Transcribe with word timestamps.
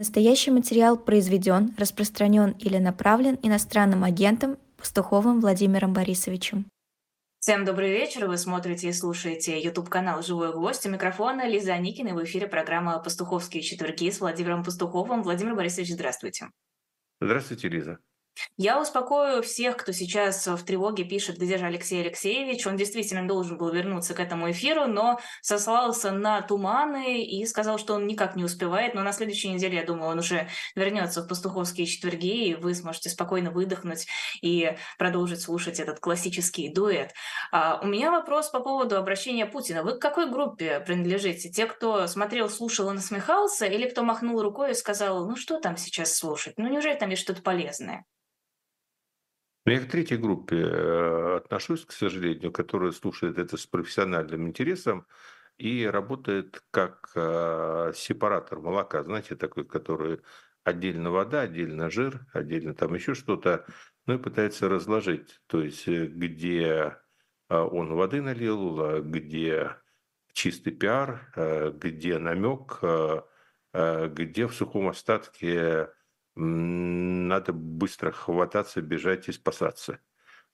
Настоящий 0.00 0.52
материал 0.52 0.96
произведен, 0.96 1.74
распространен 1.76 2.52
или 2.52 2.78
направлен 2.78 3.36
иностранным 3.42 4.04
агентом 4.04 4.56
Пастуховым 4.76 5.40
Владимиром 5.40 5.92
Борисовичем. 5.92 6.66
Всем 7.40 7.64
добрый 7.64 7.90
вечер. 7.90 8.28
Вы 8.28 8.38
смотрите 8.38 8.90
и 8.90 8.92
слушаете 8.92 9.60
YouTube-канал 9.60 10.22
«Живой 10.22 10.52
гвоздь». 10.52 10.86
У 10.86 10.90
микрофона 10.90 11.48
Лиза 11.48 11.76
Никина. 11.78 12.14
В 12.14 12.22
эфире 12.22 12.46
программа 12.46 13.00
«Пастуховские 13.00 13.60
четверги» 13.60 14.08
с 14.08 14.20
Владимиром 14.20 14.62
Пастуховым. 14.62 15.24
Владимир 15.24 15.56
Борисович, 15.56 15.94
здравствуйте. 15.94 16.46
Здравствуйте, 17.20 17.68
Лиза. 17.68 17.98
Я 18.56 18.80
успокою 18.80 19.42
всех, 19.42 19.76
кто 19.76 19.92
сейчас 19.92 20.46
в 20.46 20.64
тревоге 20.64 21.04
пишет, 21.04 21.38
где 21.38 21.58
же 21.58 21.66
Алексей 21.66 22.00
Алексеевич. 22.00 22.66
Он 22.66 22.76
действительно 22.76 23.26
должен 23.26 23.56
был 23.56 23.70
вернуться 23.70 24.14
к 24.14 24.20
этому 24.20 24.50
эфиру, 24.50 24.86
но 24.86 25.20
сослался 25.42 26.10
на 26.10 26.42
туманы 26.42 27.22
и 27.22 27.44
сказал, 27.46 27.78
что 27.78 27.94
он 27.94 28.06
никак 28.06 28.36
не 28.36 28.44
успевает. 28.44 28.94
Но 28.94 29.02
на 29.02 29.12
следующей 29.12 29.50
неделе, 29.50 29.78
я 29.78 29.84
думаю, 29.84 30.10
он 30.10 30.18
уже 30.18 30.48
вернется 30.74 31.22
в 31.22 31.28
пастуховские 31.28 31.86
четверги, 31.86 32.48
и 32.48 32.54
вы 32.54 32.74
сможете 32.74 33.10
спокойно 33.10 33.50
выдохнуть 33.50 34.06
и 34.42 34.76
продолжить 34.98 35.40
слушать 35.40 35.80
этот 35.80 36.00
классический 36.00 36.68
дуэт. 36.68 37.12
А 37.52 37.80
у 37.82 37.86
меня 37.86 38.10
вопрос 38.10 38.48
по 38.48 38.60
поводу 38.60 38.96
обращения 38.96 39.46
Путина. 39.46 39.82
Вы 39.82 39.98
к 39.98 40.02
какой 40.02 40.30
группе 40.30 40.80
принадлежите? 40.80 41.50
Те, 41.50 41.66
кто 41.66 42.06
смотрел, 42.06 42.48
слушал 42.50 42.90
и 42.90 42.94
насмехался, 42.94 43.66
или 43.66 43.88
кто 43.88 44.02
махнул 44.02 44.42
рукой 44.42 44.72
и 44.72 44.74
сказал, 44.74 45.26
ну 45.26 45.36
что 45.36 45.60
там 45.60 45.76
сейчас 45.76 46.14
слушать? 46.14 46.54
Ну 46.56 46.68
неужели 46.68 46.94
там 46.94 47.10
есть 47.10 47.22
что-то 47.22 47.42
полезное? 47.42 48.04
Но 49.68 49.74
я 49.74 49.80
к 49.80 49.90
третьей 49.90 50.16
группе 50.16 50.56
э, 50.56 51.36
отношусь, 51.36 51.84
к 51.84 51.92
сожалению, 51.92 52.50
которая 52.50 52.90
слушает 52.90 53.36
это 53.36 53.58
с 53.58 53.66
профессиональным 53.66 54.48
интересом 54.48 55.06
и 55.58 55.84
работает 55.84 56.62
как 56.70 57.10
э, 57.14 57.92
сепаратор 57.94 58.60
молока, 58.60 59.04
знаете, 59.04 59.36
такой, 59.36 59.66
который 59.66 60.22
отдельно 60.64 61.10
вода, 61.10 61.42
отдельно 61.42 61.90
жир, 61.90 62.24
отдельно 62.32 62.72
там 62.72 62.94
еще 62.94 63.12
что-то, 63.12 63.66
ну 64.06 64.14
и 64.14 64.18
пытается 64.18 64.70
разложить, 64.70 65.38
то 65.48 65.60
есть 65.60 65.86
э, 65.86 66.06
где 66.06 66.96
он 67.50 67.92
воды 67.92 68.22
налил, 68.22 69.02
где 69.02 69.76
чистый 70.32 70.70
пиар, 70.70 71.30
где 71.74 72.18
намек, 72.18 72.80
где 73.74 74.46
в 74.46 74.54
сухом 74.54 74.88
остатке 74.88 75.88
надо 76.38 77.52
быстро 77.52 78.12
хвататься, 78.12 78.80
бежать 78.80 79.28
и 79.28 79.32
спасаться. 79.32 80.00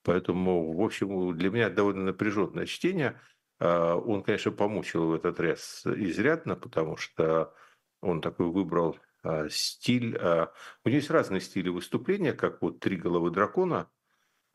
Поэтому, 0.03 0.73
в 0.73 0.83
общем, 0.83 1.37
для 1.37 1.51
меня 1.51 1.71
довольно 1.71 2.05
напряженное 2.05 2.67
чтение. 2.67 3.21
А, 3.59 3.97
он, 3.97 4.23
конечно, 4.23 4.51
помучил 4.51 5.07
в 5.09 5.15
этот 5.15 5.41
раз 5.41 5.83
изрядно, 5.87 6.57
потому 6.57 6.97
что 6.97 7.55
он 8.01 8.21
такой 8.21 8.47
выбрал 8.47 8.99
а, 9.23 9.49
стиль. 9.51 10.17
А, 10.19 10.53
у 10.85 10.89
него 10.89 10.97
есть 10.97 11.11
разные 11.11 11.41
стили 11.41 11.69
выступления, 11.69 12.33
как 12.33 12.63
вот 12.63 12.81
«Три 12.81 12.97
головы 12.97 13.31
дракона» 13.31 13.91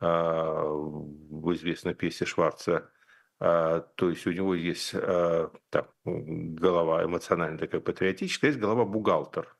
в 0.00 1.54
известной 1.54 1.94
песне 1.94 2.26
Шварца. 2.26 2.90
То 3.38 3.86
есть 3.98 4.26
у 4.26 4.32
него 4.32 4.54
есть 4.54 4.92
там, 4.92 5.88
голова 6.06 7.04
эмоциональная, 7.04 7.58
такая 7.58 7.82
патриотическая, 7.82 8.48
есть 8.48 8.60
голова 8.60 8.86
бухгалтер– 8.86 9.54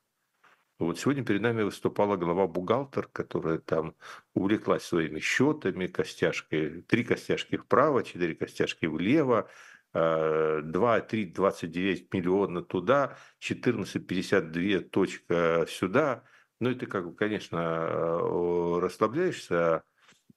вот 0.86 0.98
сегодня 0.98 1.25
перед 1.25 1.42
нами 1.42 1.62
выступала 1.62 2.17
глава 2.17 2.47
бухгалтер, 2.47 3.09
которая 3.12 3.59
там 3.59 3.95
увлеклась 4.34 4.83
своими 4.83 5.20
счетами, 5.20 5.86
костяшкой, 5.86 6.83
три 6.83 7.05
костяшки 7.05 7.56
вправо, 7.56 8.03
четыре 8.03 8.34
костяшки 8.34 8.86
влево, 8.86 9.48
2, 9.92 11.01
3, 11.01 11.25
29 11.27 12.14
миллиона 12.14 12.62
туда, 12.62 13.17
14, 13.41 14.06
52 14.06 14.81
точка 14.89 15.67
сюда. 15.69 16.23
Ну, 16.61 16.70
это 16.70 16.86
как 16.86 17.08
бы, 17.08 17.14
конечно, 17.14 17.58
э, 17.58 18.78
расслабляешься. 18.81 19.83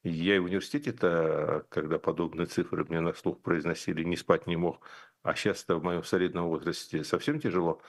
Я 0.03 0.35
и 0.35 0.39
в 0.39 0.45
университете-то, 0.45 1.65
когда 1.69 1.99
подобные 1.99 2.47
цифры 2.47 2.83
мне 2.85 2.99
на 2.99 3.13
слух 3.13 3.41
произносили, 3.41 4.03
не 4.03 4.17
спать 4.17 4.47
не 4.47 4.57
мог. 4.57 4.85
А 5.21 5.35
сейчас-то 5.35 5.75
в 5.77 5.83
моем 5.83 6.03
солидном 6.03 6.47
возрасте 6.47 7.03
совсем 7.03 7.39
тяжело. 7.39 7.81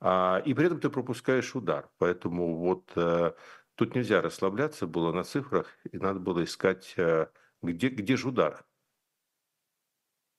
А, 0.00 0.42
и 0.44 0.54
при 0.54 0.66
этом 0.66 0.80
ты 0.80 0.88
пропускаешь 0.88 1.54
удар. 1.54 1.90
Поэтому 1.98 2.56
вот 2.56 2.90
э, 2.96 3.32
тут 3.74 3.94
нельзя 3.94 4.22
расслабляться 4.22 4.86
было 4.86 5.12
на 5.12 5.24
цифрах, 5.24 5.68
и 5.90 5.98
надо 5.98 6.18
было 6.18 6.42
искать, 6.42 6.94
э, 6.96 7.26
где, 7.62 7.88
где 7.88 8.16
же 8.16 8.28
удар. 8.28 8.64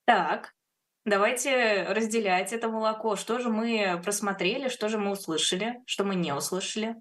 Так, 0.06 0.56
давайте 1.06 1.84
разделять 1.84 2.54
это 2.54 2.70
молоко. 2.70 3.16
Что 3.16 3.38
же 3.38 3.50
мы 3.50 4.02
просмотрели, 4.04 4.68
что 4.68 4.90
же 4.90 4.98
мы 4.98 5.12
услышали, 5.12 5.84
что 5.86 6.06
мы 6.06 6.16
не 6.16 6.34
услышали? 6.34 6.96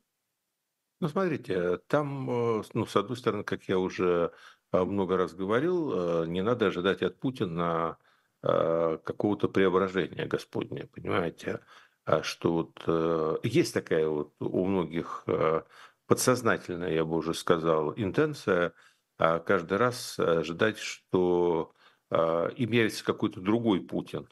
Ну, 1.00 1.08
смотрите, 1.08 1.78
там, 1.86 2.28
э, 2.28 2.62
ну, 2.74 2.84
с 2.84 2.94
одной 2.94 3.16
стороны, 3.16 3.42
как 3.42 3.64
я 3.64 3.78
уже 3.78 4.32
много 4.72 5.16
раз 5.16 5.34
говорил, 5.34 6.26
не 6.26 6.42
надо 6.42 6.66
ожидать 6.66 7.02
от 7.02 7.18
Путина 7.18 7.98
какого-то 8.40 9.48
преображения 9.48 10.26
Господня, 10.26 10.86
понимаете? 10.86 11.58
А 12.04 12.22
что 12.22 12.52
вот 12.52 12.82
э, 12.86 13.36
есть 13.42 13.74
такая 13.74 14.08
вот 14.08 14.34
у 14.40 14.64
многих 14.64 15.22
э, 15.26 15.62
подсознательная, 16.06 16.92
я 16.92 17.04
бы 17.04 17.16
уже 17.16 17.34
сказал, 17.34 17.92
интенция 17.96 18.72
а 19.18 19.38
каждый 19.38 19.76
раз 19.76 20.18
ожидать, 20.18 20.78
что 20.78 21.74
э, 22.10 22.50
им 22.56 22.72
явится 22.72 23.04
какой-то 23.04 23.40
другой 23.42 23.82
Путин, 23.82 24.26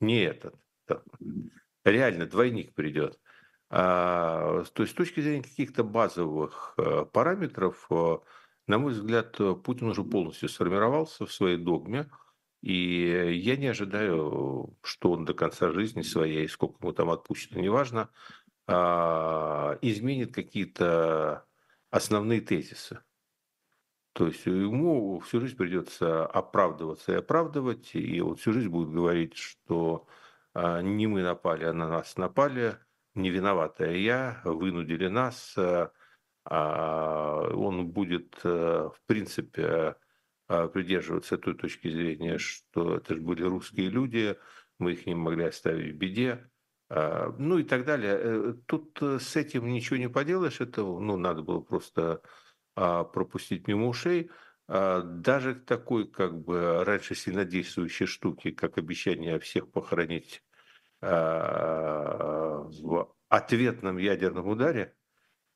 не 0.00 0.22
этот. 0.24 0.56
Реально 1.84 2.26
двойник 2.26 2.74
придет. 2.74 3.20
А, 3.70 4.64
то 4.72 4.82
есть 4.82 4.92
с 4.92 4.96
точки 4.96 5.20
зрения 5.20 5.44
каких-то 5.44 5.84
базовых 5.84 6.76
параметров, 7.12 7.88
на 8.66 8.78
мой 8.78 8.92
взгляд, 8.92 9.36
Путин 9.62 9.88
уже 9.88 10.02
полностью 10.02 10.48
сформировался 10.48 11.26
в 11.26 11.32
своей 11.32 11.56
догме. 11.56 12.10
И 12.64 13.36
я 13.42 13.58
не 13.58 13.66
ожидаю, 13.66 14.74
что 14.82 15.12
он 15.12 15.26
до 15.26 15.34
конца 15.34 15.70
жизни 15.70 16.00
своей, 16.00 16.48
сколько 16.48 16.78
ему 16.80 16.94
там 16.94 17.10
отпущено, 17.10 17.60
неважно, 17.60 18.08
а, 18.66 19.78
изменит 19.82 20.34
какие-то 20.34 21.44
основные 21.90 22.40
тезисы. 22.40 23.00
То 24.14 24.28
есть 24.28 24.46
ему 24.46 25.20
всю 25.20 25.42
жизнь 25.42 25.58
придется 25.58 26.24
оправдываться 26.24 27.12
и 27.12 27.16
оправдывать, 27.16 27.94
и 27.94 28.22
он 28.22 28.36
всю 28.36 28.54
жизнь 28.54 28.70
будет 28.70 28.88
говорить, 28.88 29.36
что 29.36 30.06
а, 30.54 30.80
не 30.80 31.06
мы 31.06 31.22
напали, 31.22 31.64
а 31.64 31.74
на 31.74 31.86
нас 31.86 32.16
напали, 32.16 32.78
не 33.14 33.28
виноватая 33.28 33.94
я, 33.96 34.40
вынудили 34.44 35.08
нас. 35.08 35.54
А, 36.46 37.42
он 37.54 37.88
будет, 37.88 38.40
э, 38.42 38.88
в 38.88 39.00
принципе, 39.06 39.96
придерживаться 40.46 41.38
той 41.38 41.54
точки 41.54 41.88
зрения, 41.88 42.38
что 42.38 42.96
это 42.96 43.14
же 43.14 43.20
были 43.20 43.42
русские 43.42 43.88
люди, 43.88 44.36
мы 44.78 44.92
их 44.92 45.06
не 45.06 45.14
могли 45.14 45.44
оставить 45.44 45.94
в 45.94 45.96
беде, 45.96 46.50
а, 46.88 47.34
ну 47.38 47.58
и 47.58 47.64
так 47.64 47.84
далее. 47.84 48.18
Э, 48.18 48.54
тут 48.66 48.98
э, 49.02 49.18
с 49.18 49.36
этим 49.36 49.66
ничего 49.66 49.96
не 49.96 50.08
поделаешь, 50.08 50.60
это 50.60 50.82
ну, 50.82 51.16
надо 51.16 51.42
было 51.42 51.60
просто 51.60 52.22
а, 52.76 53.04
пропустить 53.04 53.68
мимо 53.68 53.88
ушей. 53.88 54.30
Даже 54.66 55.56
такой, 55.56 56.10
как 56.10 56.42
бы, 56.42 56.84
раньше 56.84 57.14
сильнодействующей 57.14 58.06
штуки, 58.06 58.50
как 58.50 58.78
обещание 58.78 59.38
всех 59.38 59.70
похоронить 59.70 60.42
в 61.02 63.14
ответном 63.28 63.98
ядерном 63.98 64.48
ударе, 64.48 64.96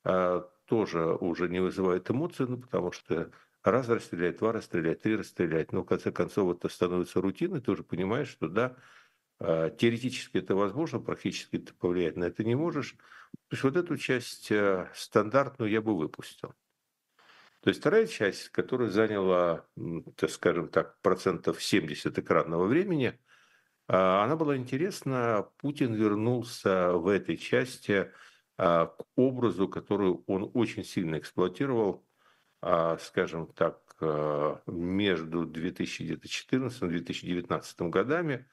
тоже 0.03 1.15
уже 1.15 1.49
не 1.49 1.59
вызывает 1.59 2.11
эмоций, 2.11 2.45
ну, 2.47 2.59
потому 2.59 2.91
что 2.91 3.31
раз 3.63 3.89
расстрелять, 3.89 4.37
два 4.37 4.51
расстрелять, 4.51 5.01
три 5.01 5.15
расстрелять. 5.15 5.71
Но 5.71 5.83
в 5.83 5.85
конце 5.85 6.11
концов 6.11 6.55
это 6.55 6.69
становится 6.69 7.21
рутиной, 7.21 7.61
ты 7.61 7.71
уже 7.71 7.83
понимаешь, 7.83 8.29
что 8.29 8.47
да, 8.47 8.75
а, 9.39 9.69
теоретически 9.69 10.37
это 10.37 10.55
возможно, 10.55 10.99
практически 10.99 11.57
ты 11.57 11.73
повлиять 11.73 12.17
на 12.17 12.25
это 12.25 12.43
не 12.43 12.55
можешь. 12.55 12.95
То 13.47 13.53
есть 13.53 13.63
вот 13.63 13.75
эту 13.75 13.97
часть 13.97 14.51
э, 14.51 14.89
стандартную 14.93 15.71
я 15.71 15.81
бы 15.81 15.95
выпустил. 15.95 16.53
То 17.61 17.69
есть 17.69 17.81
вторая 17.81 18.07
часть, 18.07 18.49
которая 18.49 18.89
заняла, 18.89 19.65
так 20.15 20.29
скажем 20.29 20.69
так, 20.69 20.99
процентов 21.01 21.61
70 21.61 22.17
экранного 22.17 22.65
времени, 22.65 23.19
а, 23.87 24.23
она 24.23 24.35
была 24.35 24.55
интересна. 24.55 25.49
Путин 25.57 25.93
вернулся 25.93 26.93
в 26.93 27.07
этой 27.07 27.37
части 27.37 28.11
а, 28.57 28.87
к 28.87 29.05
образу, 29.15 29.67
который 29.67 30.17
он 30.27 30.49
очень 30.53 30.83
сильно 30.83 31.17
эксплуатировал 31.17 32.05
скажем 32.61 33.47
так, 33.47 33.79
э, 34.01 34.55
между 34.67 35.45
2014 35.45 36.83
и 36.83 36.87
2019 36.87 37.89
годами. 37.89 38.47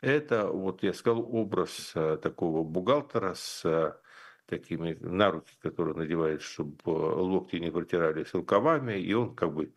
Это, 0.00 0.48
вот 0.48 0.82
я 0.82 0.92
сказал, 0.92 1.22
образ 1.34 1.92
э, 1.94 2.18
такого 2.20 2.64
бухгалтера 2.64 3.34
с 3.34 3.64
э, 3.64 3.94
такими 4.46 4.94
наруки, 5.00 5.52
которые 5.60 5.96
надевает, 5.96 6.42
чтобы 6.42 6.90
локти 6.90 7.56
не 7.56 7.70
протирались 7.70 8.34
рукавами, 8.34 9.00
и 9.00 9.12
он 9.14 9.34
как 9.34 9.52
бы 9.54 9.72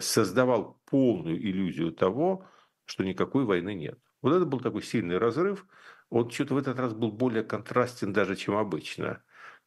создавал 0.00 0.80
полную 0.86 1.36
иллюзию 1.36 1.92
того, 1.92 2.46
что 2.86 3.04
никакой 3.04 3.44
войны 3.44 3.74
нет. 3.74 3.98
Вот 4.22 4.32
это 4.32 4.46
был 4.46 4.60
такой 4.60 4.82
сильный 4.82 5.18
разрыв. 5.18 5.66
он 6.08 6.30
что-то 6.30 6.54
в 6.54 6.58
этот 6.58 6.78
раз 6.78 6.94
был 6.94 7.12
более 7.12 7.42
контрастен 7.42 8.12
даже, 8.12 8.34
чем 8.36 8.56
обычно. 8.56 9.22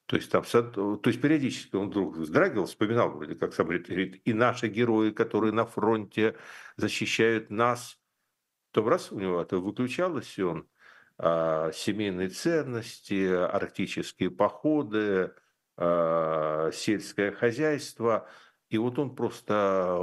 То 0.05 0.17
есть, 0.17 0.29
там, 0.29 0.43
то 0.43 1.01
есть 1.05 1.21
периодически 1.21 1.75
он 1.75 1.89
вдруг 1.89 2.17
вздрагивал, 2.17 2.65
вспоминал, 2.65 3.11
вроде 3.11 3.35
как 3.35 3.53
сам 3.53 3.67
говорит, 3.67 4.21
и 4.25 4.33
наши 4.33 4.67
герои, 4.67 5.11
которые 5.11 5.53
на 5.53 5.65
фронте 5.65 6.35
защищают 6.75 7.49
нас. 7.49 7.97
То 8.71 8.87
раз 8.87 9.11
у 9.11 9.19
него 9.19 9.41
это 9.41 9.57
выключалось, 9.57 10.37
и 10.37 10.43
он 10.43 10.67
а, 11.17 11.71
семейные 11.71 12.29
ценности, 12.29 13.27
арктические 13.27 14.31
походы, 14.31 15.33
а, 15.77 16.71
сельское 16.73 17.31
хозяйство. 17.31 18.27
И 18.69 18.77
вот 18.77 18.97
он 18.99 19.15
просто 19.15 19.99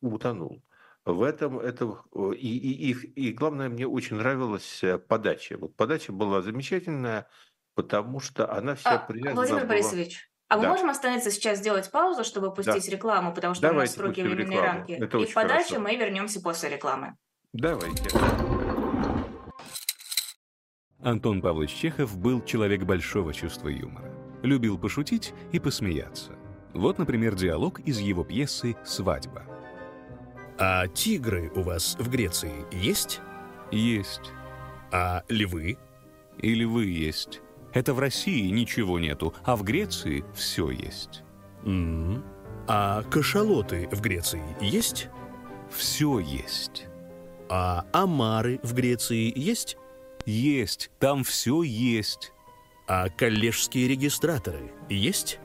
утонул. 0.00 0.62
В 1.04 1.22
этом 1.22 1.58
это 1.58 2.02
и, 2.34 2.58
и, 2.58 2.92
и, 2.92 3.28
и 3.28 3.32
главное, 3.32 3.68
мне 3.68 3.86
очень 3.86 4.16
нравилась 4.16 4.84
э, 4.84 4.98
подача. 4.98 5.56
Вот 5.56 5.74
подача 5.74 6.12
была 6.12 6.42
замечательная, 6.42 7.28
потому 7.78 8.18
что 8.18 8.52
она 8.52 8.74
вся 8.74 8.94
а, 8.94 8.98
привязана 8.98 9.36
Владимир 9.36 9.60
была... 9.60 9.68
Борисович, 9.68 10.28
а 10.48 10.56
мы 10.56 10.62
да. 10.64 10.70
можем 10.70 10.90
остановиться 10.90 11.30
сейчас, 11.30 11.58
сделать 11.58 11.88
паузу, 11.92 12.24
чтобы 12.24 12.52
пустить 12.52 12.86
да. 12.86 12.90
рекламу, 12.90 13.32
потому 13.32 13.54
что 13.54 13.62
Давайте 13.62 13.78
у 13.78 13.82
нас 13.82 13.90
строгие 13.92 14.26
временные 14.26 14.60
рамки. 14.60 14.92
Это 14.92 15.18
и 15.18 15.26
в 15.26 15.32
подаче 15.32 15.78
мы 15.78 15.94
вернемся 15.94 16.40
после 16.40 16.70
рекламы. 16.70 17.14
Давайте. 17.52 18.10
Антон 21.00 21.40
Павлович 21.40 21.70
Чехов 21.70 22.18
был 22.18 22.44
человек 22.44 22.82
большого 22.82 23.32
чувства 23.32 23.68
юмора. 23.68 24.12
Любил 24.42 24.76
пошутить 24.76 25.32
и 25.52 25.60
посмеяться. 25.60 26.32
Вот, 26.74 26.98
например, 26.98 27.36
диалог 27.36 27.78
из 27.78 28.00
его 28.00 28.24
пьесы 28.24 28.76
«Свадьба». 28.84 29.44
А 30.58 30.88
тигры 30.88 31.52
у 31.54 31.62
вас 31.62 31.94
в 32.00 32.10
Греции 32.10 32.66
есть? 32.72 33.20
Есть. 33.70 34.32
А 34.90 35.22
львы? 35.28 35.78
И 36.38 36.54
львы 36.54 36.86
есть. 36.86 37.40
Это 37.78 37.94
в 37.94 38.00
России 38.00 38.50
ничего 38.50 38.98
нету, 38.98 39.34
а 39.44 39.54
в 39.54 39.62
Греции 39.62 40.24
все 40.34 40.70
есть. 40.70 41.22
Mm 41.62 42.08
-hmm. 42.08 42.22
А 42.66 43.04
кашалоты 43.04 43.88
в 43.92 44.00
Греции 44.00 44.42
есть? 44.60 45.08
Все 45.70 46.18
есть. 46.18 46.86
А 47.48 47.84
омары 47.92 48.58
в 48.64 48.74
Греции 48.74 49.32
есть? 49.36 49.76
Есть, 50.26 50.90
там 50.98 51.22
все 51.22 51.62
есть. 51.62 52.32
А 52.88 53.08
коллежские 53.10 53.86
регистраторы 53.86 54.72
есть? 54.88 55.38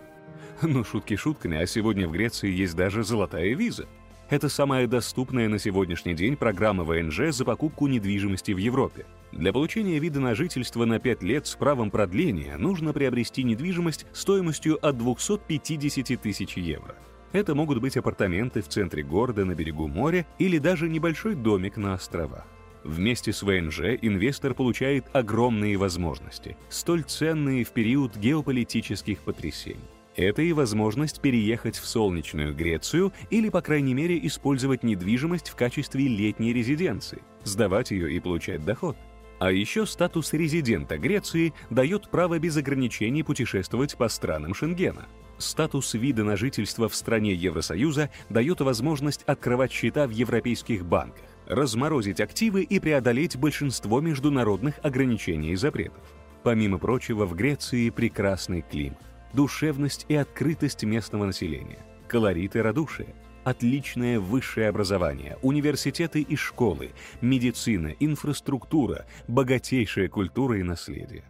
Ну, 0.64 0.84
шутки 0.84 1.16
шутками, 1.16 1.58
а 1.62 1.68
сегодня 1.68 2.08
в 2.08 2.12
Греции 2.12 2.50
есть 2.50 2.76
даже 2.76 3.04
золотая 3.04 3.54
виза. 3.54 3.86
Это 4.32 4.50
самая 4.50 4.88
доступная 4.88 5.50
на 5.50 5.60
сегодняшний 5.60 6.16
день 6.16 6.36
программа 6.36 6.84
ВНЖ 6.84 7.30
за 7.30 7.46
покупку 7.46 7.86
недвижимости 7.86 8.54
в 8.54 8.58
Европе. 8.58 9.06
Для 9.34 9.52
получения 9.52 9.98
вида 9.98 10.20
на 10.20 10.36
жительство 10.36 10.86
на 10.86 11.00
5 11.00 11.24
лет 11.24 11.48
с 11.48 11.56
правом 11.56 11.90
продления 11.90 12.56
нужно 12.58 12.94
приобрести 12.94 13.44
недвижимость 13.44 14.06
стоимостью 14.14 14.78
от 14.86 14.98
250 15.00 16.22
тысяч 16.22 16.56
евро. 16.56 16.96
Это 17.32 17.56
могут 17.56 17.82
быть 17.82 17.98
апартаменты 17.98 18.62
в 18.62 18.68
центре 18.68 19.02
города 19.02 19.44
на 19.44 19.56
берегу 19.56 19.88
моря 19.88 20.28
или 20.38 20.60
даже 20.60 20.88
небольшой 20.88 21.34
домик 21.34 21.78
на 21.78 21.96
островах. 21.96 22.46
Вместе 22.84 23.34
с 23.34 23.42
ВНЖ 23.42 23.98
инвестор 24.02 24.54
получает 24.54 25.06
огромные 25.14 25.78
возможности, 25.78 26.56
столь 26.70 27.02
ценные 27.02 27.64
в 27.64 27.72
период 27.72 28.16
геополитических 28.16 29.20
потрясений. 29.20 29.80
Это 30.16 30.44
и 30.44 30.54
возможность 30.54 31.22
переехать 31.22 31.76
в 31.76 31.88
солнечную 31.88 32.54
Грецию 32.54 33.12
или, 33.32 33.50
по 33.50 33.62
крайней 33.62 33.96
мере, 33.96 34.24
использовать 34.28 34.84
недвижимость 34.84 35.50
в 35.50 35.56
качестве 35.56 36.08
летней 36.08 36.54
резиденции, 36.54 37.24
сдавать 37.44 37.90
ее 37.90 38.14
и 38.14 38.20
получать 38.20 38.64
доход. 38.64 38.96
А 39.44 39.52
еще 39.52 39.86
статус 39.86 40.32
резидента 40.32 40.98
Греции 40.98 41.54
дает 41.70 42.10
право 42.10 42.40
без 42.40 42.56
ограничений 42.56 43.24
путешествовать 43.24 43.98
по 43.98 44.08
странам 44.08 44.54
Шенгена. 44.54 45.06
Статус 45.38 45.96
вида 45.96 46.24
на 46.24 46.38
жительство 46.38 46.88
в 46.88 46.96
стране 46.96 47.34
Евросоюза 47.34 48.10
дает 48.30 48.62
возможность 48.62 49.24
открывать 49.24 49.74
счета 49.74 50.08
в 50.08 50.12
европейских 50.12 50.86
банках 50.86 51.26
разморозить 51.46 52.22
активы 52.22 52.64
и 52.64 52.80
преодолеть 52.80 53.36
большинство 53.36 54.00
международных 54.00 54.76
ограничений 54.82 55.52
и 55.52 55.58
запретов. 55.58 56.06
Помимо 56.44 56.78
прочего, 56.78 57.26
в 57.26 57.36
Греции 57.36 57.90
прекрасный 57.90 58.62
климат, 58.62 59.02
душевность 59.34 60.06
и 60.08 60.16
открытость 60.16 60.86
местного 60.86 61.26
населения, 61.26 61.80
колорит 62.08 62.56
и 62.56 62.60
радушие, 62.60 63.14
отличное 63.44 64.20
высшее 64.20 64.70
образование, 64.70 65.38
университеты 65.42 66.22
и 66.22 66.36
школы, 66.36 66.92
медицина, 67.22 67.96
инфраструктура, 68.00 69.06
богатейшая 69.28 70.08
культура 70.08 70.60
и 70.60 70.64
наследие. 70.64 71.24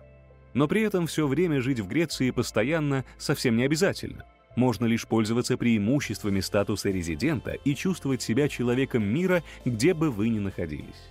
Но 0.53 0.67
при 0.67 0.81
этом 0.81 1.07
все 1.07 1.27
время 1.27 1.61
жить 1.61 1.79
в 1.79 1.87
Греции 1.87 2.31
постоянно 2.31 3.05
совсем 3.17 3.57
не 3.57 3.63
обязательно– 3.63 4.25
можно 4.55 4.85
лишь 4.85 5.07
пользоваться 5.07 5.57
преимуществами 5.57 6.39
статуса 6.39 6.89
резидента 6.89 7.51
и 7.51 7.75
чувствовать 7.75 8.21
себя 8.21 8.47
человеком 8.47 9.03
мира, 9.03 9.43
где 9.65 9.93
бы 9.93 10.11
вы 10.11 10.29
ни 10.29 10.39
находились. 10.39 11.09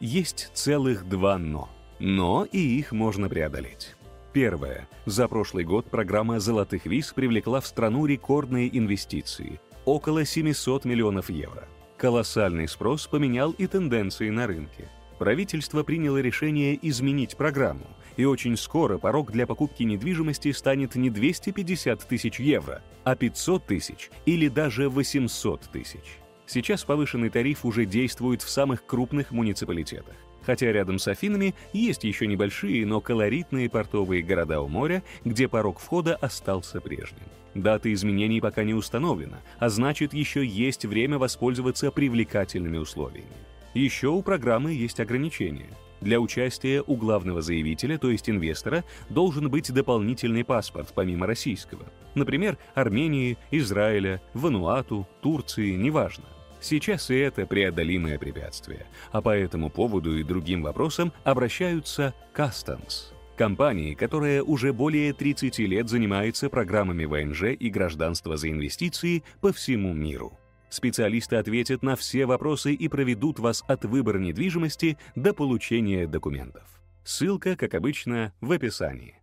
Есть 0.00 0.50
целых 0.54 1.08
два 1.08 1.38
«но». 1.38 1.68
Но 2.00 2.44
и 2.44 2.58
их 2.58 2.92
можно 2.92 3.28
преодолеть. 3.28 3.94
Первое. 4.32 4.88
За 5.06 5.28
прошлый 5.28 5.64
год 5.64 5.86
программа 5.86 6.40
«Золотых 6.40 6.86
виз» 6.86 7.12
привлекла 7.12 7.60
в 7.60 7.66
страну 7.66 8.04
рекордные 8.06 8.76
инвестиции– 8.76 9.60
около 9.84 10.24
700 10.24 10.84
миллионов 10.84 11.30
евро. 11.30 11.68
Колоссальный 11.96 12.68
спрос 12.68 13.06
поменял 13.06 13.52
и 13.52 13.66
тенденции 13.66 14.30
на 14.30 14.46
рынке. 14.46 14.88
Правительство 15.18 15.82
приняло 15.82 16.18
решение 16.18 16.78
изменить 16.82 17.36
программу– 17.36 17.86
и 18.16 18.24
очень 18.24 18.56
скоро 18.56 18.98
порог 18.98 19.32
для 19.32 19.46
покупки 19.46 19.82
недвижимости 19.82 20.52
станет 20.52 20.94
не 20.94 21.10
250 21.10 22.06
тысяч 22.06 22.40
евро, 22.40 22.82
а 23.04 23.16
500 23.16 23.66
тысяч 23.66 24.10
или 24.26 24.48
даже 24.48 24.88
800 24.88 25.62
тысяч. 25.72 26.18
Сейчас 26.46 26.84
повышенный 26.84 27.30
тариф 27.30 27.64
уже 27.64 27.86
действует 27.86 28.42
в 28.42 28.50
самых 28.50 28.84
крупных 28.84 29.30
муниципалитетах. 29.30 30.14
Хотя 30.42 30.70
рядом 30.70 30.98
с 30.98 31.08
Афинами 31.08 31.54
есть 31.72 32.04
еще 32.04 32.26
небольшие, 32.26 32.84
но 32.84 33.00
колоритные 33.00 33.70
портовые 33.70 34.22
города 34.22 34.60
у 34.60 34.68
моря, 34.68 35.02
где 35.24 35.48
порог 35.48 35.78
входа 35.78 36.16
остался 36.16 36.82
прежним. 36.82 37.24
Дата 37.54 37.92
изменений 37.92 38.40
пока 38.40 38.64
не 38.64 38.74
установлена, 38.74 39.40
а 39.58 39.68
значит 39.68 40.12
еще 40.12 40.44
есть 40.44 40.84
время 40.84 41.18
воспользоваться 41.18 41.90
привлекательными 41.90 42.78
условиями. 42.78 43.28
Еще 43.74 44.08
у 44.08 44.22
программы 44.22 44.72
есть 44.72 45.00
ограничения– 45.00 45.70
для 46.04 46.20
участия 46.20 46.84
у 46.86 46.96
главного 46.96 47.40
заявителя, 47.40 47.96
то 47.96 48.10
есть 48.10 48.28
инвестора, 48.28 48.84
должен 49.08 49.48
быть 49.48 49.72
дополнительный 49.72 50.44
паспорт, 50.44 50.92
помимо 50.94 51.26
российского. 51.26 51.86
Например, 52.14 52.58
Армении, 52.74 53.38
Израиля, 53.50 54.20
Вануату, 54.34 55.08
Турции, 55.22 55.70
неважно. 55.70 56.24
Сейчас 56.60 57.10
и 57.10 57.16
это 57.16 57.46
преодолимое 57.46 58.18
препятствие, 58.18 58.86
а 59.12 59.22
по 59.22 59.34
этому 59.34 59.70
поводу 59.70 60.18
и 60.18 60.22
другим 60.22 60.62
вопросам 60.62 61.10
обращаются 61.24 62.12
Customs, 62.34 63.13
компании, 63.36 63.94
которая 63.94 64.42
уже 64.42 64.72
более 64.72 65.12
30 65.12 65.58
лет 65.60 65.88
занимается 65.88 66.48
программами 66.48 67.04
ВНЖ 67.04 67.56
и 67.58 67.70
гражданства 67.70 68.36
за 68.36 68.50
инвестиции 68.50 69.22
по 69.40 69.52
всему 69.52 69.92
миру. 69.92 70.38
Специалисты 70.68 71.36
ответят 71.36 71.82
на 71.82 71.94
все 71.94 72.26
вопросы 72.26 72.72
и 72.72 72.88
проведут 72.88 73.38
вас 73.38 73.62
от 73.68 73.84
выбора 73.84 74.18
недвижимости 74.18 74.98
до 75.14 75.32
получения 75.32 76.06
документов. 76.06 76.64
Ссылка, 77.04 77.54
как 77.54 77.74
обычно, 77.74 78.32
в 78.40 78.50
описании. 78.50 79.20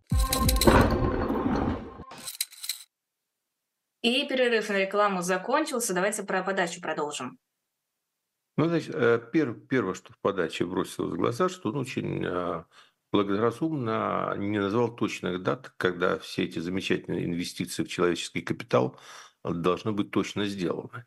И 4.02 4.26
перерыв 4.28 4.68
на 4.68 4.78
рекламу 4.78 5.22
закончился. 5.22 5.94
Давайте 5.94 6.22
про 6.22 6.42
подачу 6.42 6.80
продолжим. 6.80 7.38
Ну, 8.56 8.66
значит, 8.66 8.94
э, 8.94 9.20
пер, 9.32 9.54
первое, 9.54 9.94
что 9.94 10.12
в 10.12 10.18
подаче 10.18 10.66
бросилось 10.66 11.12
в 11.12 11.16
глаза, 11.16 11.48
что 11.48 11.70
он 11.70 11.76
очень 11.76 12.24
э, 12.24 12.64
благоразумно 13.12 14.34
не 14.38 14.58
назвал 14.58 14.96
точных 14.96 15.42
дат, 15.42 15.72
когда 15.76 16.18
все 16.18 16.44
эти 16.44 16.58
замечательные 16.58 17.26
инвестиции 17.26 17.84
в 17.84 17.88
человеческий 17.88 18.40
капитал 18.40 18.98
должны 19.44 19.92
быть 19.92 20.10
точно 20.10 20.46
сделаны. 20.46 21.04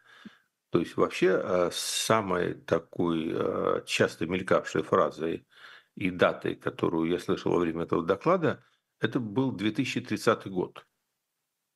То 0.70 0.80
есть 0.80 0.96
вообще 0.98 1.42
э, 1.42 1.70
самой 1.74 2.54
такой 2.54 3.32
э, 3.34 3.82
часто 3.86 4.28
мелькавшей 4.28 4.84
фразой 4.84 5.48
и 5.96 6.10
датой, 6.12 6.56
которую 6.56 7.10
я 7.10 7.18
слышал 7.18 7.54
во 7.54 7.60
время 7.60 7.84
этого 7.84 8.04
доклада, 8.04 8.64
это 9.00 9.20
был 9.20 9.52
2030 9.52 10.48
год. 10.48 10.86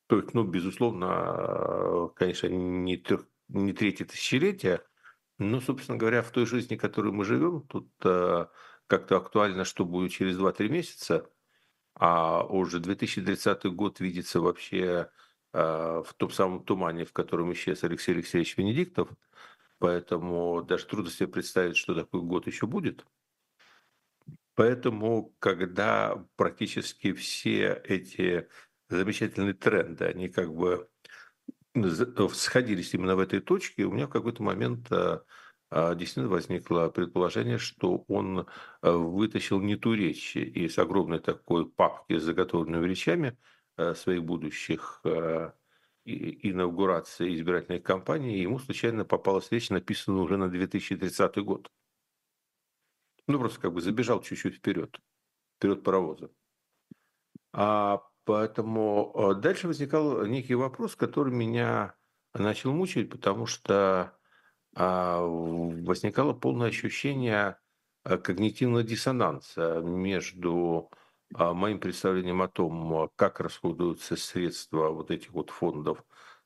То 0.07 0.17
есть, 0.17 0.33
ну, 0.33 0.43
безусловно, 0.43 1.05
э, 1.07 2.07
конечно, 2.15 2.47
не, 2.47 2.97
трех, 2.97 3.25
не 3.47 3.73
третье 3.73 4.05
тысячелетие, 4.05 4.83
но, 5.37 5.61
собственно 5.61 5.97
говоря, 5.97 6.21
в 6.21 6.31
той 6.31 6.45
жизни, 6.45 6.75
в 6.75 6.81
которой 6.81 7.13
мы 7.13 7.23
живем, 7.23 7.61
тут 7.67 7.89
как-то 8.89 9.17
актуально, 9.17 9.65
что 9.65 9.85
будет 9.85 10.11
через 10.11 10.37
2-3 10.37 10.67
месяца, 10.67 11.29
а 11.93 12.43
уже 12.43 12.79
2030 12.79 13.65
год 13.67 13.99
видится 13.99 14.41
вообще 14.41 15.11
а, 15.53 16.01
в 16.01 16.13
том 16.15 16.31
самом 16.31 16.63
тумане, 16.65 17.05
в 17.05 17.13
котором 17.13 17.53
исчез 17.53 17.83
Алексей 17.83 18.13
Алексеевич 18.13 18.57
Венедиктов. 18.57 19.09
Поэтому 19.77 20.63
даже 20.63 20.87
трудно 20.87 21.11
себе 21.11 21.27
представить, 21.27 21.77
что 21.77 21.93
такой 21.93 22.21
год 22.21 22.47
еще 22.47 22.65
будет. 22.65 23.05
Поэтому, 24.55 25.35
когда 25.37 26.25
практически 26.35 27.13
все 27.13 27.81
эти 27.85 28.49
замечательные 28.89 29.53
тренды, 29.53 30.05
они 30.05 30.29
как 30.29 30.51
бы 30.53 30.89
сходились 32.33 32.93
именно 32.95 33.15
в 33.15 33.19
этой 33.19 33.39
точке, 33.39 33.85
у 33.85 33.91
меня 33.91 34.07
в 34.07 34.11
какой-то 34.11 34.41
момент 34.41 34.91
а, 34.91 35.23
действительно 35.71 36.29
возникло 36.29 36.89
предположение, 36.89 37.57
что 37.57 38.03
он 38.07 38.47
а, 38.81 38.91
вытащил 38.91 39.59
не 39.61 39.75
ту 39.75 39.93
речь 39.93 40.35
из 40.35 40.77
огромной 40.77 41.19
такой 41.19 41.69
папки 41.69 42.17
с 42.17 42.23
заготовленными 42.23 42.87
речами 42.87 43.37
своих 43.95 44.25
будущих 44.25 45.01
инаугурации 46.03 47.33
избирательной 47.33 47.79
кампании, 47.79 48.39
ему 48.39 48.59
случайно 48.59 49.05
попалась 49.05 49.49
речь, 49.51 49.69
написанная 49.69 50.21
уже 50.21 50.35
на 50.35 50.49
2030 50.49 51.37
год. 51.45 51.71
Ну, 53.27 53.39
просто 53.39 53.61
как 53.61 53.71
бы 53.71 53.79
забежал 53.79 54.21
чуть-чуть 54.21 54.55
вперед, 54.55 54.99
вперед 55.57 55.81
паровоза. 55.81 56.29
А 57.53 58.01
Поэтому 58.29 59.11
э, 59.15 59.41
дальше 59.41 59.65
возникал 59.65 60.23
некий 60.27 60.53
вопрос, 60.53 60.95
который 60.95 61.33
меня 61.33 61.95
начал 62.35 62.71
мучить, 62.71 63.09
потому 63.09 63.47
что 63.47 63.73
а, 63.73 64.18
возникало 64.73 66.33
полное 66.33 66.69
ощущение 66.69 67.57
э, 68.05 68.17
когнитивного 68.17 68.83
диссонанса 68.83 69.81
между 69.81 70.91
а, 71.35 71.53
моим 71.53 71.79
представлением 71.79 72.41
о 72.41 72.47
том, 72.47 73.09
как 73.15 73.39
расходуются 73.39 74.15
средства 74.15 74.89
вот 74.89 75.11
этих 75.11 75.31
вот 75.31 75.51
фондов 75.51 76.03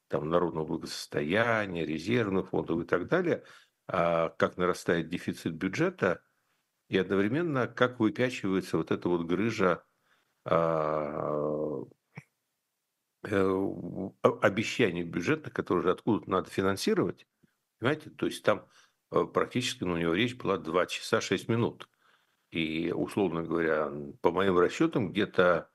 там, 0.10 0.30
народного 0.30 0.66
благосостояния, 0.66 1.86
резервных 1.86 2.50
фондов 2.50 2.82
и 2.82 2.86
так 2.86 3.08
далее, 3.08 3.44
а, 3.88 4.30
как 4.30 4.58
нарастает 4.58 5.10
дефицит 5.10 5.54
бюджета, 5.54 6.22
и 6.90 6.98
одновременно 6.98 7.68
как 7.68 8.00
выпячивается 8.00 8.78
вот 8.78 8.92
эта 8.92 9.10
вот 9.10 9.26
грыжа 9.26 9.84
а, 10.46 11.84
э, 13.24 14.10
обещаний 14.42 15.04
бюджетных, 15.04 15.54
которые 15.54 15.84
же 15.84 15.92
откуда-то 15.92 16.30
надо 16.30 16.50
финансировать. 16.50 17.26
Понимаете? 17.84 18.12
То 18.12 18.28
есть 18.28 18.42
там 18.44 18.66
э, 19.12 19.26
практически 19.26 19.84
ну, 19.84 19.96
у 19.96 19.98
него 19.98 20.14
речь 20.14 20.38
была 20.38 20.58
2 20.58 20.86
часа 20.86 21.20
6 21.20 21.50
минут. 21.50 21.90
И, 22.50 22.94
условно 22.96 23.44
говоря, 23.44 23.92
по 24.22 24.32
моим 24.32 24.58
расчетам, 24.58 25.12
где-то 25.12 25.70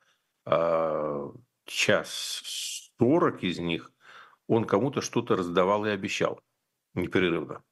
э, 0.47 1.29
час 1.67 2.95
40 2.99 3.43
из 3.43 3.59
них 3.59 3.93
он 4.47 4.65
кому-то 4.65 5.03
что-то 5.03 5.37
раздавал 5.37 5.85
и 5.85 5.91
обещал 5.91 6.41
непрерывно. 6.95 7.63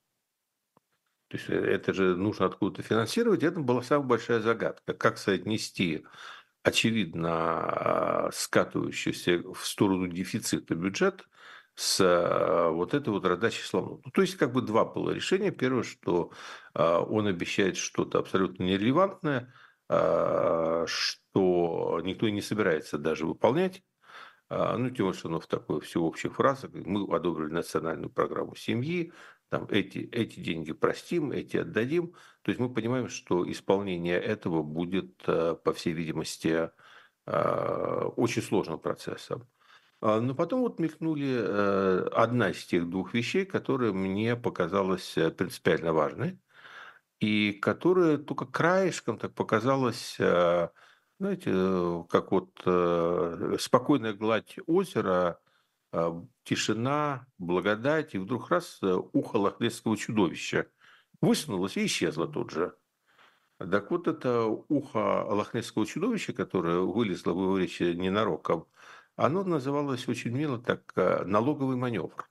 То 1.28 1.38
есть 1.38 1.48
э, 1.48 1.54
это 1.54 1.94
же 1.94 2.14
нужно 2.14 2.44
откуда-то 2.44 2.82
финансировать. 2.82 3.42
Это 3.42 3.58
была 3.60 3.80
самая 3.80 4.06
большая 4.06 4.40
загадка. 4.40 4.92
Как 4.92 5.16
соотнести 5.16 6.04
очевидно 6.62 7.30
а, 7.30 8.30
скатывающийся 8.34 9.38
в 9.54 9.66
сторону 9.66 10.08
дефицита 10.08 10.74
бюджет 10.74 11.26
с 11.76 12.00
а, 12.00 12.70
вот 12.70 12.94
этой 12.94 13.10
вот 13.10 13.24
раздачей 13.24 13.62
слонов. 13.62 14.00
Ну, 14.04 14.10
то 14.10 14.22
есть 14.22 14.36
как 14.36 14.52
бы 14.52 14.62
два 14.62 14.84
было 14.84 15.10
решения. 15.10 15.52
Первое, 15.52 15.84
что 15.84 16.32
а, 16.74 17.00
он 17.00 17.28
обещает 17.28 17.76
что-то 17.76 18.18
абсолютно 18.18 18.64
нерелевантное, 18.64 19.52
что 19.88 22.00
никто 22.02 22.26
и 22.26 22.32
не 22.32 22.42
собирается 22.42 22.98
даже 22.98 23.24
выполнять. 23.24 23.84
Ну, 24.50 24.90
тем 24.90 25.06
более, 25.06 25.12
что 25.12 25.28
оно 25.28 25.38
в 25.38 25.46
такой 25.46 25.80
всеобщей 25.80 26.28
фразе. 26.28 26.68
Мы 26.72 27.06
одобрили 27.14 27.52
национальную 27.52 28.10
программу 28.10 28.56
семьи, 28.56 29.12
там 29.48 29.66
эти, 29.70 29.98
эти 29.98 30.40
деньги 30.40 30.72
простим, 30.72 31.30
эти 31.30 31.58
отдадим. 31.58 32.14
То 32.42 32.50
есть 32.50 32.60
мы 32.60 32.72
понимаем, 32.72 33.08
что 33.08 33.48
исполнение 33.50 34.20
этого 34.20 34.62
будет, 34.62 35.22
э, 35.26 35.56
по 35.62 35.72
всей 35.72 35.92
видимости, 35.92 36.70
э, 37.26 38.00
очень 38.16 38.42
сложным 38.42 38.80
процессом. 38.80 39.48
А, 40.00 40.20
но 40.20 40.34
потом 40.34 40.60
вот 40.60 40.78
мелькнули 40.78 41.36
э, 41.38 42.08
одна 42.12 42.50
из 42.50 42.64
тех 42.64 42.88
двух 42.88 43.14
вещей, 43.14 43.44
которые 43.44 43.92
мне 43.92 44.36
показалась 44.36 45.14
принципиально 45.36 45.92
важной, 45.92 46.38
и 47.20 47.52
которая 47.52 48.18
только 48.18 48.46
краешком 48.46 49.18
так 49.18 49.34
показалась, 49.34 50.16
знаете, 50.18 52.04
как 52.10 52.30
вот 52.30 52.50
спокойная 53.58 54.12
гладь 54.12 54.58
озера 54.66 55.40
тишина, 56.44 57.26
благодать, 57.38 58.14
и 58.14 58.18
вдруг 58.18 58.50
раз 58.50 58.78
э, 58.82 58.94
ухо 59.12 59.36
лохнесского 59.36 59.96
чудовища 59.96 60.66
высунулось 61.20 61.76
и 61.76 61.86
исчезло 61.86 62.28
тут 62.28 62.50
же. 62.50 62.76
Так 63.58 63.90
вот 63.90 64.06
это 64.06 64.44
ухо 64.44 65.24
лохнесского 65.24 65.86
чудовища, 65.86 66.32
которое 66.32 66.80
вылезло 66.80 67.32
в 67.32 67.42
его 67.42 67.58
речи 67.58 67.82
ненароком, 67.82 68.66
оно 69.16 69.44
называлось 69.44 70.06
очень 70.08 70.32
мило 70.32 70.58
так 70.58 70.92
э, 70.96 71.24
налоговый 71.24 71.76
маневр. 71.76 72.28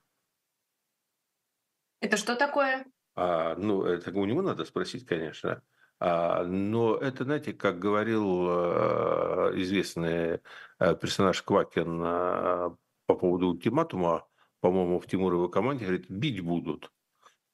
Это 1.99 2.17
что 2.17 2.35
такое? 2.35 2.85
А, 3.15 3.55
ну, 3.55 3.83
это 3.83 4.11
у 4.11 4.25
него 4.25 4.41
надо 4.41 4.65
спросить, 4.65 5.05
конечно. 5.05 5.63
А, 5.99 6.43
но 6.43 6.95
это, 6.95 7.23
знаете, 7.23 7.53
как 7.53 7.79
говорил 7.79 8.47
э, 8.49 9.51
известный 9.55 10.41
персонаж 10.77 11.41
Квакин 11.41 11.99
по 11.99 13.15
поводу 13.15 13.47
ультиматума, 13.47 14.27
по-моему, 14.59 14.99
в 14.99 15.07
Тимуровой 15.07 15.49
команде 15.49 15.85
говорит, 15.85 16.09
бить 16.09 16.41
будут. 16.41 16.91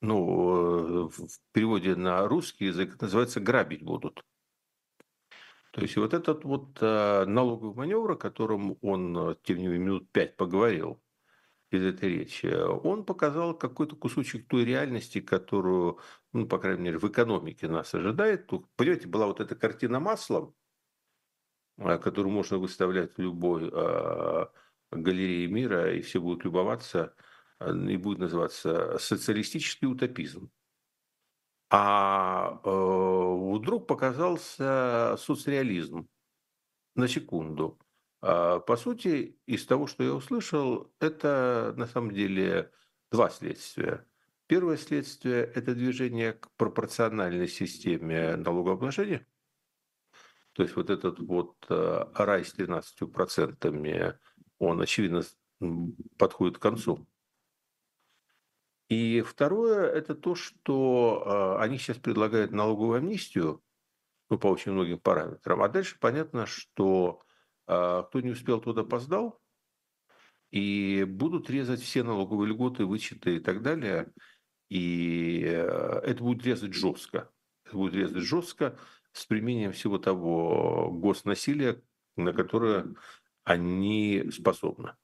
Ну, 0.02 1.08
в 1.10 1.28
переводе 1.52 1.96
на 1.96 2.28
русский 2.28 2.66
язык 2.66 3.00
называется 3.00 3.40
грабить 3.40 3.84
будут. 3.84 4.24
То 5.72 5.82
есть 5.82 5.96
вот 5.98 6.14
этот 6.14 6.44
вот 6.44 6.78
э, 6.82 7.26
налоговый 7.26 7.76
маневр, 7.76 8.12
о 8.12 8.16
котором 8.16 8.78
он, 8.82 9.18
э, 9.18 9.36
тем 9.44 9.58
не 9.58 9.68
менее, 9.68 9.80
минут 9.80 10.12
пять 10.12 10.36
поговорил 10.36 11.02
из 11.72 11.84
этой 11.84 12.10
речи, 12.10 12.48
он 12.48 13.06
показал 13.06 13.58
какой-то 13.58 13.96
кусочек 13.96 14.48
той 14.48 14.66
реальности, 14.66 15.22
которую, 15.22 16.00
ну, 16.34 16.46
по 16.46 16.60
крайней 16.60 16.82
мере, 16.84 16.98
в 17.00 17.08
экономике 17.08 17.70
нас 17.70 17.94
ожидает. 17.94 18.52
Понимаете, 18.76 19.08
была 19.08 19.28
вот 19.28 19.40
эта 19.40 19.56
картина 19.56 20.02
маслом, 20.02 20.54
которую 21.78 22.34
можно 22.34 22.58
выставлять 22.58 23.16
в 23.16 23.22
любой 23.22 23.72
галереи 24.92 25.48
мира, 25.48 25.94
и 25.94 26.02
все 26.02 26.20
будут 26.20 26.44
любоваться, 26.44 27.16
э, 27.60 27.74
и 27.74 27.98
будет 27.98 28.20
называться 28.20 28.98
социалистический 29.00 29.88
утопизм. 29.88 30.52
А 31.74 32.60
э, 32.66 33.56
вдруг 33.56 33.88
показался 33.88 35.16
соцреализм 35.18 36.10
на 36.96 37.08
секунду. 37.08 37.80
А, 38.22 38.60
по 38.60 38.76
сути, 38.76 39.40
из 39.46 39.66
того, 39.66 39.88
что 39.88 40.04
я 40.04 40.14
услышал, 40.14 40.94
это 41.00 41.74
на 41.78 41.88
самом 41.88 42.12
деле 42.12 42.72
два 43.10 43.30
следствия. 43.30 44.06
Первое 44.48 44.76
следствие– 44.76 45.44
это 45.56 45.74
движение 45.74 46.34
к 46.34 46.52
пропорциональной 46.58 47.48
системе 47.48 48.36
налогообложения. 48.36 49.26
То 50.52 50.64
есть 50.64 50.76
вот 50.76 50.90
этот 50.90 51.20
вот 51.20 51.56
э, 51.70 52.06
рай 52.16 52.44
с 52.44 52.54
13% 52.54 54.18
он, 54.60 54.82
очевидно, 54.82 55.24
подходит 56.18 56.58
к 56.58 56.62
концу. 56.62 57.08
И 58.92 59.22
второе– 59.22 59.90
это 59.94 60.16
то, 60.16 60.36
что 60.36 61.24
а, 61.26 61.64
они 61.64 61.78
сейчас 61.78 61.96
предлагают 61.96 62.52
налоговую 62.52 62.98
амнистию, 62.98 63.64
ну, 64.30 64.38
по 64.38 64.48
очень 64.48 64.74
многим 64.74 65.00
параметрам, 65.00 65.62
а 65.64 65.70
дальше 65.70 65.98
понятно, 65.98 66.46
что 66.46 67.22
а, 67.68 68.04
кто 68.04 68.20
не 68.20 68.32
успел, 68.32 68.60
тот 68.60 68.78
опоздал, 68.78 69.40
и 70.50 71.06
будут 71.08 71.50
резать 71.50 71.80
все 71.80 72.04
налоговые 72.04 72.50
льготы, 72.50 72.86
вычеты 72.86 73.38
и 73.38 73.40
так 73.40 73.62
далее, 73.62 74.12
и 74.68 75.42
э, 75.46 76.02
это 76.04 76.22
будет 76.22 76.46
резать 76.46 76.74
жестко. 76.74 77.32
Это 77.64 77.78
будет 77.78 77.94
резать 77.94 78.24
жестко 78.24 78.78
с 79.14 79.26
применением 79.26 79.72
всего 79.72 80.00
того 80.00 80.92
госнасилия, 80.92 81.82
на 82.18 82.34
которое 82.34 82.94
они 83.46 84.30
способны. 84.32 84.98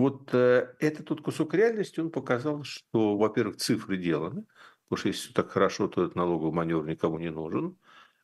Вот 0.00 0.32
э, 0.32 0.74
этот 0.78 1.08
тот 1.08 1.20
кусок 1.20 1.52
реальности, 1.52 2.00
он 2.00 2.10
показал, 2.10 2.64
что, 2.64 3.18
во-первых, 3.18 3.58
цифры 3.58 3.98
деланы, 3.98 4.46
потому 4.88 4.98
что 4.98 5.08
если 5.08 5.32
так 5.34 5.50
хорошо, 5.50 5.88
то 5.88 6.04
этот 6.04 6.16
налоговый 6.16 6.54
маневр 6.54 6.86
никому 6.86 7.18
не 7.18 7.30
нужен. 7.30 7.76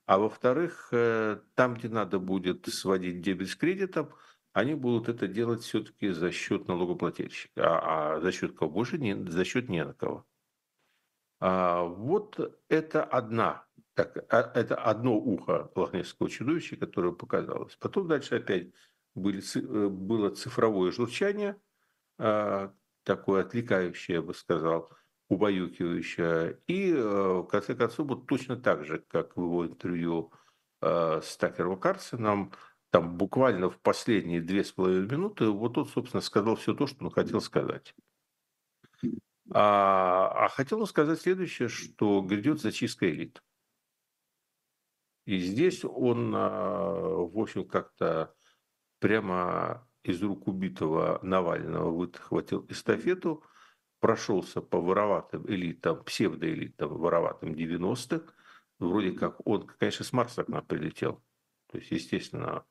А 0.06 0.16
во-вторых, 0.16 0.88
э, 0.92 1.38
там, 1.54 1.74
где 1.74 1.90
надо 1.90 2.18
будет 2.18 2.66
сводить 2.72 3.20
дебет 3.20 3.50
с 3.50 3.56
кредитом, 3.56 4.08
они 4.54 4.72
будут 4.74 5.10
это 5.10 5.28
делать 5.28 5.64
все-таки 5.64 6.08
за 6.08 6.32
счет 6.32 6.66
налогоплательщика. 6.66 7.62
А, 7.62 8.14
а 8.16 8.20
за 8.20 8.32
счет 8.32 8.56
кого 8.56 8.70
больше? 8.70 8.96
Не, 8.96 9.14
за 9.30 9.44
счет 9.44 9.68
не 9.68 9.84
на 9.84 9.92
кого. 9.92 10.24
А, 11.40 11.82
вот 11.82 12.58
это 12.70 13.04
одна, 13.04 13.66
так, 13.92 14.24
а, 14.32 14.50
это 14.54 14.76
одно 14.76 15.14
ухо 15.18 15.70
лохнесского 15.74 16.30
чудовища, 16.30 16.76
которое 16.76 17.12
показалось. 17.12 17.76
Потом 17.76 18.08
дальше 18.08 18.36
опять 18.36 18.72
были, 19.14 19.42
э, 19.56 19.88
было 19.88 20.30
цифровое 20.30 20.90
журчание, 20.90 21.60
такое 22.16 23.42
отвлекающее, 23.42 24.16
я 24.16 24.22
бы 24.22 24.34
сказал, 24.34 24.90
убаюкивающее. 25.28 26.60
И, 26.66 26.92
э, 26.92 26.98
в 26.98 27.44
конце 27.44 27.74
концов, 27.74 28.08
вот 28.08 28.26
точно 28.26 28.56
так 28.56 28.84
же, 28.84 29.04
как 29.08 29.36
в 29.36 29.40
его 29.40 29.66
интервью 29.66 30.32
э, 30.82 31.20
с 31.22 31.36
Такером 31.36 31.78
Карсоном, 31.78 32.52
там 32.90 33.16
буквально 33.16 33.70
в 33.70 33.80
последние 33.80 34.40
две 34.40 34.64
с 34.64 34.72
половиной 34.72 35.08
минуты, 35.08 35.48
вот 35.48 35.76
он, 35.78 35.86
собственно, 35.86 36.20
сказал 36.20 36.56
все 36.56 36.74
то, 36.74 36.86
что 36.86 37.04
он 37.04 37.10
хотел 37.10 37.40
сказать. 37.40 37.94
А, 39.50 40.44
а 40.44 40.48
хотел 40.48 40.80
он 40.80 40.86
сказать 40.86 41.20
следующее, 41.20 41.68
что 41.68 42.20
грядет 42.20 42.60
зачистка 42.60 43.08
элит. 43.08 43.42
И 45.24 45.38
здесь 45.38 45.84
он, 45.84 46.32
а, 46.34 46.90
в 46.90 47.38
общем, 47.38 47.66
как-то 47.66 48.34
прямо 49.00 49.88
из 50.08 50.22
рук 50.22 50.46
убитого 50.46 51.18
Навального 51.22 51.90
выхватил 51.90 52.64
эстафету, 52.68 53.42
прошелся 54.00 54.60
по 54.60 54.80
вороватым 54.80 55.46
элитам, 55.46 56.02
псевдоэлитам, 56.04 56.96
вороватым 56.96 57.52
90-х. 57.52 58.32
Вроде 58.78 59.12
как 59.12 59.46
он, 59.46 59.66
конечно, 59.66 60.04
с 60.04 60.12
Марса 60.12 60.44
к 60.44 60.48
нам 60.48 60.64
прилетел. 60.64 61.22
То 61.70 61.78
есть, 61.78 61.90
естественно, 61.90 62.64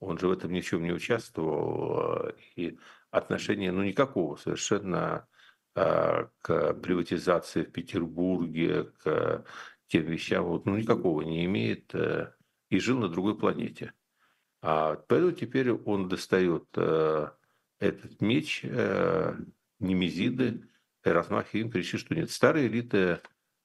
он 0.00 0.18
же 0.18 0.28
в 0.28 0.32
этом 0.32 0.52
ни 0.52 0.76
не 0.80 0.92
участвовал. 0.92 2.32
И 2.56 2.78
отношения, 3.10 3.72
ну, 3.72 3.82
никакого 3.82 4.36
совершенно 4.36 5.26
а, 5.74 6.30
к 6.40 6.74
приватизации 6.74 7.64
в 7.64 7.72
Петербурге, 7.72 8.84
к 9.02 9.44
тем 9.88 10.04
вещам, 10.04 10.62
ну, 10.64 10.76
никакого 10.76 11.22
не 11.22 11.44
имеет 11.46 11.94
э, 11.94 12.32
и 12.68 12.78
жил 12.78 12.98
на 12.98 13.08
другой 13.08 13.38
планете. 13.38 13.92
А 14.60 14.96
поэтому 14.96 15.32
теперь 15.32 15.72
он 15.72 16.08
достает 16.08 16.66
э, 16.76 17.30
этот 17.78 18.20
меч 18.20 18.60
э, 18.64 19.36
Немезиды, 19.78 20.68
и 21.04 21.08
размахивает 21.08 21.66
им, 21.66 21.70
кричит, 21.70 22.00
что 22.00 22.14
нет, 22.14 22.30
старые 22.30 22.66
элиты 22.66 23.20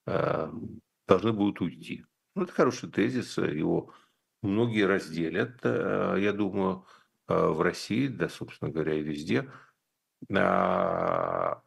должны 0.05 1.33
будут 1.33 1.61
уйти. 1.61 2.05
Ну, 2.35 2.43
это 2.43 2.53
хороший 2.53 2.91
тезис, 2.91 3.37
его 3.37 3.91
многие 4.43 4.85
разделят, 4.85 5.59
я 5.63 6.33
думаю, 6.33 6.85
в 7.27 7.61
России, 7.61 8.07
да, 8.07 8.29
собственно 8.29 8.71
говоря, 8.71 8.93
и 8.93 9.01
везде. 9.01 9.49
А, 10.31 11.61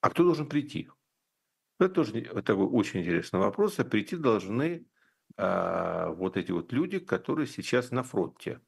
а 0.00 0.10
кто 0.10 0.24
должен 0.24 0.48
прийти? 0.48 0.90
Это 1.78 1.94
тоже 1.94 2.22
такой 2.22 2.66
очень 2.66 3.00
интересный 3.00 3.40
вопрос. 3.40 3.78
А 3.78 3.84
прийти 3.84 4.16
должны 4.16 4.86
а, 5.36 6.10
вот 6.10 6.36
эти 6.36 6.50
вот 6.52 6.72
люди, 6.72 6.98
которые 6.98 7.46
сейчас 7.46 7.90
на 7.90 8.02
фронте. 8.02 8.60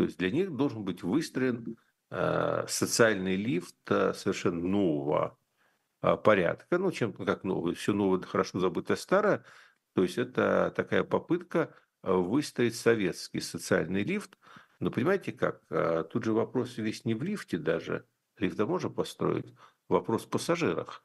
То 0.00 0.04
есть 0.04 0.16
для 0.16 0.30
них 0.30 0.56
должен 0.56 0.82
быть 0.82 1.02
выстроен 1.02 1.76
а, 2.08 2.64
социальный 2.66 3.36
лифт 3.36 3.76
а, 3.90 4.14
совершенно 4.14 4.66
нового 4.66 5.38
а, 6.00 6.16
порядка. 6.16 6.78
Ну, 6.78 6.90
чем 6.90 7.12
как 7.12 7.44
новый, 7.44 7.74
все 7.74 7.92
новое, 7.92 8.18
хорошо 8.22 8.60
забытое 8.60 8.96
старое. 8.96 9.44
То 9.92 10.02
есть 10.02 10.16
это 10.16 10.72
такая 10.74 11.04
попытка 11.04 11.74
выстроить 12.02 12.76
советский 12.76 13.42
социальный 13.42 14.02
лифт. 14.02 14.38
Но 14.78 14.90
понимаете 14.90 15.32
как? 15.32 15.60
Тут 16.08 16.24
же 16.24 16.32
вопрос 16.32 16.78
весь 16.78 17.04
не 17.04 17.12
в 17.12 17.22
лифте 17.22 17.58
даже. 17.58 18.06
Лифта 18.38 18.64
можно 18.64 18.88
построить. 18.88 19.52
Вопрос 19.90 20.24
в 20.24 20.30
пассажирах. 20.30 21.04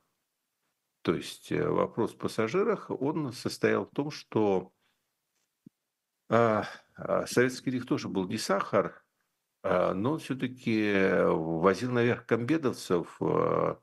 То 1.01 1.13
есть 1.13 1.51
э, 1.51 1.67
вопрос 1.67 2.13
в 2.13 2.17
пассажирах, 2.17 2.89
он 2.89 3.33
состоял 3.33 3.85
в 3.85 3.91
том, 3.91 4.09
что 4.09 4.71
советский 7.25 7.71
лифт 7.71 7.87
тоже 7.87 8.09
был 8.09 8.27
не 8.27 8.37
сахар, 8.37 9.05
а, 9.65 9.95
но 9.95 10.13
он 10.13 10.19
все-таки 10.19 10.93
возил 11.25 11.91
наверх 11.91 12.27
комбедовцев 12.27 13.19
а, 13.19 13.79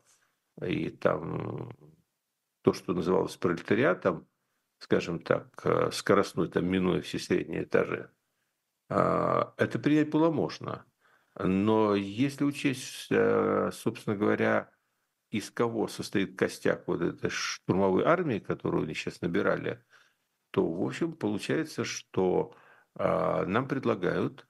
и 0.64 0.90
там 0.90 1.76
то, 2.62 2.73
что 2.73 2.95
называлось 2.95 3.37
пролетариатом, 3.37 4.28
скажем 4.78 5.19
так, 5.19 5.49
а, 5.66 5.90
скоростной, 5.90 6.49
там, 6.49 6.66
минуя 6.66 7.00
все 7.00 7.19
средние 7.19 7.64
этажи, 7.64 8.12
а, 8.88 9.54
это 9.57 9.81
принять 9.81 10.11
было 10.11 10.31
можно. 10.31 10.85
Но 11.35 11.97
если 11.97 12.45
учесть, 12.45 13.09
собственно 13.09 14.14
говоря, 14.14 14.71
из 15.31 15.51
кого 15.51 15.88
состоит 15.88 16.38
костяк 16.38 16.87
вот 16.87 17.01
этой 17.01 17.31
штурмовой 17.31 18.05
армии, 18.05 18.38
которую 18.38 18.85
они 18.85 18.92
сейчас 18.94 19.22
набирали, 19.22 19.83
то, 20.51 20.70
в 20.70 20.85
общем, 20.85 21.14
получается, 21.14 21.85
что 21.85 22.55
нам 22.96 23.68
предлагают 23.68 24.46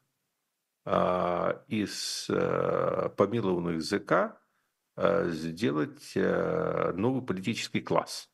э, 0.85 1.61
из 1.69 2.27
э, 2.29 3.09
помилованных 3.17 3.83
ЗК 3.83 4.41
э, 4.97 5.31
сделать 5.31 6.13
э, 6.17 6.93
новый 6.95 7.23
политический 7.23 7.81
класс. 7.81 8.33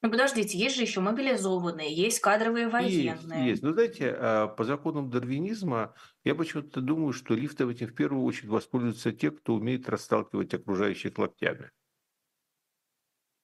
Ну 0.00 0.10
подождите, 0.10 0.56
есть 0.56 0.76
же 0.76 0.82
еще 0.82 1.00
мобилизованные, 1.00 1.92
есть 1.92 2.20
кадровые 2.20 2.68
военные. 2.68 3.04
Есть, 3.04 3.50
есть. 3.50 3.62
Но 3.62 3.72
знаете, 3.72 4.14
а, 4.16 4.46
по 4.46 4.62
законам 4.62 5.10
дарвинизма 5.10 5.94
я 6.22 6.36
почему-то 6.36 6.80
думаю, 6.80 7.12
что 7.12 7.34
лифтом 7.34 7.70
этим 7.70 7.88
в 7.88 7.94
первую 7.94 8.24
очередь 8.24 8.48
воспользуются 8.48 9.10
те, 9.10 9.32
кто 9.32 9.54
умеет 9.54 9.88
расталкивать 9.88 10.54
окружающих 10.54 11.18
локтями. 11.18 11.72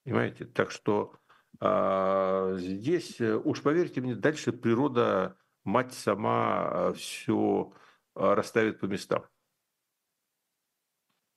Понимаете? 0.04 0.44
Так 0.44 0.70
что 0.70 1.14
а, 1.58 2.54
здесь, 2.56 3.20
э, 3.20 3.34
уж 3.34 3.60
поверьте 3.60 4.00
мне, 4.00 4.14
дальше 4.14 4.52
природа, 4.52 5.36
мать 5.64 5.92
сама 5.94 6.88
а, 6.88 6.92
все 6.94 7.72
а, 8.14 8.34
расставит 8.34 8.80
по 8.80 8.86
местам. 8.86 9.26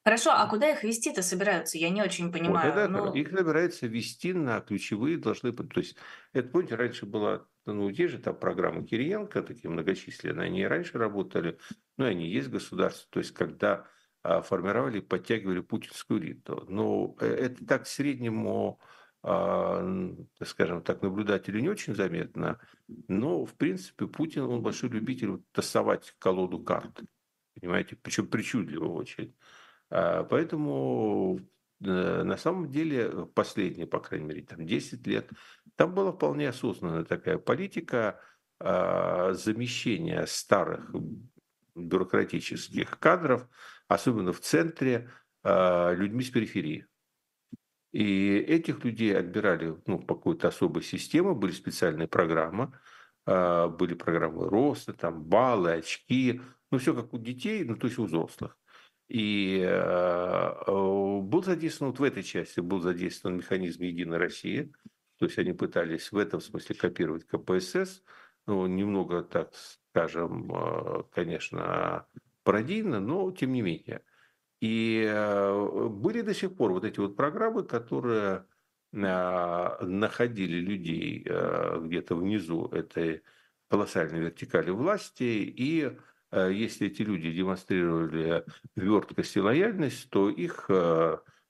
Хорошо, 0.03 0.31
а 0.31 0.47
куда 0.49 0.71
их 0.71 0.83
вести-то 0.83 1.21
собираются? 1.21 1.77
Я 1.77 1.89
не 1.91 2.01
очень 2.01 2.31
Вот 2.45 2.63
понимаю. 2.63 2.63
это 2.63 2.87
Ну, 2.87 3.13
их 3.13 3.29
собирается 3.29 3.87
вести 3.87 4.31
на 4.33 4.61
ключевые 4.61 5.17
должны 5.17 5.51
быть. 5.51 5.69
То 5.73 5.79
есть, 5.79 5.97
это, 6.33 6.49
помните, 6.49 6.75
раньше 6.75 7.05
была, 7.05 7.47
ну, 7.65 7.89
есть 7.89 8.11
же 8.13 8.19
там 8.19 8.37
программы 8.39 8.85
Кириенко, 8.85 9.41
такие 9.43 9.69
многочисленные, 9.69 10.45
они 10.47 10.61
и 10.61 10.65
раньше 10.65 10.97
работали, 10.97 11.59
ну, 11.97 12.05
и 12.05 12.09
они 12.09 12.29
есть 12.29 12.47
в 12.47 12.51
государстве. 12.51 13.07
То 13.09 13.19
есть, 13.19 13.33
когда 13.33 13.87
а, 14.23 14.41
формировали, 14.41 14.99
подтягивали 15.01 15.59
путинскую 15.61 16.21
элиту. 16.21 16.65
Но 16.69 17.15
э, 17.19 17.25
это 17.27 17.65
так 17.65 17.87
среднему, 17.87 18.79
а, 18.79 18.79
н- 18.79 18.81
скажем 20.43 20.81
так, 20.83 21.01
наблюдателю 21.01 21.59
не 21.59 21.69
очень 21.69 21.95
заметно, 21.95 22.59
но, 23.07 23.45
в 23.45 23.55
принципе, 23.55 24.07
Путин, 24.07 24.43
он 24.43 24.61
большой 24.61 24.89
любитель 24.89 25.41
тасовать 25.51 26.15
колоду 26.19 26.59
карт, 26.59 27.01
понимаете, 27.59 27.97
причем 27.97 28.27
причудливо 28.27 28.85
очень. 28.85 29.35
А, 29.89 30.23
Поэтому 30.23 31.39
э, 31.83 32.23
на 32.23 32.37
самом 32.37 32.71
деле 32.71 33.27
последние, 33.33 33.87
по 33.87 33.99
крайней 33.99 34.27
мере, 34.27 34.43
там 34.43 34.65
10 34.65 35.05
лет, 35.07 35.29
там 35.75 35.93
была 35.93 36.11
вполне 36.11 36.49
осознанная 36.49 37.03
такая 37.03 37.37
политика 37.37 38.21
а, 38.59 39.33
замещения 39.33 40.25
старых 40.25 40.89
бюрократических 41.75 42.97
кадров, 42.97 43.47
особенно 43.87 44.33
в 44.33 44.39
центре, 44.39 45.11
а, 45.43 45.93
людьми 45.93 46.23
с 46.23 46.29
периферии. 46.29 46.87
И 47.97 48.37
этих 48.37 48.85
людей 48.85 49.17
отбирали 49.17 49.75
ну, 49.87 49.97
по 49.97 50.13
какой-то 50.13 50.49
особой 50.49 50.83
системе, 50.83 51.33
были 51.33 51.51
специальные 51.51 52.07
программы, 52.07 52.71
а, 53.25 53.69
были 53.69 53.95
программы 53.95 54.47
роста, 54.47 54.93
там 54.93 55.23
баллы, 55.23 55.71
очки, 55.71 56.39
ну 56.69 56.77
все 56.77 56.93
как 56.93 57.11
у 57.15 57.17
детей, 57.17 57.63
ну 57.63 57.75
то 57.75 57.87
есть 57.87 57.97
у 57.97 58.03
взрослых. 58.03 58.55
И 59.07 59.63
э, 59.65 60.63
был 60.67 61.41
задействован, 61.41 61.91
вот 61.91 61.99
в 61.99 62.03
этой 62.03 62.21
части 62.21 62.59
был 62.59 62.81
задействован 62.81 63.37
механизм 63.37 63.81
«Единой 63.81 64.17
России», 64.19 64.71
то 65.17 65.25
есть 65.25 65.39
они 65.39 65.53
пытались 65.53 66.11
в 66.11 66.17
этом 66.17 66.39
смысле 66.39 66.75
копировать 66.75 67.25
КПСС, 67.25 68.03
ну, 68.45 68.67
немного, 68.67 69.23
так 69.23 69.53
скажем, 69.89 70.51
э, 70.53 71.03
конечно, 71.11 72.05
пародийно, 72.43 72.99
но 72.99 73.31
тем 73.31 73.53
не 73.53 73.63
менее. 73.63 74.03
И 74.59 75.05
э, 75.07 75.87
были 75.89 76.21
до 76.21 76.33
сих 76.33 76.55
пор 76.55 76.71
вот 76.71 76.83
эти 76.83 76.99
вот 76.99 77.15
программы, 77.15 77.63
которые 77.63 78.45
э, 78.93 79.77
находили 79.81 80.59
людей 80.59 81.23
э, 81.25 81.79
где-то 81.83 82.15
внизу 82.15 82.67
этой 82.67 83.23
колоссальной 83.69 84.21
вертикали 84.21 84.71
власти. 84.71 85.23
И 85.23 85.97
Э, 86.31 86.51
если 86.51 86.87
эти 86.87 87.01
люди 87.01 87.31
демонстрировали 87.31 88.43
верткость 88.75 89.35
и 89.37 89.41
лояльность, 89.41 90.09
то 90.09 90.29
их 90.29 90.69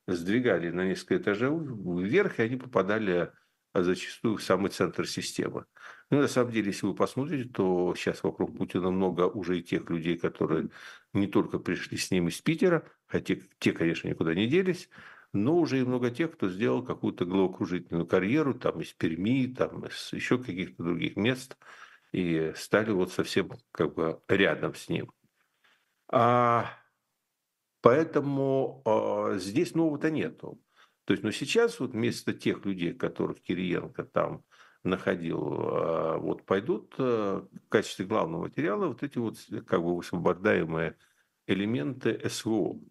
сдвигали 0.08 0.70
на 0.70 0.86
несколько 0.86 1.17
этажей 1.17 1.50
вверх, 1.50 2.39
и 2.39 2.43
они 2.43 2.56
попадали 2.56 3.32
э, 3.78 3.84
зачастую 3.84 4.38
в 4.38 4.44
самый 4.44 4.72
центр 4.72 5.08
системы. 5.08 5.66
Ну, 6.10 6.22
на 6.22 6.28
самом 6.28 6.52
деле, 6.52 6.68
если 6.68 6.86
вы 6.86 6.96
посмотрите, 6.96 7.50
то 7.50 7.94
сейчас 7.96 8.24
вокруг 8.24 8.58
Путина 8.58 8.92
много 8.92 9.24
уже 9.24 9.60
и 9.60 9.63
тех 9.63 9.90
людей, 9.90 10.18
которые 10.18 10.70
не 11.13 11.28
только 11.28 11.60
пришли 11.60 11.98
с 11.98 12.12
ним 12.12 12.28
из 12.28 12.42
Питера, 12.42 12.90
хотя 13.08 13.36
те, 13.60 13.72
конечно, 13.72 14.08
никуда 14.08 14.34
не 14.34 14.48
делись, 14.48 14.90
но 15.34 15.58
уже 15.58 15.80
и 15.80 15.84
много 15.84 16.12
тех, 16.12 16.34
кто 16.34 16.50
сделал 16.50 16.84
какую-то 16.84 17.26
головокружительную 17.26 18.08
карьеру 18.08 18.54
там 18.54 18.82
из 18.82 18.94
Перми, 18.94 19.48
там 19.48 19.86
из 19.86 20.13
еще 20.13 20.38
каких-то 20.38 20.84
других 20.84 21.16
мест– 21.16 21.58
и 22.12 22.54
стали 22.56 22.92
вот 22.92 23.12
совсем 23.12 23.52
как 23.72 23.94
бы 23.94 24.22
рядом 24.28 24.76
с 24.76 24.90
ним. 24.90 25.12
А, 26.10 26.70
поэтому 27.82 28.82
а, 28.86 29.38
здесь 29.38 29.76
нового-то 29.76 30.10
нету. 30.10 30.60
То 31.08 31.13
есть, 31.13 31.24
но 31.24 31.32
сейчас 31.32 31.80
вот 31.80 31.91
вместо 31.91 32.34
тех 32.34 32.65
людей, 32.65 32.93
которых 32.93 33.41
Кириенко 33.41 34.04
там 34.04 34.43
находил, 34.84 35.39
вот 35.39 36.46
пойдут 36.46 36.98
в 36.98 37.48
качестве 37.70 38.06
главного 38.06 38.43
материала 38.43 38.88
вот 38.88 39.04
эти 39.04 39.17
вот 39.17 39.38
как 39.65 39.82
бы 39.82 39.96
высвобождаемые 39.96 40.98
элементы 41.48 42.30
СВО. 42.30 42.82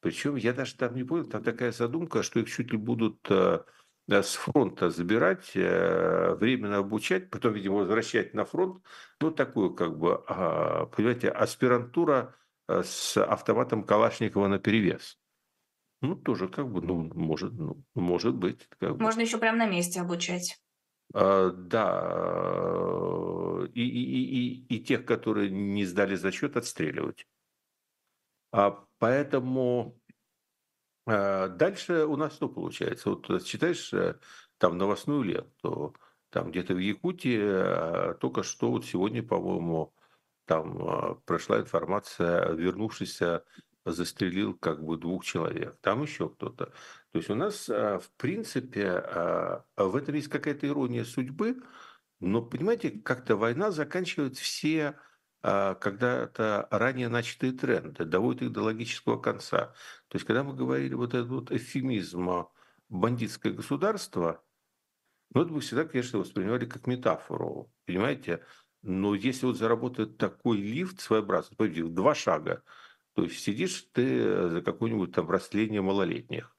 Причем 0.00 0.34
я 0.34 0.52
даже 0.52 0.74
там 0.74 0.96
не 0.96 1.04
понял, 1.04 1.26
там 1.26 1.44
такая 1.44 1.70
задумка, 1.70 2.24
что 2.24 2.40
их 2.40 2.50
чуть 2.50 2.72
ли 2.72 2.76
будут 2.76 3.30
с 3.30 4.34
фронта 4.34 4.90
забирать, 4.90 5.52
временно 5.54 6.78
обучать, 6.78 7.30
потом, 7.30 7.52
видимо, 7.52 7.76
возвращать 7.76 8.34
на 8.34 8.44
фронт. 8.44 8.82
Ну, 9.20 9.30
такую, 9.30 9.74
как 9.74 9.96
бы, 9.96 10.24
а, 10.26 10.86
понимаете, 10.86 11.28
аспирантура 11.28 12.34
с 12.68 13.16
автоматом 13.16 13.84
Калашникова 13.84 14.48
на 14.48 14.58
перевес. 14.58 15.20
Ну, 16.04 16.16
тоже 16.16 16.48
как 16.48 16.70
бы, 16.70 16.82
ну, 16.82 17.10
может, 17.14 17.54
ну, 17.54 17.82
может 17.94 18.34
быть. 18.34 18.68
Как 18.78 18.98
Можно 18.98 19.22
бы. 19.22 19.26
еще 19.26 19.38
прямо 19.38 19.56
на 19.56 19.66
месте 19.66 20.02
обучать. 20.02 20.60
А, 21.14 21.50
да, 21.50 22.10
и, 23.72 23.80
и, 23.80 24.66
и, 24.68 24.76
и 24.76 24.84
тех, 24.84 25.06
которые 25.06 25.48
не 25.48 25.86
сдали 25.86 26.14
зачет, 26.14 26.58
отстреливать. 26.58 27.26
А 28.52 28.84
поэтому 28.98 29.98
а, 31.06 31.48
дальше 31.48 32.04
у 32.04 32.16
нас 32.16 32.34
что 32.34 32.50
получается? 32.50 33.08
Вот 33.08 33.30
э, 33.30 33.40
читаешь 33.40 33.90
э, 33.94 34.18
там 34.58 34.76
новостную 34.76 35.22
ленту, 35.22 35.96
там 36.28 36.50
где-то 36.50 36.74
в 36.74 36.78
Якутии 36.78 38.14
только 38.18 38.42
что 38.42 38.70
вот 38.70 38.84
сегодня, 38.84 39.22
по-моему, 39.22 39.94
там 40.44 41.22
прошла 41.24 41.60
информация, 41.60 42.52
вернувшийся 42.52 43.42
застрелил 43.84 44.54
как 44.54 44.82
бы 44.82 44.96
двух 44.96 45.24
человек, 45.24 45.78
там 45.80 46.02
еще 46.02 46.28
кто-то. 46.28 46.66
То 46.66 47.18
есть 47.18 47.30
у 47.30 47.34
нас, 47.34 47.68
в 47.68 48.04
принципе, 48.16 49.62
в 49.76 49.96
этом 49.96 50.14
есть 50.14 50.28
какая-то 50.28 50.66
ирония 50.66 51.04
судьбы, 51.04 51.62
но, 52.20 52.42
понимаете, 52.42 52.90
как-то 52.90 53.36
война 53.36 53.70
заканчивает 53.70 54.36
все 54.36 54.96
а, 55.46 55.74
когда-то 55.74 56.66
ранее 56.70 57.08
начатые 57.08 57.52
тренды, 57.52 58.06
доводит 58.06 58.42
их 58.42 58.52
до 58.52 58.62
логического 58.62 59.20
конца. 59.20 59.74
То 60.08 60.16
есть, 60.16 60.24
когда 60.26 60.42
мы 60.42 60.54
говорили 60.54 60.94
вот 60.94 61.12
этот 61.12 61.28
вот 61.28 61.52
эфемизм 61.52 62.46
бандитское 62.88 63.52
государство, 63.52 64.42
ну, 65.34 65.42
это 65.42 65.52
мы 65.52 65.60
всегда, 65.60 65.84
конечно, 65.84 66.18
воспринимали 66.20 66.64
как 66.64 66.86
метафору, 66.86 67.70
понимаете? 67.84 68.42
Но 68.80 69.14
если 69.14 69.44
вот 69.44 69.58
заработает 69.58 70.16
такой 70.16 70.56
лифт 70.56 71.00
своеобразный, 71.00 71.82
два 71.90 72.14
шага, 72.14 72.62
то 73.14 73.22
есть 73.22 73.38
сидишь 73.38 73.88
ты 73.92 74.48
за 74.48 74.62
какое-нибудь 74.62 75.12
там 75.12 75.30
растление 75.30 75.82
малолетних. 75.82 76.54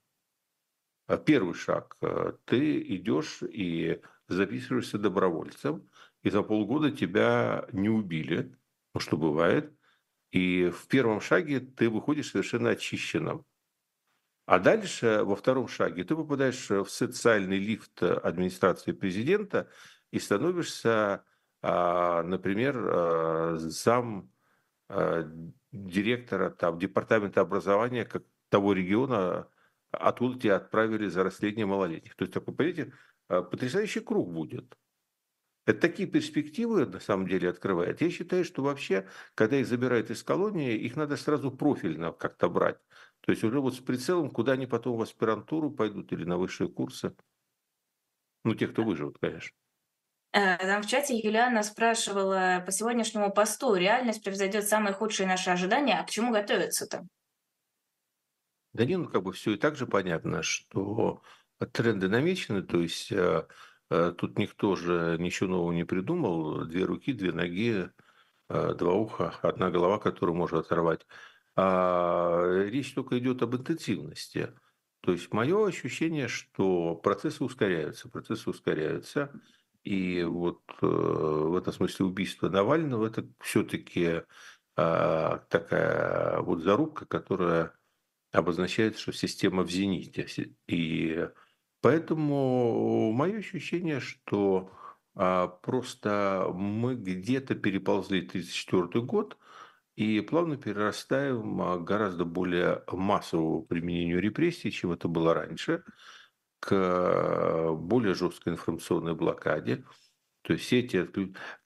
А 1.07 1.17
первый 1.17 1.53
шаг, 1.53 1.97
э, 2.01 2.33
ты 2.45 2.81
идешь 2.95 3.43
и 3.43 4.01
записываешься 4.27 4.97
добровольцем, 4.97 5.87
и 6.23 6.29
за 6.29 6.41
полгода 6.41 6.91
тебя 6.91 7.67
не 7.71 7.89
убили, 7.89 8.55
ну, 8.93 8.99
что 8.99 9.17
бывает. 9.17 9.71
И 10.31 10.69
в 10.69 10.87
первом 10.87 11.21
шаге 11.21 11.59
ты 11.59 11.89
выходишь 11.89 12.31
совершенно 12.31 12.71
очищенным. 12.71 13.45
А 14.47 14.59
дальше, 14.59 15.21
во 15.23 15.35
втором 15.35 15.67
шаге, 15.67 16.03
ты 16.03 16.15
попадаешь 16.15 16.69
в 16.69 16.87
социальный 16.87 17.59
лифт 17.59 18.01
администрации 18.01 18.91
президента 18.91 19.69
и 20.11 20.19
становишься, 20.19 21.23
а, 21.61 22.23
например, 22.23 22.75
а, 22.77 23.55
зам 23.57 24.31
а, 24.87 25.23
директора 25.75 26.49
там, 26.49 26.79
департамента 26.79 27.41
образования 27.41 28.05
как 28.05 28.23
того 28.49 28.73
региона, 28.73 29.47
откуда 29.91 30.39
тебя 30.39 30.55
отправили 30.55 31.07
за 31.07 31.23
расследование 31.23 31.65
малолетних. 31.65 32.15
То 32.15 32.23
есть 32.23 32.33
такой, 32.33 32.55
понимаете, 32.55 32.93
потрясающий 33.27 33.99
круг 34.01 34.31
будет. 34.31 34.77
Это 35.67 35.79
такие 35.79 36.07
перспективы, 36.07 36.85
на 36.85 36.99
самом 36.99 37.27
деле, 37.27 37.49
открывает. 37.49 37.99
Я 37.99 38.11
считаю, 38.11 38.45
что 38.45 38.61
вообще, 38.61 39.07
когда 39.33 39.57
их 39.57 39.65
забирают 39.65 40.11
из 40.11 40.21
колонии, 40.21 40.75
их 40.75 40.95
надо 40.95 41.17
сразу 41.17 41.51
профильно 41.51 42.11
как-то 42.11 42.49
брать. 42.49 42.77
То 43.21 43.31
есть 43.31 43.43
уже 43.43 43.59
вот 43.59 43.73
с 43.73 43.79
прицелом, 43.79 44.29
куда 44.29 44.51
они 44.51 44.67
потом 44.67 44.97
в 44.97 45.01
аспирантуру 45.01 45.71
пойдут 45.71 46.13
или 46.13 46.23
на 46.23 46.37
высшие 46.37 46.69
курсы. 46.69 47.15
Ну, 48.43 48.53
те, 48.53 48.67
кто 48.67 48.83
выживут, 48.83 49.17
конечно. 49.19 49.57
Э, 50.35 50.57
там 50.57 50.83
в 50.83 50.87
чате 50.87 51.17
Юлиана 51.17 51.63
спрашивала 51.63 52.61
по 52.65 52.71
сегодняшнему 52.71 53.31
посту, 53.31 53.75
реальность 53.75 54.23
превзойдет 54.23 54.67
самые 54.67 54.93
худшие 54.93 55.27
наши 55.27 55.49
ожидания, 55.49 55.99
а 55.99 56.03
к 56.03 56.09
чему 56.09 56.31
готовиться-то? 56.31 57.07
Да 58.73 58.85
не, 58.85 58.97
ну 58.97 59.07
как 59.07 59.23
бы 59.23 59.31
все 59.31 59.53
и 59.53 59.57
так 59.57 59.77
же 59.77 59.87
понятно, 59.87 60.43
что 60.43 61.21
тренды 61.71 62.09
намечены, 62.09 62.61
то 62.61 62.81
есть 62.81 63.11
э, 63.11 63.47
Э, 63.89 64.13
тут 64.17 64.37
никто 64.39 64.75
же 64.75 65.17
ничего 65.19 65.49
нового 65.49 65.71
не 65.71 65.83
придумал. 65.83 66.65
Две 66.65 66.85
руки, 66.85 67.13
две 67.13 67.31
ноги, 67.31 67.89
два 68.49 68.93
уха, 68.93 69.35
одна 69.41 69.69
голова, 69.69 69.99
которую 69.99 70.35
можно 70.35 70.59
оторвать. 70.59 71.05
А 71.55 72.43
речь 72.65 72.93
только 72.93 73.17
идет 73.19 73.41
об 73.41 73.55
интенсивности. 73.55 74.53
То 75.01 75.11
есть 75.11 75.31
мое 75.31 75.67
ощущение, 75.67 76.27
что 76.27 76.95
процессы 76.95 77.43
ускоряются, 77.43 78.09
процессы 78.09 78.49
ускоряются. 78.49 79.31
И 79.85 80.23
вот 80.23 80.61
э, 80.81 80.85
в 80.85 81.55
этом 81.55 81.71
смысле 81.73 82.07
убийство 82.07 82.49
Навального– 82.49 83.05
это 83.07 83.25
все-таки 83.39 84.23
а, 84.75 85.37
такая 85.49 86.41
вот 86.41 86.61
зарубка, 86.61 87.05
которая 87.05 87.71
обозначает, 88.33 88.97
что 88.97 89.13
система 89.13 89.63
в 89.63 89.71
зените. 89.71 90.27
И 90.67 91.27
Поэтому 91.85 93.11
мое 93.11 93.37
ощущение, 93.37 93.99
что 93.99 94.71
а, 95.13 95.45
просто 95.47 96.49
мы 96.51 96.95
где-то 96.95 97.53
переползли 97.53 98.21
1934 98.21 99.05
год 99.05 99.37
и 99.95 100.19
плавно 100.21 100.57
перерастаем 100.57 101.61
а, 101.61 101.77
гораздо 101.77 102.25
более 102.25 102.83
массовому 102.91 103.61
применению 103.61 104.19
репрессий, 104.19 104.71
чем 104.71 104.93
это 104.93 105.07
было 105.07 105.35
раньше, 105.35 105.83
к 106.65 107.73
более 107.73 108.15
жесткой 108.15 108.53
информационной 108.53 109.13
блокаде. 109.13 109.85
То 110.41 110.53
есть 110.53 110.65
все 110.65 110.79
эти... 110.79 111.07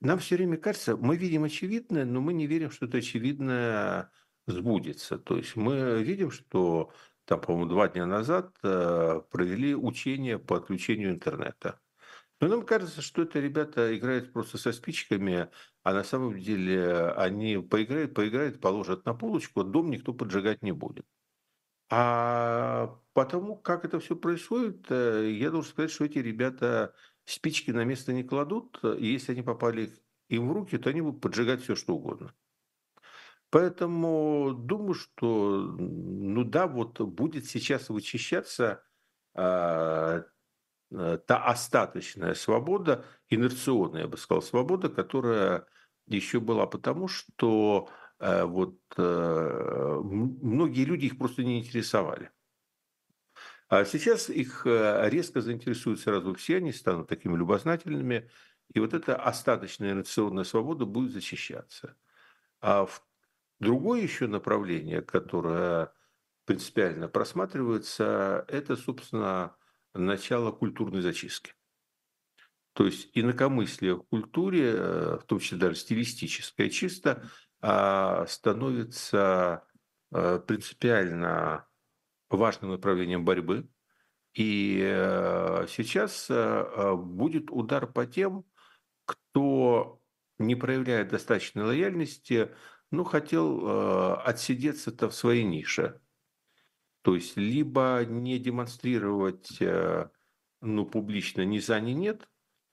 Нам 0.02 0.20
все 0.20 0.36
время 0.36 0.58
кажется, 0.58 0.98
мы 0.98 1.16
видим 1.16 1.44
очевидное, 1.46 2.06
но 2.06 2.22
мы 2.22 2.34
не 2.34 2.48
верим, 2.48 2.72
что 2.72 2.86
это 2.86 2.98
очевидное 2.98 4.12
сбудется. 4.48 5.18
То 5.18 5.38
есть 5.38 5.56
мы 5.56 6.04
видим, 6.04 6.32
что 6.32 6.92
там, 7.26 7.42
по-моему, 7.42 7.70
два 7.70 7.88
дня 7.88 8.06
назад 8.06 8.56
э, 8.64 9.22
провели 9.32 9.76
учение 9.76 10.38
по 10.40 10.58
отключению 10.58 11.12
интернета. 11.12 11.80
Но 12.42 12.48
нам 12.48 12.66
кажется, 12.66 13.02
что 13.02 13.22
это 13.22 13.40
ребята 13.40 13.96
играют 13.98 14.34
просто 14.34 14.58
со 14.58 14.72
спичками, 14.72 15.50
а 15.84 15.94
на 15.94 16.04
самом 16.04 16.40
деле 16.40 17.10
они 17.12 17.58
поиграют, 17.58 18.14
поиграют, 18.14 18.62
положат 18.62 19.06
на 19.06 19.14
полочку, 19.14 19.64
дом 19.64 19.92
никто 19.92 20.14
поджигать 20.14 20.62
не 20.64 20.72
будет. 20.72 21.06
А 21.90 23.00
потому, 23.14 23.56
как 23.58 23.86
это 23.86 24.00
все 24.00 24.16
происходит, 24.16 24.86
э, 24.92 25.32
я 25.32 25.50
должен 25.50 25.72
сказать, 25.72 25.92
что 25.92 26.06
эти 26.06 26.20
ребята 26.20 26.94
спички 27.26 27.72
на 27.72 27.84
место 27.84 28.14
не 28.14 28.24
кладут, 28.24 28.80
и 28.84 29.08
если 29.08 29.32
они 29.34 29.42
попали 29.42 29.92
им 30.30 30.50
в 30.50 30.52
руки, 30.52 30.78
то 30.78 30.90
они 30.90 31.02
будут 31.02 31.22
поджигать 31.22 31.62
все, 31.64 31.76
что 31.76 31.96
угодно. 31.96 32.34
Поэтому 33.52 34.54
думаю, 34.54 34.94
что, 34.94 35.76
ну 35.78 36.44
да, 36.44 36.68
вот 36.68 37.02
будет 37.02 37.46
сейчас 37.48 37.90
вычищаться 37.90 38.84
а, 39.34 40.26
э, 40.92 41.18
та 41.26 41.46
остаточная 41.46 42.36
свобода, 42.36 43.06
инерционная, 43.30 44.02
я 44.04 44.08
бы 44.08 44.18
сказал, 44.18 44.44
свобода, 44.44 44.90
которая 44.90 45.66
еще 46.08 46.40
была 46.40 46.68
потому, 46.68 47.08
что 47.08 47.90
э, 47.90 48.09
вот 48.20 48.80
э, 48.98 50.02
многие 50.04 50.86
люди 50.86 51.06
их 51.06 51.18
просто 51.18 51.44
не 51.44 51.60
интересовали. 51.60 52.32
А 53.68 53.86
сейчас 53.86 54.30
их 54.30 54.66
резко 54.66 55.42
заинтересуют 55.42 56.00
сразу 56.00 56.34
все, 56.34 56.58
они 56.58 56.74
станут 56.74 57.08
такими 57.08 57.38
любознательными, 57.38 58.30
и 58.74 58.80
вот 58.80 58.94
эта 58.94 59.16
остаточная 59.16 59.92
инерционная 59.92 60.44
свобода 60.44 60.86
будет 60.86 61.12
защищаться. 61.12 61.96
А 62.62 62.86
в 62.86 63.04
Другое 63.60 64.02
еще 64.02 64.28
направление, 64.28 65.02
которое 65.02 65.92
принципиально 66.46 67.10
просматривается, 67.10 68.46
это, 68.48 68.78
собственно, 68.78 69.56
начало 69.94 70.52
культурной 70.52 71.02
зачистки. 71.02 71.54
То 72.74 72.86
есть 72.86 73.10
инакомыслие 73.14 73.96
в 73.96 74.04
культуре, 74.04 74.72
э, 74.74 75.18
в 75.18 75.24
том 75.26 75.40
числе 75.40 75.58
даже 75.58 75.76
стилистическое, 75.76 76.70
чисто 76.70 77.30
становится 77.62 79.64
э, 80.12 80.40
принципиально 80.40 81.68
важным 82.30 82.72
направлением 82.72 83.26
борьбы. 83.26 83.70
И 84.34 84.80
э, 84.82 85.66
сейчас 85.68 86.30
будет 86.30 87.52
удар 87.52 87.88
по 87.88 88.06
тем, 88.06 88.46
кто 89.06 90.02
не 90.38 90.56
проявляет 90.56 91.10
достаточной 91.10 91.64
лояльности 91.64 92.52
ну, 92.92 93.04
хотел 93.04 93.68
э, 93.68 94.14
отсидеться-то 94.26 95.10
в 95.10 95.16
своей 95.16 95.44
нише. 95.44 96.02
То 97.02 97.16
есть, 97.16 97.38
либо 97.38 98.04
не 98.06 98.40
демонстрировать, 98.40 99.62
э, 99.62 100.10
ну, 100.62 100.86
публично 100.86 101.46
ни 101.46 101.60
за, 101.60 101.80
ни 101.80 101.92
нет, 101.92 102.28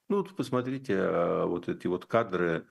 Ну, 0.09 0.19
вот 0.19 0.37
посмотрите, 0.37 0.95
э, 0.95 1.45
вот 1.45 1.69
эти 1.69 1.87
вот 1.87 2.07
кадры 2.07 2.49
э, 2.59 2.65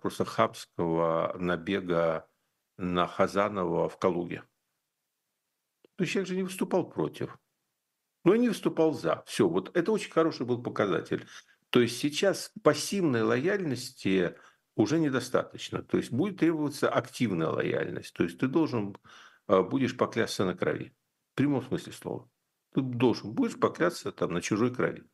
просто 0.00 0.24
хабского 0.24 1.36
набега 1.38 2.28
на 2.76 3.06
Хазанова 3.06 3.88
в 3.88 3.98
Калуге. 3.98 4.44
То 5.96 6.02
есть 6.02 6.12
человек 6.12 6.28
же 6.28 6.36
не 6.36 6.42
выступал 6.42 6.88
против, 6.88 7.38
но 8.24 8.34
и 8.34 8.38
не 8.38 8.48
выступал 8.48 8.92
за. 8.92 9.22
Все, 9.26 9.48
вот 9.48 9.76
это 9.76 9.92
очень 9.92 10.10
хороший 10.10 10.46
был 10.46 10.62
показатель. 10.62 11.26
То 11.70 11.80
есть 11.80 11.98
сейчас 11.98 12.52
пассивной 12.62 13.22
лояльности 13.22 14.36
уже 14.76 14.98
недостаточно. 14.98 15.82
То 15.82 15.98
есть 15.98 16.10
будет 16.10 16.38
требоваться 16.38 16.88
активная 16.88 17.48
лояльность. 17.48 18.14
То 18.14 18.24
есть 18.24 18.38
ты 18.38 18.48
должен 18.48 18.96
э, 19.48 19.62
будешь 19.62 19.96
поклясться 19.96 20.44
на 20.44 20.54
крови. 20.54 20.94
В 21.32 21.36
прямом 21.36 21.62
смысле 21.62 21.92
слова. 21.92 22.30
Ты 22.74 22.80
должен 22.80 23.32
будешь 23.32 23.58
поклясться 23.58 24.10
там 24.10 24.32
на 24.32 24.40
чужой 24.40 24.74
крови. 24.74 25.04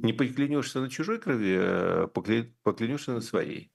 Не 0.00 0.12
поклянешься 0.12 0.80
на 0.80 0.88
чужой 0.88 1.18
крови, 1.18 1.56
э, 1.58 2.06
поклянешься 2.62 3.12
на 3.12 3.20
своей. 3.20 3.72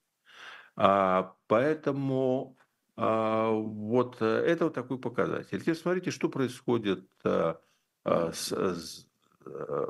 А, 0.76 1.34
поэтому 1.46 2.56
а, 2.96 3.50
вот 3.50 4.16
э, 4.20 4.26
это 4.26 4.64
вот 4.64 4.74
такой 4.74 4.98
показатель. 4.98 5.60
Теперь 5.60 5.76
смотрите, 5.76 6.10
что 6.10 6.28
происходит 6.28 7.08
а, 7.24 7.60
а, 8.04 8.32
с, 8.32 8.52
с 8.52 9.08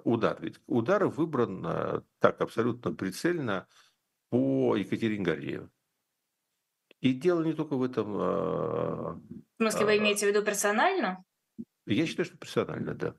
удар. 0.04 0.38
Ведь 0.40 0.60
удар 0.66 1.06
выбран 1.06 2.04
так 2.20 2.40
абсолютно 2.40 2.94
прицельно 2.94 3.66
по 4.30 4.76
Екатерине 4.76 5.24
Гордеевой. 5.24 5.68
И 7.00 7.12
дело 7.12 7.42
не 7.42 7.54
только 7.54 7.76
в 7.76 7.82
этом. 7.82 8.12
В 8.12 9.22
смысле, 9.56 9.86
вы 9.86 9.98
имеете 9.98 10.26
в 10.26 10.28
виду 10.28 10.44
персонально? 10.44 11.24
Я 11.86 12.06
считаю, 12.06 12.26
что 12.26 12.36
персонально, 12.36 12.94
да. 12.94 13.14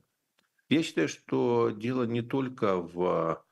Я 0.69 0.84
считаю, 0.84 1.08
что 1.10 1.71
дело 1.71 2.03
не 2.03 2.21
только 2.21 2.77
в 2.77 3.43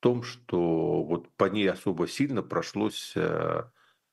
том, 0.00 0.22
что 0.24 1.04
вот 1.04 1.30
по 1.36 1.44
ней 1.44 1.70
особо 1.70 2.08
сильно 2.08 2.42
прошлось 2.42 3.12
э, 3.16 3.62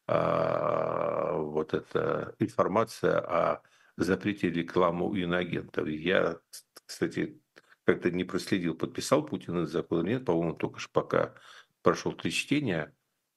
а, 0.08 1.34
вот 1.38 1.74
эта 1.74 2.36
информация 2.40 3.20
о 3.20 3.64
запрете 3.98 4.50
рекламы 4.50 5.10
у 5.10 5.16
иноагентов. 5.16 5.88
Я, 5.88 6.40
кстати, 6.86 7.42
как-то 7.84 8.12
не 8.12 8.24
проследил, 8.24 8.76
подписал 8.76 9.26
Путин 9.26 9.58
этот 9.58 9.72
закон 9.72 10.06
или 10.06 10.14
нет, 10.14 10.26
по-моему, 10.26 10.54
только 10.54 10.80
что 10.80 10.92
пока 10.94 11.34
прошел 11.82 12.14
три 12.14 12.32
чтения, 12.32 12.96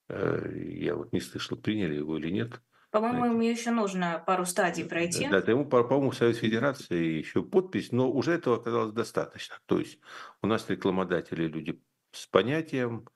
э, 0.09 0.53
я 0.81 0.97
вот 0.97 1.13
не 1.13 1.21
слышал, 1.21 1.57
приняли 1.57 1.95
его 1.97 2.19
или 2.19 2.31
нет. 2.31 2.61
По-моему, 2.95 3.25
ему 3.25 3.41
еще 3.41 3.73
нужно 3.73 4.23
пару 4.25 4.45
стадий 4.45 4.85
пройти. 4.85 5.27
Да, 5.27 5.39
ему, 5.39 5.67
по-моему, 5.67 6.13
Совет 6.13 6.37
Федерации 6.37 7.19
еще 7.19 7.43
подпись, 7.43 7.91
но 7.91 8.09
уже 8.09 8.35
этого 8.35 8.55
оказалось 8.55 8.93
достаточно. 8.93 9.57
То 9.67 9.81
есть 9.81 9.99
у 10.43 10.47
нас 10.47 10.71
рекламодатели 10.71 11.49
люди 11.49 11.83
с 12.13 12.29
понятием, 12.29 13.09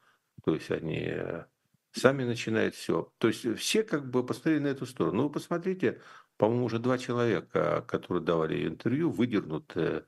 то 0.44 0.54
есть 0.54 0.72
они 0.72 1.04
э, 1.08 1.44
сами 1.92 2.24
начинают 2.24 2.74
все. 2.74 3.12
То 3.18 3.28
есть 3.28 3.56
все 3.56 3.84
как 3.84 4.10
бы 4.10 4.26
посмотрели 4.26 4.58
на 4.58 4.66
эту 4.66 4.84
сторону. 4.84 5.18
Ну, 5.18 5.22
вы 5.28 5.30
посмотрите, 5.30 6.00
по-моему, 6.38 6.64
уже 6.64 6.80
два 6.80 6.98
человека, 6.98 7.84
которые 7.86 8.24
давали 8.24 8.66
интервью, 8.66 9.12
выдернуты 9.12 10.06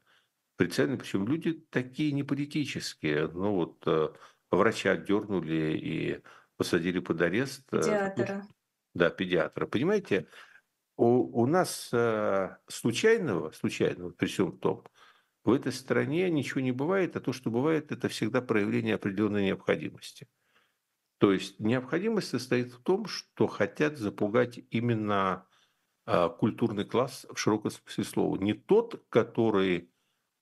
прицельно, 0.56 0.96
причем 0.96 1.28
люди 1.28 1.52
такие 1.70 2.10
не 2.10 2.24
политические. 2.24 3.28
Ну 3.28 3.54
вот 3.54 3.84
э, 3.86 4.08
врача 4.50 4.96
дернули 4.96 5.78
и 5.80 6.22
посадили 6.56 6.98
под 6.98 7.20
арест. 7.20 7.62
Э, 7.70 7.78
Педиатра 7.78 8.44
да, 8.94 9.10
педиатра. 9.10 9.66
Понимаете, 9.66 10.26
у, 10.96 11.42
у 11.42 11.46
нас 11.46 11.90
э, 11.92 12.56
случайного, 12.68 13.50
случайного, 13.52 14.10
при 14.10 14.26
всем 14.26 14.58
том, 14.58 14.84
в 15.44 15.52
этой 15.52 15.72
стране 15.72 16.30
ничего 16.30 16.60
не 16.60 16.72
бывает, 16.72 17.16
а 17.16 17.20
то, 17.20 17.32
что 17.32 17.50
бывает, 17.50 17.92
это 17.92 18.08
всегда 18.08 18.42
проявление 18.42 18.96
определенной 18.96 19.46
необходимости. 19.46 20.28
То 21.18 21.32
есть 21.32 21.60
необходимость 21.60 22.28
состоит 22.28 22.72
в 22.72 22.82
том, 22.82 23.06
что 23.06 23.46
хотят 23.46 23.98
запугать 23.98 24.60
именно 24.70 25.46
э, 26.06 26.28
культурный 26.38 26.84
класс 26.84 27.26
в 27.30 27.38
широком 27.38 27.70
смысле 27.70 28.04
слова. 28.04 28.36
Не 28.36 28.54
тот, 28.54 29.04
который 29.08 29.90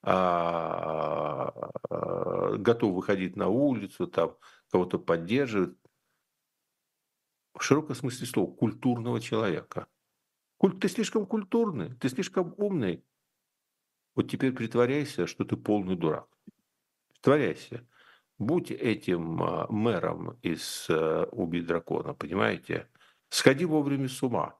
а, 0.03 1.71
а, 1.91 2.57
готов 2.57 2.95
выходить 2.95 3.37
на 3.37 3.49
улицу, 3.49 4.07
там 4.07 4.37
кого-то 4.71 4.99
поддерживать, 4.99 5.77
в 7.59 7.65
широком 7.65 7.95
смысле 7.95 8.27
слова, 8.27 8.55
культурного 8.55 9.21
человека. 9.21 9.87
Ты 10.81 10.89
слишком 10.89 11.27
культурный, 11.27 11.95
ты 11.95 12.09
слишком 12.09 12.55
умный. 12.57 13.05
Вот 14.15 14.31
теперь 14.31 14.53
притворяйся, 14.53 15.27
что 15.27 15.45
ты 15.45 15.57
полный 15.57 15.97
дурак. 15.97 16.29
Притворяйся. 17.13 17.87
Будь 18.39 18.71
этим 18.71 19.43
а, 19.43 19.67
мэром 19.69 20.39
из 20.43 20.87
э, 20.89 21.25
«Убить 21.33 21.67
дракона», 21.67 22.15
понимаете? 22.15 22.89
Сходи 23.29 23.65
вовремя 23.65 24.09
с 24.09 24.23
ума, 24.23 24.57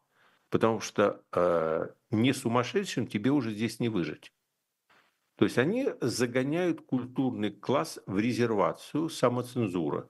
потому 0.51 0.81
что 0.81 1.23
э, 1.33 1.89
не 2.11 2.33
сумасшедшим 2.33 3.07
тебе 3.07 3.31
уже 3.31 3.53
здесь 3.53 3.79
не 3.79 3.89
выжить. 3.89 4.33
То 5.37 5.45
есть 5.45 5.59
они 5.59 5.89
загоняют 6.01 6.81
культурный 6.81 7.53
класс 7.53 8.01
в 8.07 8.19
резервацию 8.19 9.09
самоцензуры. 9.09 10.09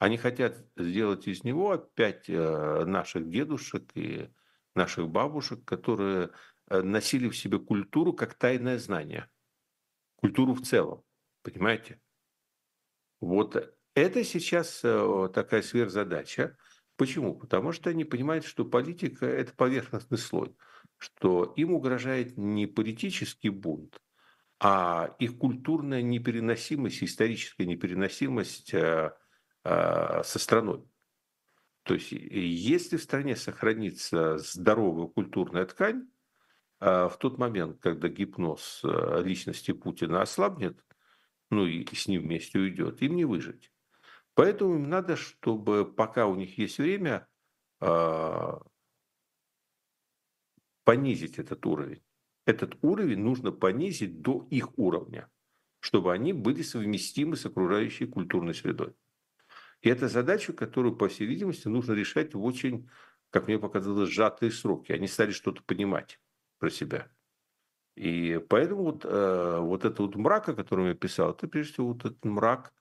Они 0.00 0.16
хотят 0.16 0.56
сделать 0.78 1.28
из 1.28 1.44
него 1.44 1.72
опять 1.72 2.24
э, 2.26 2.84
наших 2.86 3.28
дедушек 3.28 3.90
и 3.94 4.30
наших 4.74 5.10
бабушек, 5.10 5.62
которые 5.66 6.30
э, 6.70 6.80
носили 6.80 7.28
в 7.28 7.36
себе 7.36 7.58
культуру 7.58 8.14
как 8.14 8.32
тайное 8.32 8.78
знание. 8.78 9.28
Культуру 10.16 10.54
в 10.54 10.62
целом. 10.62 11.04
Понимаете? 11.42 12.00
Вот 13.20 13.76
это 13.94 14.24
сейчас 14.24 14.80
э, 14.82 15.28
такая 15.34 15.60
сверхзадача. 15.60 16.56
Почему? 16.96 17.34
Потому 17.34 17.72
что 17.72 17.90
они 17.90 18.04
понимают, 18.04 18.46
что 18.46 18.64
политика– 18.64 19.26
это 19.26 19.52
поверхностный 19.52 20.16
слой, 20.16 20.56
что 20.96 21.52
им 21.56 21.74
угрожает 21.74 22.38
не 22.38 22.66
политический 22.66 23.50
бунт, 23.50 24.00
а 24.60 25.14
их 25.18 25.36
культурная 25.36 26.00
непереносимость, 26.00 27.02
историческая 27.02 27.66
непереносимость 27.66 28.72
со 29.62 30.38
страной. 30.38 30.84
То 31.82 31.94
есть, 31.94 32.12
если 32.12 32.96
в 32.96 33.02
стране 33.02 33.36
сохранится 33.36 34.38
здоровая 34.38 35.08
культурная 35.08 35.66
ткань, 35.66 36.08
а, 36.78 37.08
в 37.08 37.18
тот 37.18 37.38
момент, 37.38 37.78
когда 37.80 38.08
гипноз 38.08 38.80
а, 38.84 39.20
личности 39.20 39.72
Путина 39.72 40.22
ослабнет, 40.22 40.84
ну 41.50 41.66
и 41.66 41.86
с 41.94 42.06
ним 42.06 42.22
вместе 42.22 42.58
уйдет, 42.58 43.02
им 43.02 43.16
не 43.16 43.24
выжить. 43.24 43.72
Поэтому 44.34 44.76
им 44.76 44.88
надо, 44.88 45.16
чтобы 45.16 45.84
пока 45.84 46.26
у 46.26 46.36
них 46.36 46.56
есть 46.56 46.78
время, 46.78 47.26
понизить 50.84 51.38
этот 51.38 51.66
уровень. 51.66 52.02
Этот 52.46 52.76
уровень 52.82 53.18
нужно 53.18 53.50
понизить 53.52 54.20
до 54.20 54.46
их 54.50 54.78
уровня, 54.78 55.28
чтобы 55.80 56.12
они 56.12 56.32
были 56.32 56.62
совместимы 56.62 57.36
с 57.36 57.46
окружающей 57.46 58.06
культурной 58.06 58.54
средой. 58.54 58.94
И 59.80 59.88
это 59.88 60.08
задача, 60.08 60.52
которую, 60.52 60.96
по 60.96 61.08
всей 61.08 61.26
видимости, 61.26 61.68
нужно 61.68 61.92
решать 61.92 62.34
в 62.34 62.44
очень, 62.44 62.88
как 63.30 63.46
мне 63.46 63.58
показалось, 63.58 64.10
сжатые 64.10 64.52
сроки. 64.52 64.92
Они 64.92 65.06
стали 65.06 65.30
что-то 65.30 65.62
понимать 65.62 66.20
про 66.58 66.70
себя. 66.70 67.10
И 67.96 68.40
поэтому 68.48 68.84
вот, 68.84 69.04
э, 69.04 69.58
вот 69.60 69.84
это 69.84 70.02
вот 70.02 70.16
мрак, 70.16 70.48
о 70.48 70.54
котором 70.54 70.86
я 70.86 70.94
писал, 70.94 71.32
это 71.32 71.48
прежде 71.48 71.74
всего 71.74 71.88
вот 71.88 72.04
этот 72.04 72.24
мрак, 72.24 72.72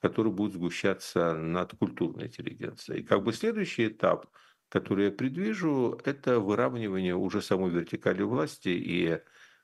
который 0.00 0.32
будет 0.32 0.54
сгущаться 0.54 1.34
над 1.34 1.74
культурной 1.76 2.26
интеллигенцией. 2.26 3.00
И 3.00 3.04
как 3.04 3.22
бы 3.22 3.32
следующий 3.32 3.88
этап, 3.88 4.26
который 4.68 5.06
я 5.06 5.10
предвижу, 5.12 6.00
это 6.04 6.40
выравнивание 6.40 7.14
уже 7.14 7.40
самой 7.42 7.70
вертикали 7.70 8.22
власти 8.22 8.68
и 8.68 9.20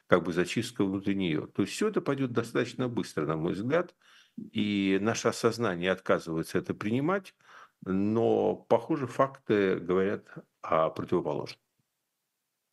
как 0.07 0.25
бы 0.25 0.33
зачистка 0.33 0.85
внутри 0.85 1.15
нее. 1.15 1.47
То 1.49 1.63
есть 1.63 1.75
все 1.75 1.89
это 1.89 2.01
пойдет 2.01 2.33
достаточно 2.33 2.89
быстро, 2.89 3.27
на 3.27 3.37
мой 3.37 3.53
взгляд 3.53 3.95
и 4.53 4.99
наше 5.01 5.33
сознание 5.33 5.93
отказывается 5.93 6.59
это 6.59 6.75
принимать, 6.75 7.35
но, 7.85 8.55
похоже, 8.55 9.07
факты 9.07 9.77
говорят 9.77 10.25
о 10.63 10.91
противоположном. 10.91 11.61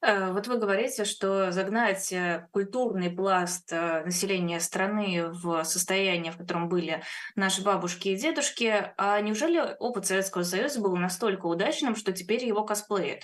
Э, 0.02 0.32
вот 0.32 0.48
вы 0.48 0.58
говорите, 0.58 1.04
что 1.06 1.52
загнать 1.52 2.12
э, 2.12 2.48
культурный 2.52 3.10
пласт 3.10 3.72
э, 3.72 4.04
населения 4.06 4.60
страны 4.60 5.30
в 5.30 5.64
состояние, 5.64 6.32
в 6.32 6.38
котором 6.38 6.70
были 6.70 7.02
наши 7.36 7.64
бабушки 7.64 8.10
и 8.10 8.16
дедушки, 8.16 8.94
а 8.98 9.20
неужели 9.22 9.76
опыт 9.80 10.06
Советского 10.06 10.44
Союза 10.44 10.80
был 10.82 10.96
настолько 10.96 11.48
удачным, 11.48 11.96
что 11.96 12.12
теперь 12.12 12.46
его 12.46 12.64
косплеят? 12.64 13.24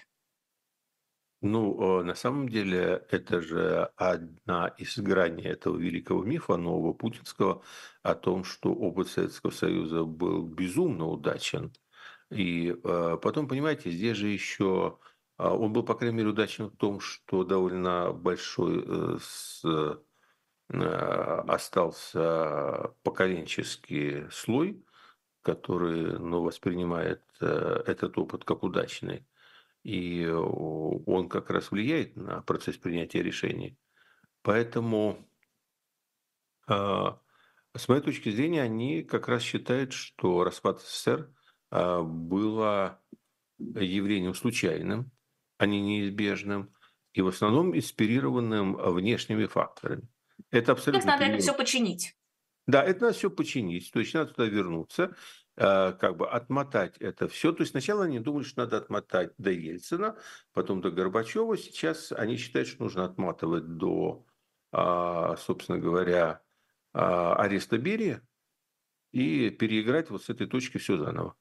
Ну, 1.42 2.02
э, 2.02 2.04
на 2.04 2.14
самом 2.14 2.50
деле, 2.50 3.04
это 3.10 3.42
же 3.42 3.90
одна 3.96 4.68
из 4.78 4.98
граней 5.00 5.46
этого 5.48 5.76
великого 5.78 6.24
мифа 6.24 6.56
нового 6.56 6.94
путинского 6.94 7.64
о 8.04 8.14
том, 8.14 8.44
что 8.44 8.72
опыт 8.74 9.08
Советского 9.08 9.50
Союза 9.50 10.04
был 10.04 10.44
безумно 10.44 11.08
удачен. 11.08 11.74
И 12.30 12.76
э, 12.84 13.18
потом, 13.22 13.48
понимаете, 13.48 13.90
здесь 13.92 14.18
же 14.18 14.28
еще 14.28 15.00
он 15.38 15.74
был, 15.74 15.82
по 15.84 15.96
крайней 15.96 16.18
мере, 16.18 16.30
удачен 16.30 16.68
в 16.68 16.78
том, 16.78 17.00
что 17.00 17.44
довольно 17.44 18.14
большой 18.14 18.86
э, 18.86 19.18
остался 21.48 22.94
поколенческий 23.04 24.30
слой, 24.32 24.86
который 25.42 26.20
ну, 26.20 26.44
воспринимает 26.44 27.24
этот 27.40 28.18
опыт 28.18 28.44
как 28.46 28.64
удачный. 28.64 29.26
И 29.84 30.26
он 30.28 31.28
как 31.28 31.50
раз 31.50 31.72
влияет 31.72 32.16
на 32.16 32.42
процесс 32.42 32.78
принятия 32.78 33.24
решений. 33.24 33.78
Поэтому 34.44 35.28
с 36.68 37.88
моей 37.88 38.02
точки 38.02 38.30
зрения, 38.30 38.62
они 38.62 39.04
как 39.04 39.28
раз 39.28 39.42
считают, 39.44 39.94
что 39.94 40.44
распад 40.44 40.82
СССР 40.82 41.32
а, 41.70 42.02
было 42.02 43.02
явлением 43.58 44.34
случайным, 44.34 45.12
а 45.58 45.66
не 45.66 45.82
неизбежным, 45.82 46.74
и 47.14 47.22
в 47.22 47.28
основном 47.28 47.76
инспирированным 47.78 48.76
внешними 48.94 49.46
факторами. 49.46 50.08
Это 50.50 50.74
абсолютно... 50.74 51.02
То 51.02 51.08
есть 51.08 51.20
надо 51.20 51.34
это 51.34 51.42
все 51.42 51.54
починить. 51.54 52.16
Да, 52.68 52.84
это 52.84 53.02
надо 53.02 53.14
все 53.14 53.30
починить, 53.30 53.92
то 53.92 54.00
есть 54.00 54.14
надо 54.14 54.34
туда 54.34 54.48
вернуться, 54.48 55.04
а, 55.04 55.16
как 55.56 56.18
бы 56.18 56.30
отмотать 56.30 56.98
это 56.98 57.28
все. 57.28 57.52
То 57.52 57.62
есть 57.62 57.72
сначала 57.72 58.06
они 58.06 58.20
думали, 58.20 58.44
что 58.44 58.62
надо 58.62 58.78
отмотать 58.78 59.34
до 59.38 59.52
Ельцина, 59.52 60.18
потом 60.54 60.82
до 60.82 60.92
Горбачева. 60.92 61.58
Сейчас 61.58 62.12
они 62.12 62.38
считают, 62.38 62.68
что 62.68 62.84
нужно 62.84 63.06
отматывать 63.06 63.78
до, 63.78 64.26
а, 64.72 65.36
собственно 65.38 65.78
говоря, 65.78 66.42
а, 66.94 67.36
ареста 67.36 67.78
Берия 67.78 68.26
и 69.12 69.50
переиграть 69.50 70.10
вот 70.10 70.24
с 70.24 70.30
этой 70.30 70.48
точки 70.48 70.78
все 70.78 70.98
заново. 70.98 71.36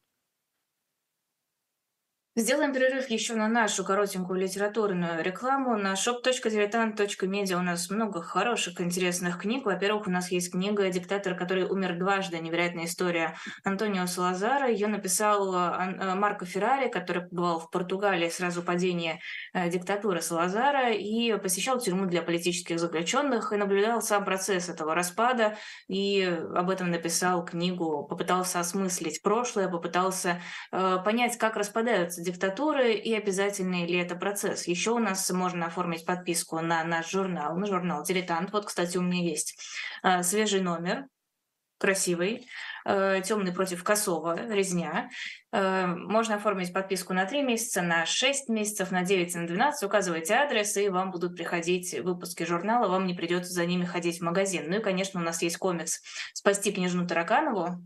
Сделаем 2.37 2.73
перерыв 2.73 3.11
еще 3.11 3.35
на 3.35 3.49
нашу 3.49 3.83
коротенькую 3.83 4.39
литературную 4.39 5.21
рекламу. 5.25 5.77
На 5.77 5.95
shop.diletant.media 5.95 7.57
у 7.57 7.63
нас 7.63 7.91
много 7.91 8.23
хороших, 8.23 8.81
интересных 8.81 9.41
книг. 9.41 9.67
Во-первых, 9.67 10.07
у 10.07 10.11
нас 10.11 10.31
есть 10.31 10.53
книга 10.53 10.89
«Диктатор, 10.91 11.35
который 11.35 11.65
умер 11.65 11.99
дважды. 11.99 12.39
Невероятная 12.39 12.85
история» 12.85 13.35
Антонио 13.65 14.07
Салазара. 14.07 14.71
Ее 14.71 14.87
написал 14.87 15.53
э, 15.53 15.97
э, 15.99 16.15
Марко 16.15 16.47
Феррари, 16.47 16.89
который 16.89 17.23
побывал 17.23 17.59
в 17.59 17.69
Португалии 17.69 18.29
сразу 18.29 18.63
падения 18.63 19.19
э, 19.53 19.69
диктатуры 19.69 20.23
Салазара 20.23 20.93
и 20.93 21.37
посещал 21.37 21.81
тюрьму 21.81 22.07
для 22.07 22.23
политических 22.23 22.79
заключенных 22.79 23.53
и 23.53 23.57
наблюдал 23.57 24.03
сам 24.03 24.25
процесс 24.25 24.69
этого 24.69 24.95
распада 24.95 25.57
и 25.89 26.23
об 26.55 26.71
этом 26.71 26.93
написал 26.93 27.45
книгу, 27.45 28.07
попытался 28.09 28.61
осмыслить 28.61 29.21
прошлое, 29.21 29.69
попытался 29.69 30.41
понять, 30.71 31.37
как 31.37 31.57
распадаются 31.57 32.20
диктатуры 32.23 32.95
и 32.95 33.15
обязательный 33.15 33.87
ли 33.87 33.99
это 33.99 34.15
процесс. 34.15 34.67
Еще 34.67 34.93
у 34.93 34.99
нас 34.99 35.31
можно 35.31 35.67
оформить 35.67 36.05
подписку 36.05 36.61
на 36.61 36.85
наш 36.85 37.11
журнал, 37.11 37.57
на 37.57 37.67
журнал 37.67 38.05
«Дилетант». 38.05 38.53
Вот, 38.53 38.67
кстати, 38.67 38.97
у 38.97 39.03
меня 39.03 39.23
есть 39.23 39.59
э, 40.03 40.23
свежий 40.23 40.61
номер, 40.61 41.07
красивый, 41.79 42.47
э, 42.85 43.23
темный 43.25 43.53
против 43.53 43.83
косого, 43.83 44.37
резня. 44.37 45.09
Э, 45.51 45.87
можно 45.87 46.37
оформить 46.37 46.73
подписку 46.73 47.15
на 47.15 47.25
3 47.25 47.43
месяца, 47.43 47.81
на 47.81 48.05
6 48.05 48.51
месяцев, 48.51 48.91
на 48.91 49.03
9, 49.03 49.35
на 49.35 49.47
12. 49.47 49.83
Указывайте 49.85 50.35
адрес, 50.35 50.77
и 50.77 50.91
вам 50.91 51.11
будут 51.11 51.37
приходить 51.37 51.99
выпуски 52.01 52.45
журнала, 52.45 52.89
вам 52.89 53.07
не 53.07 53.15
придется 53.15 53.53
за 53.53 53.65
ними 53.65 53.87
ходить 53.87 54.19
в 54.19 54.25
магазин. 54.25 54.67
Ну 54.69 54.77
и, 54.77 54.83
конечно, 54.83 55.21
у 55.21 55.25
нас 55.25 55.41
есть 55.43 55.57
комикс 55.57 56.01
«Спасти 56.35 56.71
княжну 56.71 57.07
Тараканову», 57.07 57.83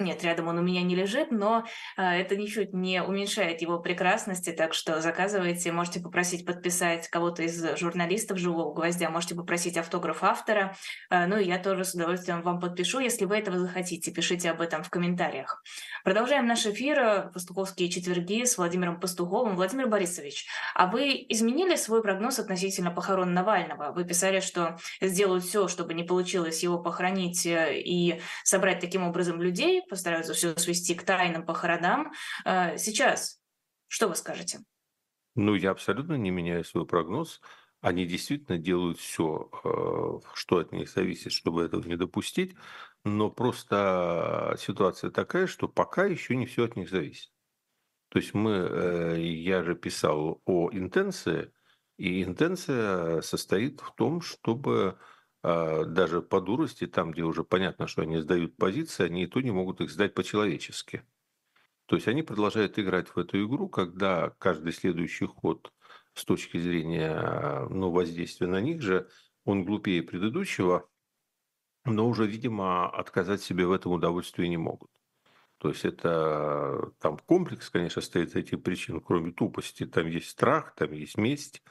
нет, 0.00 0.24
рядом 0.24 0.48
он 0.48 0.58
у 0.58 0.62
меня 0.62 0.82
не 0.82 0.96
лежит, 0.96 1.30
но 1.30 1.64
а, 1.96 2.16
это 2.16 2.36
ничуть 2.36 2.72
не 2.72 3.00
уменьшает 3.00 3.62
его 3.62 3.78
прекрасности, 3.78 4.50
так 4.50 4.74
что 4.74 5.00
заказывайте, 5.00 5.70
можете 5.70 6.00
попросить 6.00 6.44
подписать 6.44 7.06
кого-то 7.08 7.44
из 7.44 7.78
журналистов 7.78 8.38
«Живого 8.38 8.74
гвоздя», 8.74 9.08
можете 9.10 9.36
попросить 9.36 9.76
автограф 9.76 10.24
автора, 10.24 10.74
а, 11.10 11.28
ну 11.28 11.36
и 11.38 11.44
я 11.44 11.60
тоже 11.60 11.84
с 11.84 11.94
удовольствием 11.94 12.42
вам 12.42 12.58
подпишу, 12.58 12.98
если 12.98 13.24
вы 13.24 13.36
этого 13.36 13.56
захотите, 13.56 14.10
пишите 14.10 14.50
об 14.50 14.60
этом 14.60 14.82
в 14.82 14.90
комментариях. 14.90 15.62
Продолжаем 16.02 16.48
наш 16.48 16.66
эфир 16.66 17.30
«Пастуховские 17.32 17.88
четверги» 17.88 18.44
с 18.44 18.58
Владимиром 18.58 18.98
Пастуховым. 18.98 19.54
Владимир 19.54 19.86
Борисович, 19.86 20.46
а 20.74 20.88
вы 20.88 21.24
изменили 21.28 21.76
свой 21.76 22.02
прогноз 22.02 22.40
относительно 22.40 22.90
похорон 22.90 23.32
Навального? 23.32 23.92
Вы 23.92 24.04
писали, 24.04 24.40
что 24.40 24.76
сделают 25.00 25.44
все, 25.44 25.68
чтобы 25.68 25.94
не 25.94 26.02
получилось 26.02 26.64
его 26.64 26.80
похоронить 26.80 27.46
э, 27.46 27.78
и 27.78 28.20
собрать 28.42 28.80
таким 28.80 29.04
образом 29.04 29.40
людей, 29.40 29.83
постараются 29.88 30.34
все 30.34 30.56
свести 30.56 30.94
к 30.94 31.04
тайным 31.04 31.44
похоронам. 31.44 32.12
Э, 32.44 32.76
сейчас 32.78 33.40
что 33.94 34.08
вы 34.08 34.16
скажете? 34.16 34.58
Ну, 35.36 35.54
я 35.54 35.70
абсолютно 35.70 36.14
не 36.14 36.30
меняю 36.30 36.64
свой 36.64 36.84
прогноз. 36.84 37.40
Они 37.80 38.06
действительно 38.06 38.58
делают 38.58 38.98
все, 38.98 39.50
э, 39.62 40.28
что 40.34 40.58
от 40.58 40.72
них 40.72 40.90
зависит, 40.90 41.30
чтобы 41.30 41.62
этого 41.64 41.86
не 41.86 41.96
допустить. 41.96 42.56
Но 43.04 43.30
просто 43.30 44.56
ситуация 44.58 45.10
такая, 45.10 45.46
что 45.46 45.68
пока 45.68 46.06
еще 46.06 46.34
не 46.34 46.46
все 46.46 46.64
от 46.64 46.74
них 46.74 46.90
зависит. 46.90 47.30
То 48.08 48.18
есть 48.18 48.34
мы, 48.34 48.50
э, 48.50 49.20
я 49.20 49.62
же 49.62 49.76
писал 49.76 50.42
о 50.44 50.70
интенции, 50.72 51.52
и 51.96 52.24
интенция 52.24 53.20
состоит 53.20 53.80
в 53.80 53.94
том, 53.94 54.22
чтобы 54.22 54.98
даже 55.44 56.22
по 56.22 56.40
дурости, 56.40 56.86
там, 56.86 57.10
где 57.12 57.22
уже 57.22 57.44
понятно, 57.44 57.86
что 57.86 58.00
они 58.00 58.18
сдают 58.18 58.56
позиции, 58.56 59.04
они 59.04 59.24
и 59.24 59.26
то 59.26 59.42
не 59.42 59.50
могут 59.50 59.82
их 59.82 59.90
сдать 59.90 60.14
по-человечески. 60.14 61.04
То 61.84 61.96
есть 61.96 62.08
они 62.08 62.22
продолжают 62.22 62.78
играть 62.78 63.08
в 63.08 63.18
эту 63.18 63.44
игру, 63.44 63.68
когда 63.68 64.30
каждый 64.38 64.72
следующий 64.72 65.26
ход 65.26 65.70
с 66.14 66.24
точки 66.24 66.56
зрения 66.56 67.66
ну, 67.68 67.90
воздействия 67.90 68.46
на 68.46 68.62
них 68.62 68.80
же, 68.80 69.06
он 69.44 69.66
глупее 69.66 70.02
предыдущего, 70.02 70.88
но 71.84 72.08
уже, 72.08 72.26
видимо, 72.26 72.88
отказать 72.88 73.42
себе 73.42 73.66
в 73.66 73.72
этом 73.72 73.92
удовольствии 73.92 74.46
не 74.46 74.56
могут. 74.56 74.90
То 75.58 75.68
есть 75.68 75.84
это 75.84 76.90
там 77.00 77.18
комплекс, 77.18 77.68
конечно, 77.68 78.00
стоит 78.00 78.34
этих 78.34 78.62
причин, 78.62 79.02
кроме 79.02 79.32
тупости. 79.32 79.84
Там 79.84 80.06
есть 80.06 80.30
страх, 80.30 80.74
там 80.74 80.92
есть 80.92 81.18
месть, 81.18 81.62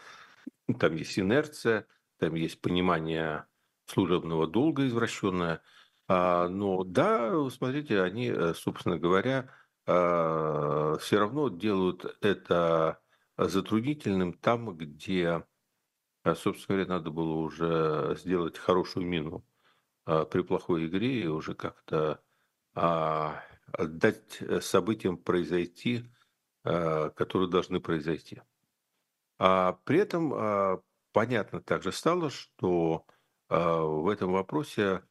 там 0.80 0.96
есть 0.96 1.18
инерция, 1.18 1.88
там 2.20 2.36
есть 2.36 2.62
понимание 2.62 3.48
служебного 3.86 4.48
долга 4.48 4.88
извращенная. 4.88 5.62
А, 6.08 6.48
но 6.50 6.84
да, 6.84 7.50
смотрите, 7.50 8.02
они, 8.02 8.28
э, 8.28 8.54
собственно 8.54 9.00
говоря, 9.00 9.50
а, 9.86 10.98
все 11.00 11.20
равно 11.20 11.50
делают 11.50 12.18
это 12.22 13.00
затруднительным 13.38 14.34
там, 14.34 14.76
где, 14.76 15.46
а, 16.24 16.36
собственно 16.36 16.78
говоря, 16.78 16.98
надо 16.98 17.10
было 17.10 17.34
уже 17.34 18.16
сделать 18.20 18.58
хорошую 18.58 19.06
мину 19.08 19.46
при 20.06 20.42
плохой 20.42 20.88
игре 20.88 21.22
и 21.22 21.28
уже 21.28 21.56
как-то 21.56 22.22
дать 22.76 24.44
событиям 24.62 25.18
произойти, 25.18 26.04
которые 26.64 27.50
должны 27.50 27.80
произойти. 27.80 28.42
А 29.40 29.80
при 29.86 30.00
этом 30.00 30.84
понятно 31.14 31.62
также 31.62 31.94
стало, 31.94 32.30
что 32.30 33.06
в 33.50 34.10
этом 34.12 34.32
вопросе 34.32 35.04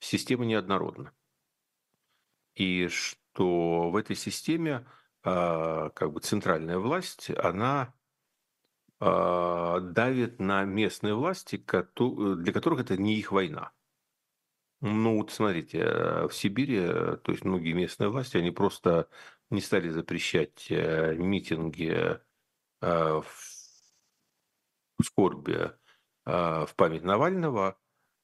система 0.00 0.44
неоднородна. 0.44 1.12
И 2.54 2.88
что 2.88 3.90
в 3.90 3.96
этой 3.96 4.16
системе 4.16 4.86
а, 5.22 5.90
как 5.90 6.12
бы 6.12 6.20
центральная 6.20 6.78
власть, 6.78 7.30
она 7.30 7.94
а, 9.00 9.80
давит 9.80 10.38
на 10.40 10.64
местные 10.64 11.14
власти, 11.14 11.56
для 11.56 12.52
которых 12.52 12.80
это 12.80 12.96
не 12.96 13.16
их 13.16 13.32
война. 13.32 13.72
Ну 14.80 15.18
вот 15.18 15.32
смотрите, 15.32 15.84
в 16.28 16.30
Сибири, 16.32 16.86
то 16.86 17.32
есть 17.32 17.44
многие 17.44 17.72
местные 17.72 18.10
власти, 18.10 18.36
они 18.36 18.52
просто 18.52 19.08
не 19.50 19.60
стали 19.60 19.88
запрещать 19.88 20.66
э, 20.70 21.14
митинги 21.16 22.20
в 22.80 23.24
скорби 25.02 25.54
а, 25.54 25.76
в 26.28 26.74
память 26.76 27.04
Навального, 27.04 27.78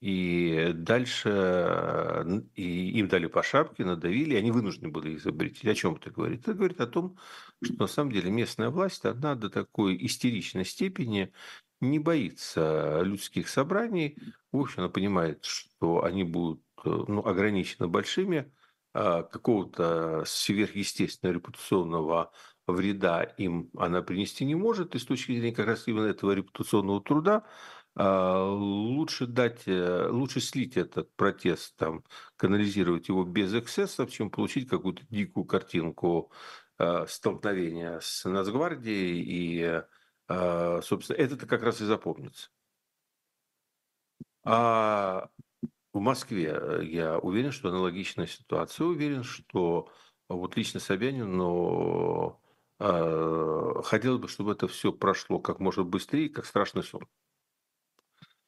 и 0.05 0.73
дальше 0.75 2.27
и 2.55 2.91
им 2.99 3.09
дали 3.09 3.27
по 3.27 3.43
шапке, 3.43 3.87
надавили, 3.87 4.35
и 4.35 4.37
они 4.37 4.51
вынуждены 4.51 4.91
были 4.91 5.17
запретить. 5.17 5.65
О 5.65 5.75
чем 5.75 5.95
это 5.95 6.11
говорит? 6.11 6.43
Это 6.43 6.53
говорит 6.53 6.81
о 6.83 6.87
том, 6.87 7.17
что 7.63 7.75
на 7.79 7.87
самом 7.87 8.13
деле 8.13 8.31
местная 8.31 8.69
власть, 8.69 9.07
одна 9.07 9.35
до 9.35 9.49
такой 9.49 9.97
истеричной 10.05 10.67
степени 10.67 11.33
не 11.81 11.99
боится 11.99 13.01
людских 13.03 13.49
собраний. 13.49 14.19
В 14.53 14.61
общем, 14.61 14.83
она 14.83 14.89
понимает, 14.91 15.45
что 15.47 16.05
они 16.05 16.23
будут 16.23 16.63
ну, 16.85 17.25
ограничены 17.25 17.89
большими, 17.89 18.53
а 18.93 19.23
какого-то 19.23 20.25
сверхъестественного 20.27 21.37
репутационного 21.37 22.31
вреда 22.67 23.23
им 23.23 23.71
она 23.77 24.03
принести 24.03 24.45
не 24.45 24.55
может. 24.55 24.95
И 24.95 24.99
с 24.99 25.05
точки 25.05 25.33
зрения 25.33 25.55
как 25.55 25.67
раз 25.67 25.89
именно 25.89 26.07
этого 26.07 26.33
репутационного 26.33 27.03
труда 27.03 27.37
а, 27.37 27.49
лучше 27.97 29.27
дать, 29.27 29.63
э, 29.67 30.09
лучше 30.09 30.41
слить 30.41 30.77
этот 30.77 31.15
протест, 31.15 31.77
там, 31.77 32.05
канализировать 32.37 33.09
его 33.09 33.25
без 33.25 33.55
эксцессов, 33.55 34.11
чем 34.11 34.31
получить 34.31 34.69
какую-то 34.69 35.05
дикую 35.11 35.45
картинку 35.45 36.33
а, 36.79 37.07
столкновения 37.07 38.01
с 38.01 38.29
Нацгвардией. 38.29 39.23
И, 39.23 39.83
а, 40.29 40.81
собственно, 40.83 41.17
это 41.19 41.47
как 41.47 41.63
раз 41.63 41.81
и 41.81 41.85
запомнится. 41.85 42.51
А 44.45 45.29
в 45.93 46.01
Москве 46.01 46.59
э, 46.61 46.85
я 46.85 47.19
уверен, 47.19 47.53
что 47.53 47.69
аналогичная 47.69 48.27
ситуация. 48.27 48.87
Уверен, 48.87 49.23
что 49.23 49.89
вот 50.29 50.57
лично 50.57 50.81
Собянин, 50.81 51.37
но 51.37 52.41
э, 52.81 53.83
хотелось 53.85 54.21
бы, 54.21 54.29
чтобы 54.29 54.53
это 54.53 54.69
все 54.69 54.93
прошло 54.93 55.39
как 55.39 55.61
можно 55.61 55.85
быстрее, 55.85 56.29
как 56.29 56.47
страшный 56.47 56.83
сон. 56.83 57.07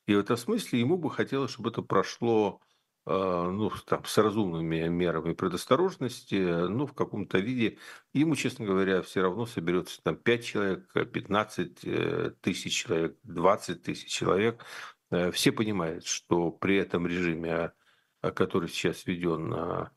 И 0.07 0.15
в 0.15 0.21
этом 0.21 0.37
смысле 0.37 0.81
ему 0.81 0.97
бы 0.97 1.11
хотелось, 1.11 1.51
чтобы 1.51 1.71
это 1.71 1.83
прошло 1.83 2.61
э, 3.07 3.11
ну, 3.11 3.71
там, 3.87 4.05
с 4.05 4.17
разумными 4.19 4.87
мерами 4.89 5.35
предосторожности, 5.35 6.37
ну, 6.69 6.87
в 6.87 6.95
каком-то 6.95 7.39
виде. 7.39 7.79
Ему, 8.15 8.37
честно 8.37 8.65
говоря, 8.65 9.03
все 9.03 9.23
равно 9.23 9.47
соберется 9.47 10.01
там 10.03 10.17
5 10.17 10.45
человек, 10.45 10.93
15 10.93 11.85
э, 11.85 12.33
тысяч 12.41 12.75
человек, 12.75 13.19
20 13.25 13.83
тысяч 13.83 14.09
человек. 14.09 14.65
Э, 15.11 15.33
все 15.33 15.51
понимают, 15.51 16.07
что 16.07 16.53
при 16.53 16.77
этом 16.77 17.07
режиме, 17.07 17.73
который 18.21 18.69
сейчас 18.69 19.07
введен, 19.07 19.91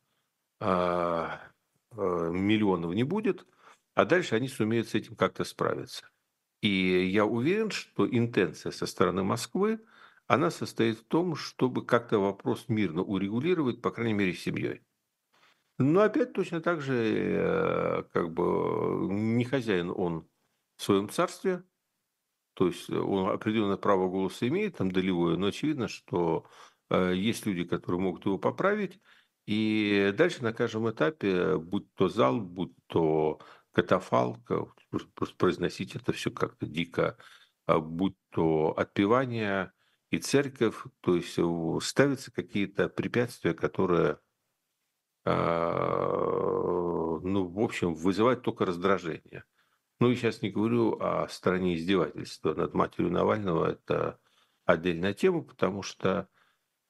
а, 0.62 1.42
миллионов 1.92 2.94
не 2.94 3.04
будет, 3.04 3.46
а 3.96 4.06
дальше 4.06 4.36
они 4.36 4.48
сумеют 4.50 4.90
с 4.90 4.94
этим 4.94 5.16
как-то 5.16 5.44
справиться. 5.46 6.10
И 6.62 7.08
я 7.08 7.26
уверен, 7.26 7.72
что 7.72 8.08
интенция 8.08 8.72
со 8.72 8.86
стороны 8.88 9.24
Москвы– 9.24 9.80
она 10.30 10.52
состоит 10.52 11.00
в 11.00 11.06
том, 11.06 11.36
чтобы 11.36 11.84
как-то 11.84 12.20
вопрос 12.20 12.66
мирно 12.68 13.02
урегулировать, 13.02 13.82
по 13.82 13.90
крайней 13.90 14.14
мере, 14.14 14.36
с 14.36 14.40
семьей. 14.40 14.84
Но 15.80 16.02
опять 16.02 16.34
точно 16.34 16.62
так 16.62 16.82
же, 16.82 16.94
э, 16.94 18.04
как 18.14 18.32
бы, 18.32 19.08
не 19.12 19.44
хозяин 19.44 19.90
он 19.90 20.30
в 20.78 20.84
своем 20.84 21.10
царстве, 21.10 21.64
то 22.54 22.68
есть 22.68 22.92
он 22.92 23.30
определенное 23.30 23.78
право 23.78 24.08
голоса 24.08 24.48
имеет, 24.48 24.78
там 24.78 24.92
долевое, 24.92 25.36
но 25.36 25.48
очевидно, 25.48 25.88
что 25.88 26.46
э, 26.92 27.14
есть 27.16 27.48
люди, 27.48 27.64
которые 27.64 28.00
могут 28.00 28.24
его 28.28 28.38
поправить, 28.38 29.00
и 29.48 30.14
дальше 30.16 30.44
на 30.44 30.54
каждом 30.54 30.92
этапе, 30.92 31.58
будь 31.58 31.92
то 31.96 32.08
зал, 32.08 32.40
будь 32.40 32.76
то 32.86 33.40
катафалк, 33.72 34.48
просто 35.16 35.36
произносить 35.38 35.96
это 35.96 36.14
все 36.14 36.30
как-то 36.30 36.68
дико, 36.68 37.18
а 37.66 37.80
будь 37.80 38.16
то 38.30 38.78
отпевание, 38.78 39.72
и 40.12 40.18
церковь, 40.18 40.76
то 41.02 41.16
есть 41.16 41.38
ставятся 41.86 42.32
какие-то 42.32 42.90
препятствия, 42.90 43.54
которые, 43.54 44.20
а, 45.24 47.20
ну, 47.22 47.48
в 47.48 47.60
общем, 47.60 47.94
вызывают 47.94 48.42
только 48.42 48.66
раздражение. 48.66 49.44
Ну, 50.00 50.10
и 50.10 50.16
сейчас 50.16 50.42
не 50.42 50.50
говорю 50.50 50.98
о 51.00 51.28
стороне 51.28 51.76
издевательства 51.76 52.54
над 52.54 52.74
матерью 52.74 53.12
Навального, 53.12 53.72
это 53.72 54.20
отдельная 54.66 55.14
тема, 55.14 55.44
потому 55.44 55.84
что 55.84 56.28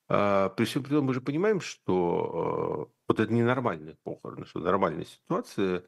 а, 0.07 0.49
при 0.49 0.65
всем 0.65 0.83
при 0.83 0.91
том 0.91 1.05
мы 1.05 1.13
же 1.13 1.21
понимаем, 1.21 1.59
что 1.59 2.87
а, 2.87 3.03
вот 3.07 3.19
это 3.19 3.33
ненормальные 3.33 3.97
похороны, 4.03 4.45
что 4.45 4.59
нормальная 4.59 5.05
ситуация, 5.05 5.83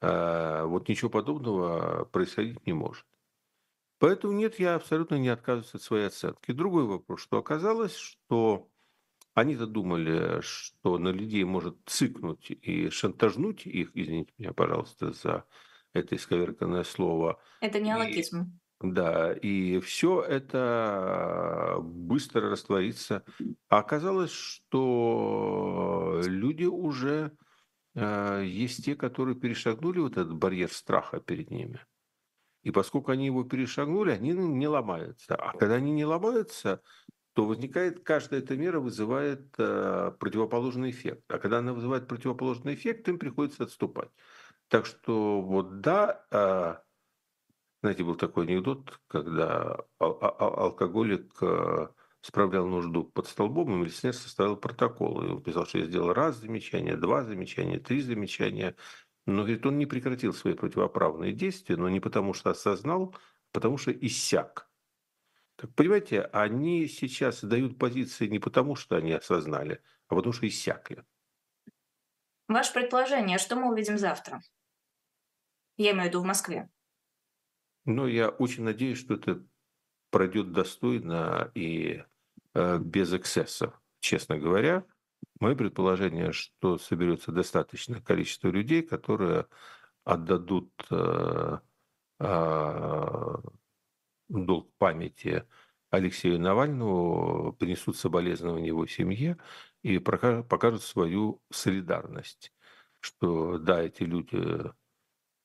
вот 0.00 0.88
ничего 0.88 1.08
подобного 1.08 2.04
происходить 2.04 2.66
не 2.66 2.74
может. 2.74 3.06
Поэтому 4.04 4.34
нет, 4.34 4.58
я 4.58 4.74
абсолютно 4.74 5.14
не 5.14 5.30
отказываюсь 5.30 5.74
от 5.74 5.80
своей 5.80 6.08
оценки. 6.08 6.52
Другой 6.52 6.84
вопрос, 6.84 7.22
что 7.22 7.38
оказалось, 7.38 7.96
что 7.96 8.68
они-то 9.32 9.66
думали, 9.66 10.42
что 10.42 10.98
на 10.98 11.08
людей 11.08 11.42
может 11.44 11.78
цикнуть 11.86 12.50
и 12.50 12.90
шантажнуть 12.90 13.64
их, 13.64 13.92
извините 13.94 14.30
меня, 14.36 14.52
пожалуйста, 14.52 15.12
за 15.12 15.44
это 15.94 16.16
исковерканное 16.16 16.84
слово. 16.84 17.40
Это 17.62 17.80
не 17.80 17.92
алакизм. 17.92 18.60
да, 18.82 19.32
и 19.32 19.80
все 19.80 20.20
это 20.20 21.78
быстро 21.80 22.50
растворится. 22.50 23.24
А 23.70 23.78
оказалось, 23.78 24.32
что 24.32 26.20
люди 26.26 26.64
уже 26.64 27.32
э, 27.94 28.42
есть 28.44 28.84
те, 28.84 28.96
которые 28.96 29.34
перешагнули 29.34 30.00
вот 30.00 30.18
этот 30.18 30.34
барьер 30.34 30.70
страха 30.70 31.20
перед 31.20 31.50
ними. 31.50 31.80
И 32.64 32.70
поскольку 32.70 33.12
они 33.12 33.26
его 33.26 33.44
перешагнули, 33.44 34.10
они 34.10 34.32
не 34.32 34.66
ломаются. 34.66 35.36
А 35.36 35.52
когда 35.56 35.74
они 35.74 35.92
не 35.92 36.06
ломаются, 36.06 36.82
то 37.34 37.44
возникает, 37.44 38.02
каждая 38.02 38.40
эта 38.40 38.56
мера 38.56 38.80
вызывает 38.80 39.54
э, 39.58 40.12
противоположный 40.18 40.90
эффект. 40.90 41.24
А 41.28 41.38
когда 41.38 41.58
она 41.58 41.74
вызывает 41.74 42.08
противоположный 42.08 42.74
эффект, 42.74 43.06
им 43.08 43.18
приходится 43.18 43.64
отступать. 43.64 44.08
Так 44.68 44.86
что 44.86 45.42
вот 45.42 45.80
да, 45.80 46.24
э, 46.30 46.76
знаете, 47.82 48.02
был 48.02 48.14
такой 48.14 48.46
анекдот, 48.46 48.98
когда 49.08 49.76
ал- 50.00 50.18
ал- 50.22 50.60
алкоголик 50.60 51.34
э, 51.42 51.88
справлял 52.22 52.66
нужду 52.66 53.04
под 53.04 53.26
столбом, 53.26 53.72
и 53.72 53.76
милиционер 53.76 54.14
составил 54.14 54.56
протокол. 54.56 55.22
И 55.22 55.28
он 55.28 55.42
писал, 55.42 55.66
что 55.66 55.78
я 55.78 55.84
сделал 55.84 56.14
раз 56.14 56.36
замечание, 56.36 56.96
два 56.96 57.24
замечания, 57.24 57.78
три 57.78 58.00
замечания– 58.00 58.74
но, 59.26 59.42
говорит, 59.42 59.64
он 59.66 59.78
не 59.78 59.86
прекратил 59.86 60.34
свои 60.34 60.54
противоправные 60.54 61.32
действия, 61.32 61.76
но 61.76 61.88
не 61.88 62.00
потому 62.00 62.34
что 62.34 62.50
осознал, 62.50 63.14
а 63.14 63.18
потому 63.52 63.78
что 63.78 63.90
иссяк. 63.92 64.68
Так 65.56 65.72
понимаете, 65.74 66.22
они 66.22 66.86
сейчас 66.86 67.42
дают 67.42 67.78
позиции 67.78 68.26
не 68.26 68.38
потому, 68.38 68.74
что 68.76 68.96
они 68.96 69.12
осознали, 69.12 69.82
а 70.08 70.16
потому 70.16 70.32
что 70.32 70.46
иссякли. 70.46 71.04
Ваше 72.48 72.74
предположение, 72.74 73.38
что 73.38 73.56
мы 73.56 73.72
увидим 73.72 73.96
завтра? 73.96 74.40
Я 75.76 75.92
имею 75.92 76.04
в 76.04 76.08
виду 76.08 76.20
в 76.20 76.24
Москве. 76.24 76.68
Ну, 77.86 78.06
я 78.06 78.28
очень 78.28 78.64
надеюсь, 78.64 78.98
что 78.98 79.14
это 79.14 79.44
пройдет 80.10 80.52
достойно 80.52 81.50
и 81.54 82.04
э, 82.54 82.78
без 82.78 83.12
эксцессов, 83.12 83.80
честно 84.00 84.38
говоря. 84.38 84.84
Мое 85.40 85.56
предположение, 85.56 86.32
что 86.32 86.78
соберется 86.78 87.32
достаточное 87.32 88.00
количество 88.00 88.48
людей, 88.48 88.82
которые 88.82 89.46
отдадут 90.04 90.70
э, 90.90 91.58
э, 92.20 93.34
долг 94.28 94.72
памяти 94.78 95.44
Алексею 95.90 96.40
Навальному, 96.40 97.52
принесут 97.52 97.96
соболезнования 97.96 98.68
его 98.68 98.86
семье 98.86 99.38
и 99.82 99.98
покажут 99.98 100.82
свою 100.82 101.42
солидарность, 101.50 102.52
что 103.00 103.58
да, 103.58 103.82
эти 103.82 104.02
люди 104.02 104.72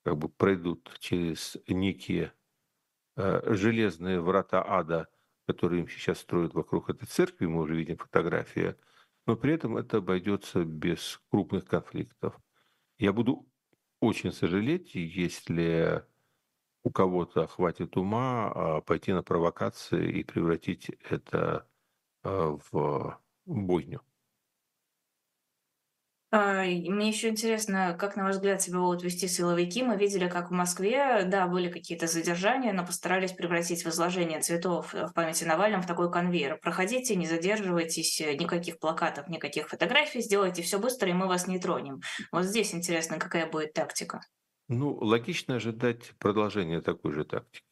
как 0.03 0.17
бы 0.17 0.29
пройдут 0.29 0.95
через 0.99 1.57
некие 1.67 2.33
э, 3.15 3.53
железные 3.53 4.21
врата 4.21 4.63
ада, 4.65 5.07
которые 5.47 5.81
им 5.81 5.89
сейчас 5.89 6.19
строят 6.19 6.53
вокруг 6.53 6.89
этой 6.89 7.05
церкви, 7.05 7.47
мы 7.47 7.61
уже 7.61 7.75
видим 7.75 7.97
фотографии 7.97 8.75
но 9.29 9.35
при 9.35 9.53
этом 9.53 9.77
это 9.77 9.97
обойдется 9.97 10.65
без 10.65 11.21
крупных 11.29 11.65
конфликтов. 11.65 12.35
Я 12.97 13.13
буду 13.13 13.47
очень 13.99 14.31
сожалеть, 14.31 14.95
если 14.95 16.03
у 16.83 16.89
кого-то 16.89 17.45
хватит 17.45 17.95
ума 17.95 18.51
а, 18.51 18.81
пойти 18.81 19.13
на 19.13 19.21
провокации 19.21 20.21
и 20.21 20.23
превратить 20.23 20.89
это 21.07 21.69
а, 22.23 22.57
в 22.71 23.21
бойню. 23.45 24.01
А, 26.31 26.63
мне 26.63 27.07
еще 27.07 27.29
интересно, 27.29 27.95
как, 27.99 28.15
на 28.15 28.23
ваш 28.23 28.35
взгляд, 28.35 28.61
себя 28.61 28.79
будут 28.79 29.01
вести 29.01 29.27
силовики? 29.27 29.81
Мы 29.81 29.97
видели, 29.97 30.29
как 30.29 30.51
в 30.51 30.53
Москве, 30.53 31.23
да, 31.25 31.47
были 31.47 31.71
какие-то 31.71 32.05
задержания, 32.05 32.71
но 32.71 32.85
постарались 32.85 33.31
превратить 33.31 33.83
возложение 33.83 34.39
цветов 34.39 34.93
в 34.93 35.11
памяти 35.13 35.45
Навального 35.45 35.81
в 35.81 35.87
такой 35.87 36.11
конвейер. 36.11 36.59
Проходите, 36.61 37.15
не 37.15 37.25
задерживайтесь, 37.25 38.19
никаких 38.19 38.77
плакатов, 38.79 39.27
никаких 39.27 39.69
фотографий, 39.69 40.21
сделайте 40.21 40.61
все 40.61 40.77
быстро, 40.77 41.09
и 41.09 41.13
мы 41.13 41.27
вас 41.27 41.47
не 41.47 41.57
тронем. 41.57 41.99
Вот 42.31 42.45
здесь 42.45 42.75
интересно, 42.75 43.17
какая 43.17 43.49
будет 43.49 43.73
тактика. 43.73 44.21
Ну, 44.67 44.93
логично 44.93 45.55
ожидать 45.55 46.13
продолжения 46.19 46.79
такой 46.79 47.11
же 47.11 47.25
тактики. 47.25 47.65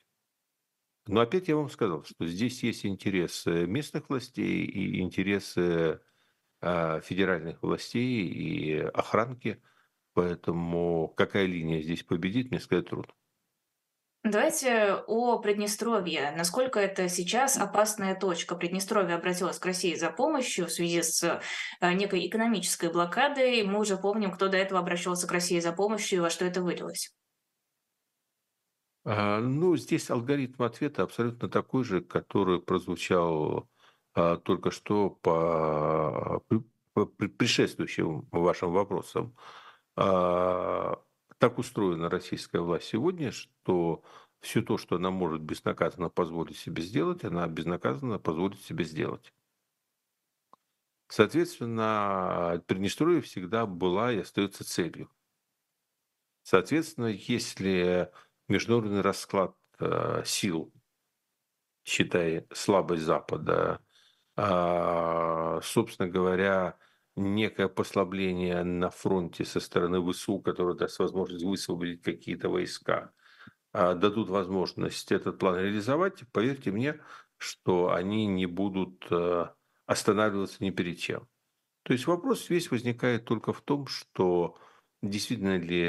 Но 1.08 1.22
опять 1.22 1.48
я 1.48 1.56
вам 1.56 1.70
сказал, 1.70 2.04
что 2.04 2.26
здесь 2.28 2.64
есть 2.64 2.86
интересы 2.86 3.66
местных 3.66 4.10
властей 4.10 4.66
и 4.66 5.00
интересы 5.00 6.02
федеральных 6.62 7.62
властей 7.62 8.28
и 8.28 8.80
охранки. 8.80 9.62
Поэтому 10.14 11.10
какая 11.16 11.46
линия 11.46 11.82
здесь 11.82 12.04
победит, 12.04 12.50
мне 12.50 12.60
сказать 12.60 12.90
трудно. 12.90 13.14
Давайте 14.24 14.96
о 15.08 15.40
Приднестровье. 15.40 16.34
Насколько 16.36 16.80
это 16.80 17.08
сейчас 17.08 17.58
опасная 17.58 18.14
точка? 18.14 18.56
Приднестровье 18.56 19.16
обратилось 19.16 19.58
к 19.58 19.66
России 19.66 19.96
за 19.96 20.10
помощью 20.10 20.66
в 20.66 20.72
связи 20.72 21.02
с 21.02 21.24
э, 21.24 21.94
некой 21.94 22.28
экономической 22.28 22.92
блокадой. 22.92 23.64
Мы 23.64 23.80
уже 23.80 23.96
помним, 23.96 24.32
кто 24.32 24.50
до 24.50 24.58
этого 24.58 24.82
обращался 24.82 25.28
к 25.28 25.32
России 25.32 25.60
за 25.60 25.72
помощью 25.72 26.18
и 26.18 26.22
во 26.22 26.30
что 26.30 26.44
это 26.44 26.62
вылилось. 26.62 27.14
А, 29.06 29.40
ну, 29.40 29.78
здесь 29.78 30.10
алгоритм 30.10 30.64
ответа 30.64 31.04
абсолютно 31.04 31.48
такой 31.48 31.86
же, 31.86 32.02
который 32.02 32.62
прозвучал 32.62 33.60
а, 33.60 33.64
только 34.44 34.72
что 34.72 35.12
по, 35.12 36.42
предшествующим 37.06 38.28
вашим 38.32 38.72
вопросам. 38.72 39.36
А, 39.96 41.00
так 41.38 41.58
устроена 41.60 42.10
российская 42.10 42.60
власть 42.60 42.88
сегодня, 42.88 43.32
что 43.32 44.04
все 44.40 44.62
то, 44.62 44.78
что 44.78 44.96
она 44.96 45.12
может 45.12 45.42
безнаказанно 45.42 46.10
позволить 46.10 46.58
себе 46.58 46.82
сделать, 46.82 47.24
она 47.24 47.48
безнаказанно 47.48 48.20
позволит 48.20 48.60
себе 48.62 48.84
сделать. 48.84 49.34
Соответственно, 51.10 52.62
Приднестровье 52.68 53.22
всегда 53.22 53.66
была 53.66 54.12
и 54.12 54.20
остается 54.20 54.64
целью. 54.64 55.10
Соответственно, 56.44 57.08
если 57.08 58.12
международный 58.48 59.02
расклад 59.02 59.56
э, 59.80 60.24
сил, 60.26 60.72
считай 61.84 62.46
слабость 62.54 63.04
Запада, 63.04 63.82
собственно 64.38 66.08
говоря, 66.08 66.78
некое 67.18 67.68
послабление 67.68 68.64
на 68.64 68.90
фронте 68.90 69.44
со 69.44 69.60
стороны 69.60 70.00
ВСУ, 70.12 70.40
которое 70.40 70.76
даст 70.76 71.00
возможность 71.00 71.44
высвободить 71.44 72.04
какие-то 72.04 72.50
войска, 72.50 73.12
э, 73.74 73.96
дадут 73.96 74.30
возможность 74.30 75.12
этот 75.12 75.40
план 75.40 75.58
реализовать, 75.58 76.24
поверьте 76.32 76.72
мне, 76.72 77.02
что 77.38 77.92
они 77.92 78.28
не 78.28 78.46
будут 78.46 79.06
э, 79.12 79.48
останавливаться 79.86 80.64
ни 80.64 80.70
перед 80.70 81.00
чем. 81.00 81.28
То 81.84 81.94
есть 81.94 82.06
вопрос 82.06 82.50
весь 82.50 82.70
возникает 82.70 83.26
только 83.26 83.54
в 83.54 83.62
том, 83.62 83.88
что 83.88 84.58
действительно 85.02 85.58
ли 85.58 85.82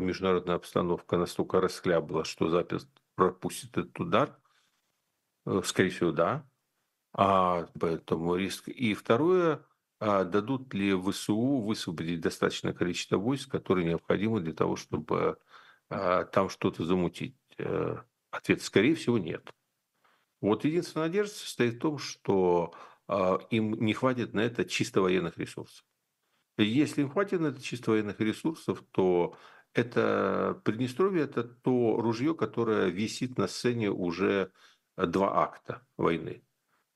международная 0.00 0.56
обстановка 0.56 1.16
настолько 1.16 1.60
расхлябла, 1.60 2.24
что 2.24 2.48
запись 2.48 2.86
пропустит 3.14 3.76
этот 3.76 4.00
удар. 4.00 4.38
Э, 5.44 5.60
скорее 5.64 5.90
всего, 5.90 6.12
да. 6.12 6.46
А, 7.12 7.68
поэтому 7.78 8.36
риск. 8.36 8.68
И 8.68 8.94
второе, 8.94 9.64
а 9.98 10.24
дадут 10.24 10.72
ли 10.74 10.94
ВСУ 10.94 11.58
высвободить 11.58 12.20
достаточное 12.20 12.72
количество 12.72 13.16
войск, 13.18 13.50
которые 13.50 13.86
необходимы 13.86 14.40
для 14.40 14.54
того, 14.54 14.76
чтобы 14.76 15.38
а, 15.88 16.24
там 16.24 16.48
что-то 16.48 16.84
замутить? 16.84 17.36
Ответ, 18.30 18.62
скорее 18.62 18.94
всего, 18.94 19.18
нет. 19.18 19.52
Вот 20.40 20.64
единственная 20.64 21.06
надежда 21.06 21.34
состоит 21.34 21.74
в 21.74 21.78
том, 21.80 21.98
что 21.98 22.74
а, 23.06 23.38
им 23.50 23.74
не 23.74 23.92
хватит 23.92 24.32
на 24.32 24.40
это 24.40 24.64
чисто 24.64 25.02
военных 25.02 25.36
ресурсов. 25.38 25.84
Если 26.56 27.02
им 27.02 27.10
хватит 27.10 27.40
на 27.40 27.48
это 27.48 27.62
чисто 27.62 27.90
военных 27.90 28.20
ресурсов, 28.20 28.82
то 28.90 29.36
это 29.74 30.60
Приднестровье– 30.64 31.24
это 31.24 31.44
то 31.44 31.96
ружье, 32.00 32.34
которое 32.34 32.88
висит 32.88 33.38
на 33.38 33.48
сцене 33.48 33.90
уже 33.90 34.52
два 34.96 35.42
акта 35.44 35.86
войны. 35.96 36.42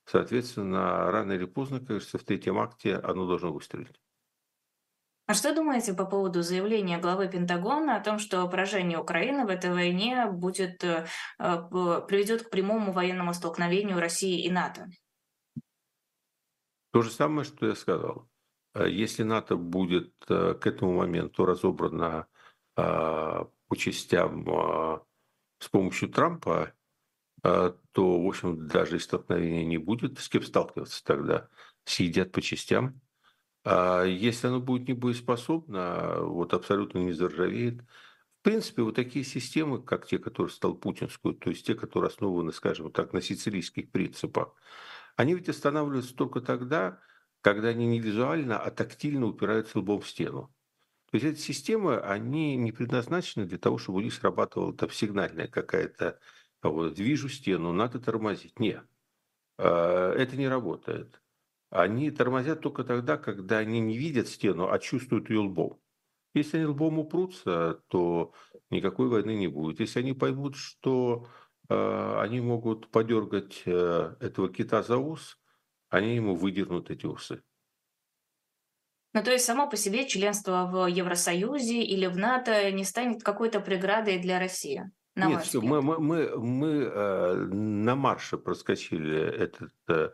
Соответственно, 0.06 1.10
рано 1.10 1.32
или 1.32 1.46
поздно, 1.46 1.80
кажется, 1.80 2.18
в 2.18 2.22
третьем 2.22 2.58
акте 2.58 2.94
оно 2.96 3.26
должно 3.26 3.52
выстрелить. 3.52 4.00
А 5.26 5.34
что 5.34 5.52
думаете 5.52 5.92
по 5.92 6.06
поводу 6.06 6.42
заявления 6.42 6.98
главы 6.98 7.28
Пентагона 7.28 7.96
о 7.96 8.00
том, 8.00 8.20
что 8.20 8.46
поражение 8.48 8.98
Украины 8.98 9.44
в 9.44 9.48
этой 9.48 9.72
войне 9.72 10.26
будет, 10.30 10.84
э, 10.84 11.06
приведет 11.38 12.44
к 12.44 12.50
прямому 12.50 12.92
военному 12.92 13.34
столкновению 13.34 13.98
России 13.98 14.44
и 14.44 14.50
НАТО? 14.50 14.86
То 16.92 17.02
же 17.02 17.10
самое, 17.10 17.44
что 17.44 17.66
я 17.66 17.74
сказал. 17.74 18.28
Э, 18.74 18.88
если 18.88 19.24
НАТО 19.24 19.56
будет 19.56 20.14
э, 20.28 20.54
к 20.54 20.64
этому 20.64 20.92
моменту 20.92 21.44
разобрано 21.44 22.26
по 22.74 23.74
частям 23.74 24.44
с 25.58 25.68
помощью 25.70 26.10
Трампа, 26.10 26.74
то, 27.92 28.22
в 28.22 28.26
общем, 28.26 28.66
даже 28.68 28.96
и 28.96 28.98
столкновения 28.98 29.64
не 29.64 29.78
будет. 29.78 30.18
С 30.18 30.28
кем 30.28 30.42
сталкиваться 30.42 31.04
тогда? 31.04 31.48
Съедят 31.84 32.32
по 32.32 32.40
частям. 32.40 33.00
А 33.64 34.04
если 34.04 34.46
оно 34.46 34.60
будет 34.60 34.88
не 34.88 34.94
боеспособно, 34.94 36.20
вот 36.20 36.54
абсолютно 36.54 36.98
не 36.98 37.12
заржавеет, 37.12 37.82
в 38.40 38.42
принципе, 38.42 38.82
вот 38.82 38.94
такие 38.94 39.24
системы, 39.24 39.82
как 39.82 40.06
те, 40.06 40.18
которые 40.18 40.52
стал 40.52 40.76
путинскую, 40.76 41.34
то 41.34 41.50
есть 41.50 41.66
те, 41.66 41.74
которые 41.74 42.08
основаны, 42.08 42.52
скажем 42.52 42.92
так, 42.92 43.12
на 43.12 43.20
сицилийских 43.20 43.90
принципах, 43.90 44.54
они 45.16 45.34
ведь 45.34 45.48
останавливаются 45.48 46.14
только 46.14 46.40
тогда, 46.40 47.00
когда 47.40 47.68
они 47.68 47.86
не 47.86 47.98
визуально, 47.98 48.58
а 48.58 48.70
тактильно 48.70 49.26
упираются 49.26 49.80
лбом 49.80 50.00
в 50.00 50.08
стену. 50.08 50.54
То 51.10 51.16
есть 51.16 51.26
эти 51.26 51.40
системы, 51.40 51.98
они 51.98 52.56
не 52.56 52.70
предназначены 52.72 53.46
для 53.46 53.58
того, 53.58 53.78
чтобы 53.78 53.98
у 53.98 54.02
них 54.02 54.14
срабатывала 54.14 54.74
там 54.76 54.90
сигнальная 54.90 55.48
какая-то, 55.48 56.20
вот, 56.62 56.98
вижу 56.98 57.28
стену, 57.28 57.72
надо 57.72 57.98
тормозить. 58.00 58.58
Нет, 58.58 58.84
а, 59.58 60.12
это 60.14 60.36
не 60.36 60.48
работает. 60.48 61.20
Они 61.70 62.10
тормозят 62.10 62.60
только 62.60 62.84
тогда, 62.84 63.16
когда 63.16 63.58
они 63.58 63.80
не 63.80 63.98
видят 63.98 64.28
стену, 64.28 64.70
а 64.70 64.78
чувствуют 64.78 65.30
ее 65.30 65.40
лбом. 65.40 65.80
Если 66.34 66.58
они 66.58 66.66
лбом 66.66 66.98
упрутся, 66.98 67.82
то 67.88 68.32
никакой 68.70 69.08
войны 69.08 69.34
не 69.34 69.48
будет. 69.48 69.80
Если 69.80 70.00
они 70.00 70.12
поймут, 70.12 70.54
что 70.56 71.28
э, 71.68 72.18
они 72.20 72.40
могут 72.40 72.90
подергать 72.90 73.62
э, 73.64 74.16
этого 74.20 74.52
кита 74.52 74.82
за 74.82 74.98
ус, 74.98 75.38
они 75.88 76.14
ему 76.14 76.34
выдернут 76.34 76.90
эти 76.90 77.06
усы. 77.06 77.42
Ну, 79.14 79.22
то 79.22 79.32
есть 79.32 79.46
само 79.46 79.66
по 79.68 79.76
себе 79.76 80.06
членство 80.06 80.68
в 80.70 80.86
Евросоюзе 80.86 81.82
или 81.82 82.06
в 82.06 82.18
НАТО 82.18 82.70
не 82.70 82.84
станет 82.84 83.22
какой-то 83.22 83.60
преградой 83.60 84.18
для 84.18 84.38
России? 84.38 84.90
На 85.16 85.26
Нет, 85.26 85.42
все, 85.42 85.60
мы, 85.60 85.82
мы, 85.82 85.98
мы, 85.98 86.36
мы 86.36 86.68
э, 86.68 87.34
на 87.34 87.96
марше 87.96 88.38
проскочили 88.38 89.18
этот 89.18 89.72
э, 89.88 90.10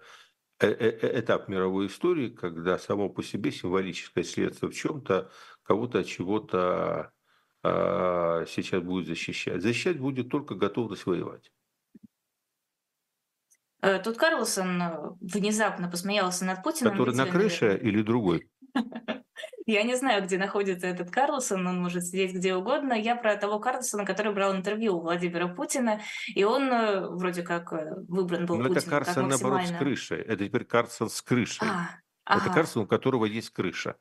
Э, 0.63 0.69
э, 0.69 0.99
э, 1.03 1.21
этап 1.21 1.49
мировой 1.49 1.89
истории, 1.89 2.29
когда 2.29 2.79
само 2.79 3.09
по 3.09 3.21
себе 3.23 3.51
символическое 3.51 4.23
следствие 4.23 4.71
в 4.71 4.75
чем-то 4.75 5.29
кого-то 5.65 5.99
от 6.01 6.07
чего-то 6.07 7.13
а, 7.65 8.45
сейчас 8.47 8.83
будет 8.83 9.07
защищать. 9.07 9.61
Защищать 9.61 9.99
будет 9.99 10.29
только 10.29 10.55
готовность 10.55 11.07
воевать. 11.07 11.53
Тут 14.05 14.17
Карлсон 14.17 15.17
внезапно 15.21 15.89
посмеялся 15.89 16.45
над 16.45 16.63
Путиным. 16.63 16.93
Который 16.93 17.17
на 17.17 17.27
крыше 17.27 17.77
или 17.83 18.03
другой? 18.03 18.49
Я 19.67 19.83
не 19.85 19.95
знаю, 19.95 20.23
где 20.25 20.39
находится 20.39 20.87
этот 20.87 21.11
Карлсон, 21.11 21.67
он 21.67 21.81
может 21.81 22.05
сидеть 22.05 22.35
где 22.35 22.55
угодно. 22.55 22.95
Я 22.95 23.15
про 23.17 23.37
того 23.37 23.61
Карлсона, 23.61 24.05
который 24.05 24.33
брал 24.33 24.57
интервью 24.57 24.97
у 24.97 25.01
Владимира 25.01 25.49
Путина, 25.49 26.01
и 26.35 26.43
он 26.45 26.65
э, 26.65 27.09
вроде 27.09 27.43
как 27.43 27.73
э, 27.73 27.95
выбран 28.09 28.47
был 28.47 28.57
Но 28.57 28.69
Путиным. 28.69 28.79
это 28.79 28.91
Карлсон, 28.91 29.25
максимально... 29.29 29.57
наоборот, 29.59 29.77
с 29.77 29.79
крышей. 29.79 30.19
Это 30.19 30.45
теперь 30.45 30.65
Карлсон 30.65 31.11
с 31.11 31.23
крышей. 31.23 31.69
А, 31.69 32.35
это 32.37 32.45
ага. 32.45 32.55
Карлсон, 32.55 32.83
у 32.83 32.87
которого 32.87 33.25
есть 33.25 33.51
крыша. 33.51 33.97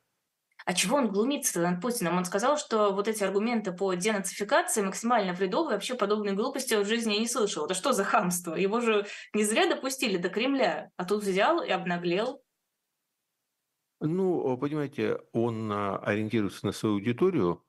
А 0.65 0.73
чего 0.73 0.97
он 0.97 1.09
глумится 1.09 1.59
над 1.59 1.81
Путиным? 1.81 2.17
Он 2.17 2.25
сказал, 2.25 2.57
что 2.57 2.91
вот 2.91 3.07
эти 3.07 3.23
аргументы 3.23 3.71
по 3.71 3.93
денацификации 3.93 4.81
максимально 4.81 5.33
вредовые, 5.33 5.75
вообще 5.75 5.95
подобной 5.95 6.33
глупости 6.33 6.75
в 6.75 6.85
жизни 6.85 7.13
я 7.13 7.19
не 7.19 7.27
слышал. 7.27 7.65
Это 7.65 7.73
что 7.73 7.93
за 7.93 8.03
хамство? 8.03 8.55
Его 8.55 8.79
же 8.79 9.05
не 9.33 9.43
зря 9.43 9.67
допустили 9.67 10.17
до 10.17 10.29
Кремля, 10.29 10.89
а 10.97 11.05
тут 11.05 11.23
взял 11.23 11.63
и 11.63 11.69
обнаглел. 11.69 12.41
Ну, 14.03 14.57
понимаете, 14.57 15.19
он 15.31 15.71
а, 15.71 15.97
ориентируется 15.97 16.65
на 16.65 16.71
свою 16.71 16.95
аудиторию, 16.95 17.63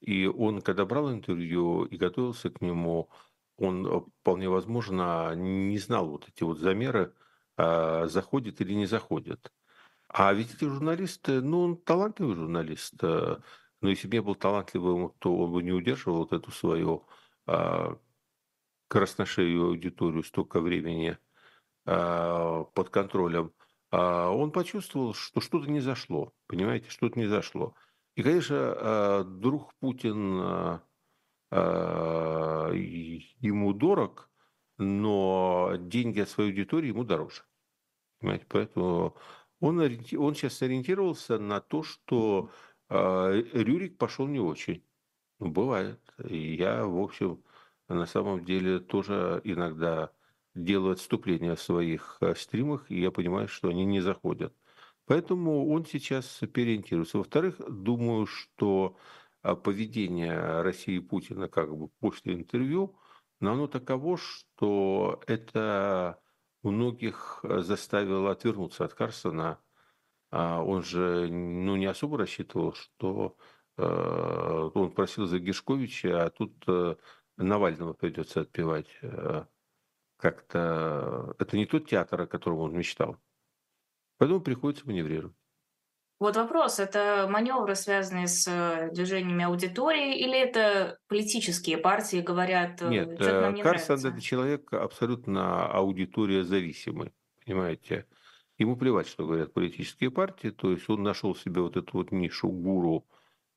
и 0.00 0.26
он, 0.26 0.62
когда 0.62 0.84
брал 0.86 1.12
интервью 1.12 1.84
и 1.86 1.96
готовился 1.96 2.50
к 2.50 2.60
нему, 2.60 3.10
он 3.56 3.86
э, 3.86 4.00
вполне 4.20 4.48
возможно 4.48 5.34
не 5.34 5.78
знал 5.78 6.08
вот 6.08 6.28
эти 6.28 6.44
вот 6.44 6.58
замеры, 6.58 7.14
а, 7.56 8.06
заходит 8.06 8.60
или 8.60 8.74
не 8.74 8.86
заходит. 8.86 9.52
А 10.08 10.32
ведь 10.32 10.54
эти 10.54 10.64
журналисты, 10.66 11.40
ну, 11.42 11.62
он 11.62 11.76
талантливый 11.78 12.36
журналист, 12.36 13.02
но 13.02 13.88
если 13.88 14.08
бы 14.08 14.16
не 14.16 14.22
был 14.22 14.34
талантливым, 14.36 15.12
то 15.18 15.36
он 15.36 15.52
бы 15.52 15.62
не 15.62 15.72
удерживал 15.72 16.18
вот 16.18 16.32
эту 16.32 16.52
свою 16.52 17.06
а, 17.46 17.98
красношею 18.88 19.64
аудиторию 19.66 20.22
столько 20.24 20.60
времени 20.60 21.18
под 21.84 22.90
контролем. 22.90 23.52
А, 23.92 24.30
он 24.30 24.50
почувствовал, 24.50 25.12
что 25.12 25.40
что-то 25.40 25.70
не 25.70 25.80
зашло, 25.80 26.32
понимаете, 26.46 26.88
что-то 26.88 27.18
не 27.18 27.26
зашло. 27.26 27.74
И, 28.16 28.22
конечно, 28.22 28.56
а, 28.56 29.22
друг 29.22 29.74
Путин 29.74 30.40
а, 30.40 30.82
ему 32.72 33.74
дорог, 33.74 34.30
но 34.78 35.74
деньги 35.78 36.20
от 36.20 36.30
своей 36.30 36.50
аудитории 36.50 36.88
ему 36.88 37.04
дороже. 37.04 37.42
Понимаете, 38.18 38.46
поэтому 38.48 39.14
он, 39.60 39.78
он 39.78 40.34
сейчас 40.34 40.62
ориентировался 40.62 41.38
на 41.38 41.60
то, 41.60 41.82
что 41.82 42.50
Рюрик 42.88 43.98
пошел 43.98 44.26
не 44.26 44.40
очень. 44.40 44.82
Ну, 45.38 45.50
бывает. 45.50 46.00
Я, 46.18 46.86
в 46.86 46.98
общем, 46.98 47.42
на 47.88 48.06
самом 48.06 48.44
деле 48.44 48.80
тоже 48.80 49.40
иногда 49.44 50.12
делаю 50.54 50.92
отступления 50.92 51.54
в 51.54 51.62
своих 51.62 52.18
э, 52.20 52.34
стримах, 52.34 52.90
и 52.90 53.00
я 53.00 53.10
понимаю, 53.10 53.48
что 53.48 53.68
они 53.68 53.84
не 53.84 54.00
заходят. 54.00 54.54
Поэтому 55.06 55.68
он 55.70 55.84
сейчас 55.86 56.40
переориентируется. 56.52 57.18
Во-вторых, 57.18 57.56
думаю, 57.68 58.26
что 58.26 58.96
а, 59.42 59.56
поведение 59.56 60.62
России 60.62 60.96
и 60.96 61.00
Путина 61.00 61.48
как 61.48 61.76
бы 61.76 61.88
после 61.88 62.34
интервью, 62.34 62.96
но 63.40 63.52
оно 63.52 63.66
таково, 63.66 64.16
что 64.16 65.20
это 65.26 66.20
многих 66.62 67.40
э, 67.42 67.60
заставило 67.60 68.30
отвернуться 68.30 68.84
от 68.84 68.94
Карсона. 68.94 69.58
А 70.30 70.62
он 70.62 70.82
же 70.82 71.28
ну, 71.30 71.76
не 71.76 71.86
особо 71.86 72.18
рассчитывал, 72.18 72.74
что 72.74 73.36
э, 73.76 74.70
он 74.74 74.92
просил 74.92 75.26
за 75.26 75.38
Гешковича, 75.40 76.24
а 76.24 76.30
тут 76.30 76.54
Навального 77.36 77.92
придется 77.94 78.42
отпевать 78.42 78.88
как-то... 80.22 81.34
Это 81.40 81.56
не 81.56 81.66
тот 81.66 81.88
театр, 81.88 82.20
о 82.20 82.26
котором 82.28 82.60
он 82.60 82.76
мечтал. 82.76 83.16
Поэтому 84.18 84.40
приходится 84.40 84.86
маневрировать. 84.86 85.34
Вот 86.20 86.36
вопрос, 86.36 86.78
это 86.78 87.26
маневры, 87.28 87.74
связанные 87.74 88.28
с 88.28 88.46
э, 88.46 88.90
движениями 88.92 89.42
аудитории, 89.42 90.16
или 90.20 90.38
это 90.38 90.96
политические 91.08 91.78
партии 91.78 92.20
говорят, 92.20 92.80
э, 92.80 92.88
Нет, 92.88 93.18
нам 93.18 93.54
э, 93.54 93.56
не 93.56 93.62
Карсон 93.64 93.96
нравится? 93.96 94.08
это 94.08 94.20
человек 94.20 94.72
абсолютно 94.72 95.66
аудитория 95.66 96.44
зависимый, 96.44 97.12
понимаете? 97.44 98.06
Ему 98.58 98.76
плевать, 98.76 99.08
что 99.08 99.26
говорят 99.26 99.52
политические 99.52 100.12
партии, 100.12 100.50
то 100.50 100.70
есть 100.70 100.88
он 100.88 101.02
нашел 101.02 101.34
себе 101.34 101.60
вот 101.60 101.76
эту 101.76 101.90
вот 101.94 102.12
нишу 102.12 102.48
гуру 102.48 103.04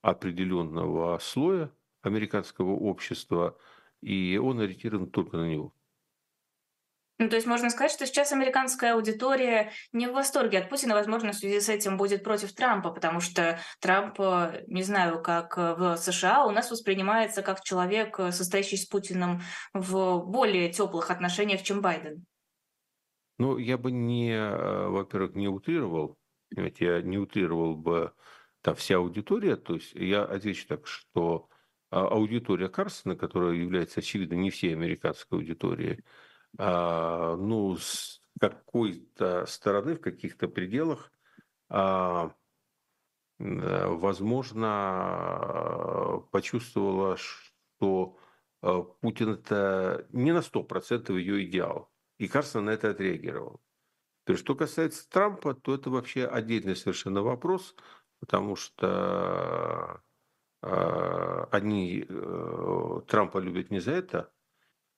определенного 0.01 1.20
слоя 1.20 1.70
американского 2.01 2.72
общества, 2.72 3.55
и 4.01 4.41
он 4.41 4.59
ориентирован 4.59 5.11
только 5.11 5.38
на 5.38 5.47
него. 5.47 5.74
Ну, 7.18 7.30
то 7.30 7.36
есть 7.36 7.47
можно 7.47 7.70
сказать, 7.70 7.91
что 7.91 8.05
сейчас 8.05 8.34
американская 8.34 8.93
аудитория 8.93 9.72
не 9.93 10.07
в 10.07 10.13
восторге 10.13 10.59
от 10.59 10.70
Путина, 10.70 10.95
возможно, 10.95 11.32
в 11.32 11.36
связи 11.36 11.61
с 11.61 11.70
этим 11.70 11.95
будет 11.95 12.24
против 12.24 12.53
Трампа, 12.53 12.91
потому 12.91 13.22
что 13.22 13.57
Трамп, 13.80 14.20
э, 14.20 14.66
не 14.68 14.84
знаю, 14.84 15.22
как 15.22 15.57
э, 15.57 15.76
в 15.76 15.95
США, 15.95 16.45
у 16.45 16.51
нас 16.51 16.70
воспринимается 16.72 17.41
как 17.41 17.61
человек, 17.63 18.20
э, 18.20 18.32
состоящий 18.32 18.76
с 18.76 18.86
Путиным 18.86 19.41
в 19.74 20.20
более 20.26 20.70
теплых 20.70 21.09
отношениях, 21.09 21.63
чем 21.63 21.80
Байден. 21.80 22.26
Ну, 23.38 23.57
я 23.57 23.78
бы 23.78 23.91
не, 23.91 24.38
во-первых, 24.38 25.36
не 25.36 25.47
утрировал, 25.47 26.18
понимаете, 26.49 26.86
я 26.86 27.01
не 27.01 27.18
утрировал 27.18 27.76
бы 27.76 28.13
там 28.61 28.76
вся 28.76 28.97
аудитория, 28.97 29.55
то 29.55 29.76
есть 29.76 29.93
я 29.93 30.24
отвечу 30.24 30.66
так, 30.68 30.88
что 30.88 31.49
а, 31.91 32.07
аудитория 32.07 32.68
Карсона, 32.68 33.16
которая 33.16 33.53
является, 33.53 33.99
очевидно, 33.99 34.36
не 34.36 34.49
всей 34.49 34.74
американской 34.74 35.38
аудиторией, 35.38 36.03
ну, 36.58 37.76
с 37.78 38.22
какой-то 38.39 39.45
стороны, 39.45 39.95
в 39.95 40.01
каких-то 40.01 40.47
пределах, 40.47 41.12
а, 41.70 42.34
э, 43.39 43.88
возможно, 43.88 44.64
почувствовала, 46.32 47.18
что 47.18 48.18
а, 48.62 48.82
Путин 48.82 49.34
это 49.34 50.08
не 50.12 50.32
на 50.32 50.41
100% 50.41 51.18
ее 51.18 51.45
идеал. 51.45 51.91
И 52.18 52.28
Карсон 52.28 52.66
на 52.66 52.72
это 52.72 52.91
отреагировал. 52.91 53.62
То 54.26 54.34
есть, 54.34 54.43
что 54.43 54.56
касается 54.56 55.10
Трампа, 55.10 55.53
то 55.53 55.76
это 55.76 55.89
вообще 55.89 56.26
отдельный 56.26 56.76
совершенно 56.76 57.22
вопрос, 57.22 57.76
потому 58.20 58.56
что 58.56 60.01
э, 60.64 61.45
они 61.51 62.06
э, 62.08 63.01
Трампа 63.08 63.38
любят 63.38 63.70
не 63.70 63.80
за 63.80 63.91
это, 63.91 64.20
а, 64.20 64.34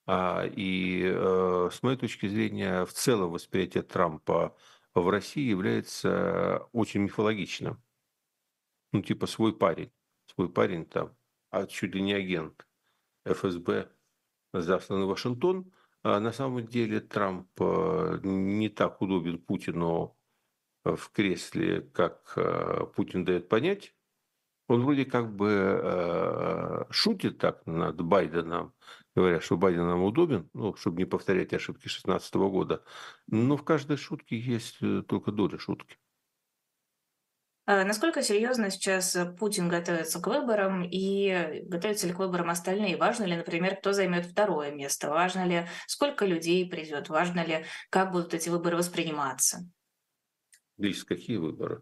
и 0.07 1.03
э, 1.03 1.69
с 1.71 1.83
моей 1.83 1.97
точки 1.97 2.27
зрения, 2.27 2.85
в 2.85 2.93
целом 2.93 3.31
восприятие 3.31 3.83
Трампа 3.83 4.55
в 4.93 5.09
России 5.09 5.43
является 5.43 6.67
очень 6.71 7.01
мифологичным. 7.01 7.81
Ну, 8.93 9.01
типа 9.01 9.27
свой 9.27 9.53
парень, 9.55 9.91
свой 10.33 10.49
парень 10.49 10.85
там, 10.85 11.13
а 11.49 11.67
чуть 11.67 11.93
ли 11.93 12.01
не 12.01 12.13
агент 12.13 12.65
ФСБ, 13.25 13.91
засланный 14.53 15.05
в 15.05 15.09
Вашингтон. 15.09 15.73
А 16.03 16.21
на 16.21 16.31
самом 16.31 16.65
деле 16.65 17.01
Трамп 17.01 17.49
э, 17.59 18.19
не 18.23 18.69
так 18.69 19.01
удобен 19.01 19.39
Путину 19.39 20.17
в 20.85 21.09
кресле, 21.11 21.81
как 21.81 22.31
э, 22.37 22.85
Путин 22.95 23.25
дает 23.25 23.49
понять. 23.49 23.93
Он 24.69 24.83
вроде 24.83 25.05
как 25.05 25.33
бы 25.33 26.85
шутит 26.89 27.37
так 27.37 27.65
над 27.65 28.01
Байденом, 28.01 28.73
говоря, 29.21 29.41
что 29.41 29.57
Байден 29.57 29.87
нам 29.87 30.03
удобен, 30.03 30.49
ну, 30.53 30.75
чтобы 30.75 30.97
не 30.97 31.05
повторять 31.05 31.53
ошибки 31.53 31.83
2016 31.83 32.35
года. 32.35 32.83
Но 33.27 33.57
в 33.57 33.63
каждой 33.63 33.97
шутке 33.97 34.39
есть 34.39 34.77
э, 34.81 35.01
только 35.07 35.31
доля 35.31 35.57
шутки. 35.57 35.97
А 37.65 37.83
насколько 37.83 38.21
серьезно 38.21 38.69
сейчас 38.69 39.17
Путин 39.37 39.67
готовится 39.67 40.21
к 40.21 40.27
выборам 40.27 40.87
и 40.89 41.63
готовятся 41.65 42.07
ли 42.07 42.13
к 42.13 42.19
выборам 42.19 42.49
остальные? 42.49 42.95
Важно 42.95 43.25
ли, 43.25 43.35
например, 43.35 43.75
кто 43.75 43.91
займет 43.91 44.25
второе 44.25 44.71
место? 44.71 45.09
Важно 45.09 45.45
ли, 45.45 45.67
сколько 45.87 46.25
людей 46.25 46.69
придет? 46.69 47.09
Важно 47.09 47.43
ли, 47.43 47.65
как 47.89 48.11
будут 48.11 48.33
эти 48.33 48.47
выборы 48.47 48.77
восприниматься? 48.77 49.69
Здесь 50.77 51.03
какие 51.03 51.37
выборы? 51.37 51.81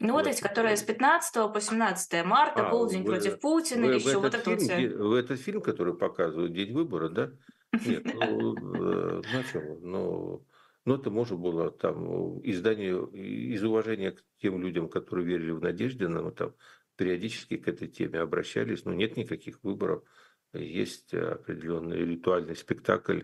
Ну 0.00 0.12
вот 0.14 0.26
эти, 0.26 0.42
которые 0.42 0.76
с 0.76 0.82
15 0.82 1.52
по 1.52 1.60
17 1.60 2.24
марта, 2.24 2.66
А, 2.66 2.70
полдень 2.70 3.02
вы- 3.02 3.12
против 3.12 3.40
Путина, 3.40 3.86
Вы, 3.86 3.94
еще 3.94 4.18
вот 4.18 4.34
это 4.34 4.50
вот 4.50 4.58
де- 4.58 4.88
вы 4.88 5.18
этот 5.18 5.40
фильм, 5.40 5.60
который 5.62 5.94
показывают 5.94 6.52
День 6.52 6.72
выбора, 6.72 7.08
да? 7.08 7.30
Нет, 7.72 8.04
ну, 8.14 8.54
э, 8.56 9.22
ну 9.32 9.38
о 9.38 9.44
чем? 9.44 9.80
Ну, 9.82 10.46
ну, 10.84 10.94
это 10.96 11.10
можно 11.10 11.36
было 11.36 11.70
там 11.70 12.38
издание 12.40 12.94
из 13.12 13.62
уважения 13.64 14.12
к 14.12 14.22
тем 14.40 14.60
людям, 14.60 14.88
которые 14.88 15.26
верили 15.26 15.52
в 15.52 15.60
Надеждина, 15.60 16.22
мы 16.22 16.32
там 16.32 16.54
периодически 16.96 17.56
к 17.56 17.66
этой 17.68 17.88
теме 17.88 18.20
обращались, 18.20 18.84
но 18.84 18.92
нет 18.92 19.16
никаких 19.16 19.62
выборов. 19.62 20.02
Есть 20.52 21.14
определенный 21.14 21.98
ритуальный 21.98 22.54
спектакль. 22.56 23.22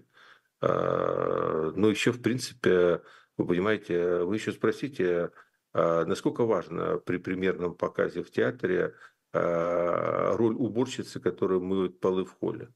А, 0.61 1.73
Но 1.75 1.89
еще, 1.89 2.13
в 2.13 2.23
принципе, 2.23 3.03
вы 3.37 3.47
понимаете, 3.47 4.21
вы 4.25 4.37
еще 4.37 4.53
спросите, 4.53 5.31
насколько 5.73 6.45
важно 6.45 6.99
при 6.99 7.19
примерном 7.19 7.75
показе 7.77 8.23
в 8.23 8.31
театре 8.31 8.95
а, 9.33 10.37
роль 10.37 10.55
уборщицы, 10.55 11.21
которая 11.21 11.61
моет 11.61 12.01
полы 12.01 12.25
в 12.25 12.33
холле. 12.33 12.69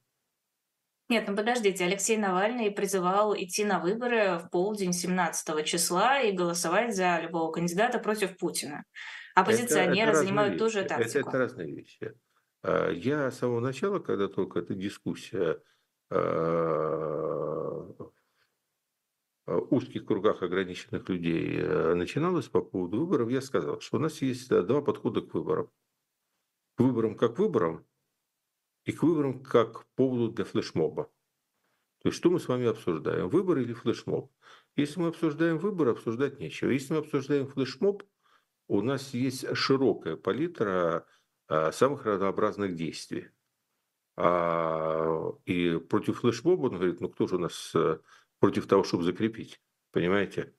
Нет, 1.08 1.24
ну 1.28 1.36
подождите, 1.36 1.84
Алексей 1.84 2.16
Навальный 2.16 2.70
призывал 2.70 3.36
идти 3.36 3.64
на 3.64 3.78
выборы 3.78 4.38
в 4.38 4.48
полдень 4.50 4.92
17 4.92 5.66
числа 5.66 6.20
и 6.20 6.32
голосовать 6.32 6.94
за 6.94 7.20
любого 7.20 7.50
кандидата 7.50 7.98
против 7.98 8.38
Путина. 8.38 8.84
Оппозиционеры 9.34 10.12
разные 10.12 10.26
занимают 10.26 10.58
ту 10.58 10.70
же 10.70 10.82
вещи. 10.82 10.86
Это, 10.86 10.98
тактику. 10.98 11.28
это 11.28 11.38
разные 11.38 11.74
вещи. 11.74 12.14
А, 12.62 12.90
Я 12.90 13.30
с 13.30 13.38
самого 13.38 13.60
начала, 13.60 13.98
когда 13.98 14.28
только 14.28 14.60
эта 14.60 14.74
дискуссия 14.74 15.60
а, 16.10 17.84
узких 19.46 20.06
кругах 20.06 20.42
ограниченных 20.42 21.08
людей 21.08 21.58
э, 21.58 21.94
начиналась 21.94 22.48
по 22.48 22.62
поводу 22.62 23.00
выборов, 23.00 23.30
я 23.30 23.40
сказал, 23.40 23.80
что 23.80 23.98
у 23.98 24.00
нас 24.00 24.22
есть 24.22 24.50
э, 24.50 24.62
два 24.62 24.80
подхода 24.80 25.20
к 25.20 25.34
выборам. 25.34 25.70
К 26.76 26.80
выборам 26.80 27.16
как 27.16 27.38
выборам 27.38 27.86
и 28.84 28.92
к 28.92 29.02
выборам 29.02 29.42
как 29.42 29.86
поводу 29.94 30.30
для 30.32 30.44
флешмоба. 30.44 31.10
То 32.02 32.08
есть, 32.08 32.18
что 32.18 32.30
мы 32.30 32.38
с 32.38 32.48
вами 32.48 32.66
обсуждаем, 32.66 33.28
выбор 33.28 33.58
или 33.58 33.72
флешмоб? 33.72 34.30
Если 34.76 35.00
мы 35.00 35.08
обсуждаем 35.08 35.58
выборы, 35.58 35.92
обсуждать 35.92 36.38
нечего. 36.38 36.70
Если 36.70 36.92
мы 36.92 37.00
обсуждаем 37.00 37.46
флешмоб, 37.46 38.02
у 38.66 38.82
нас 38.82 39.14
есть 39.14 39.56
широкая 39.56 40.16
палитра 40.16 41.06
а, 41.48 41.72
самых 41.72 42.04
разнообразных 42.04 42.74
действий. 42.74 43.28
А, 44.16 45.32
И 45.46 45.78
против 45.78 46.20
флешмоба, 46.20 46.66
он 46.66 46.74
говорит, 46.74 47.00
ну 47.00 47.08
кто 47.08 47.26
же 47.26 47.36
у 47.36 47.38
нас 47.38 47.72
э, 47.74 47.98
против 48.44 48.66
того, 48.66 48.84
чтобы 48.84 49.04
закрепить, 49.04 49.58
понимаете? 49.90 50.52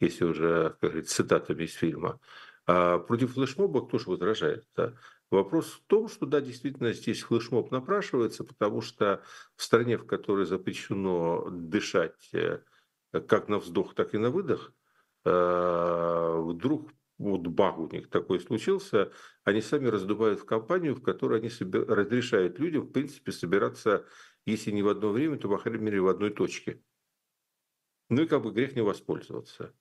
Если 0.00 0.24
уже, 0.24 0.76
как 0.80 0.90
говорится, 0.90 1.14
цитатами 1.14 1.62
из 1.62 1.74
фильма. 1.74 2.18
А 2.66 2.98
против 2.98 3.34
флешмоба 3.34 3.86
кто 3.86 4.00
же 4.00 4.10
возражает? 4.10 4.66
да? 4.74 4.94
Вопрос 5.30 5.66
в 5.66 5.80
том, 5.86 6.08
что 6.08 6.26
да, 6.26 6.40
действительно 6.40 6.92
здесь 6.92 7.22
флешмоб 7.22 7.70
напрашивается, 7.70 8.42
потому 8.42 8.80
что 8.80 9.22
в 9.54 9.62
стране, 9.62 9.96
в 9.96 10.06
которой 10.06 10.44
запрещено 10.44 11.48
дышать 11.50 12.30
э, 12.32 12.62
как 13.12 13.46
на 13.46 13.60
вздох, 13.60 13.94
так 13.94 14.12
и 14.12 14.18
на 14.18 14.30
выдох, 14.30 14.72
э, 15.24 16.34
вдруг 16.36 16.90
вот 17.18 17.46
баг 17.46 17.78
у 17.78 17.86
них 17.86 18.10
такой 18.10 18.40
случился, 18.40 19.12
они 19.44 19.60
сами 19.60 19.86
раздувают 19.86 20.40
в 20.40 20.46
компанию, 20.46 20.96
в 20.96 21.02
которой 21.02 21.38
они 21.38 21.48
разрешают 21.48 22.58
людям, 22.58 22.88
в 22.88 22.90
принципе, 22.90 23.30
собираться, 23.30 24.04
если 24.46 24.72
не 24.72 24.82
в 24.82 24.88
одно 24.88 25.10
время, 25.10 25.38
то, 25.38 25.48
по 25.48 25.58
крайней 25.58 25.84
мере, 25.84 26.00
в 26.00 26.08
одной 26.08 26.30
точке. 26.30 26.82
Ну 28.10 28.22
и 28.22 28.26
как 28.26 28.42
бы 28.42 28.50
грех 28.52 28.74
не 28.74 28.82
воспользоваться. 28.82 29.72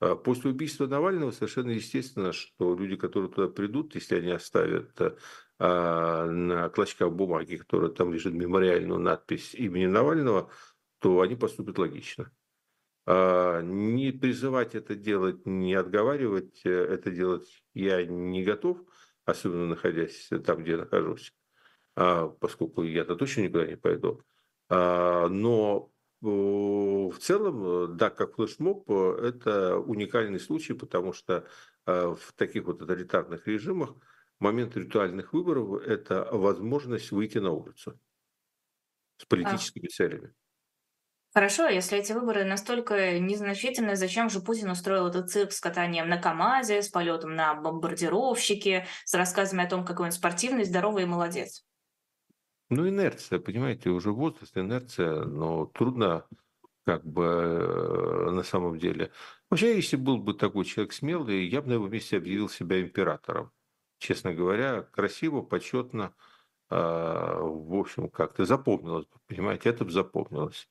А 0.00 0.16
После 0.16 0.50
убийства 0.50 0.86
Навального 0.86 1.30
совершенно 1.30 1.70
естественно, 1.70 2.32
что 2.32 2.74
люди, 2.74 2.96
которые 2.96 3.30
туда 3.30 3.48
придут, 3.48 3.94
если 3.94 4.16
они 4.16 4.30
оставят 4.30 5.00
а, 5.58 6.26
на 6.26 6.68
клочках 6.70 7.12
бумаги, 7.12 7.56
которая 7.56 7.90
там 7.90 8.12
лежит 8.12 8.34
мемориальную 8.34 8.98
надпись 8.98 9.54
имени 9.54 9.86
Навального, 9.86 10.50
то 10.98 11.20
они 11.20 11.36
поступят 11.36 11.78
логично. 11.78 12.32
А, 13.06 13.60
Не 13.60 14.12
призывать 14.12 14.74
это 14.74 14.94
делать, 14.94 15.46
не 15.46 15.74
отговаривать 15.74 16.62
э, 16.64 16.70
это 16.70 17.10
делать 17.10 17.64
я 17.74 18.04
не 18.04 18.42
готов, 18.42 18.78
особенно 19.26 19.66
находясь 19.66 20.30
там, 20.44 20.62
где 20.62 20.72
я 20.72 20.78
нахожусь, 20.78 21.34
поскольку 21.94 22.82
я-то 22.82 23.14
точно 23.14 23.42
никуда 23.42 23.66
не 23.66 23.76
пойду. 23.76 24.22
Но 24.70 25.90
э, 25.90 25.93
в 26.24 27.18
целом, 27.18 27.64
э, 27.66 27.86
да, 27.88 28.10
как 28.10 28.34
флешмоб, 28.34 28.90
э, 28.90 29.28
это 29.28 29.76
уникальный 29.76 30.40
случай, 30.40 30.72
потому 30.72 31.12
что 31.12 31.46
э, 31.86 32.14
в 32.14 32.32
таких 32.34 32.64
вот 32.64 32.78
тоталитарных 32.78 33.46
режимах 33.46 33.94
момент 34.38 34.76
ритуальных 34.76 35.32
выборов– 35.32 35.82
это 35.86 36.28
возможность 36.32 37.10
выйти 37.10 37.38
на 37.38 37.50
улицу 37.50 37.98
с 39.18 39.26
политическими 39.26 39.86
целями. 39.88 40.32
Хорошо, 41.34 41.66
если 41.66 41.98
эти 41.98 42.12
выборы 42.12 42.44
настолько 42.44 43.18
незначительны, 43.18 43.96
зачем 43.96 44.30
же 44.30 44.40
Путин 44.40 44.70
устроил 44.70 45.08
этот 45.08 45.30
цирк 45.30 45.52
с 45.52 45.60
катанием 45.60 46.08
на 46.08 46.16
КАМАЗе, 46.16 46.80
с 46.80 46.88
полетом 46.88 47.34
на 47.34 47.54
бомбардировщике, 47.54 48.86
с 49.04 49.14
рассказами 49.14 49.64
о 49.64 49.68
том, 49.68 49.84
какой 49.84 50.06
он 50.06 50.12
спортивный, 50.12 50.64
здоровый 50.64 51.02
и 51.02 51.06
молодец? 51.06 51.64
Ну, 52.76 52.88
инерция, 52.88 53.38
понимаете, 53.38 53.90
уже 53.90 54.10
возраст, 54.10 54.56
инерция, 54.58 55.24
но 55.24 55.66
трудно 55.66 56.26
как 56.84 57.06
бы 57.06 57.22
э, 57.24 58.30
на 58.32 58.42
самом 58.42 58.78
деле. 58.80 59.12
Вообще, 59.48 59.76
если 59.76 59.94
был 59.96 60.18
бы 60.18 60.34
такой 60.34 60.64
человек 60.64 60.92
смелый, 60.92 61.46
я 61.46 61.62
бы 61.62 61.68
на 61.68 61.72
его 61.74 61.86
месте 61.86 62.16
объявил 62.16 62.48
себя 62.48 62.80
императором. 62.82 63.52
Честно 63.98 64.34
говоря, 64.34 64.82
красиво, 64.82 65.42
почетно, 65.42 66.16
э, 66.70 66.74
в 66.76 67.78
общем, 67.78 68.10
как-то 68.10 68.44
запомнилось, 68.44 69.06
понимаете, 69.28 69.68
это 69.68 69.84
бы 69.84 69.92
запомнилось. 69.92 70.68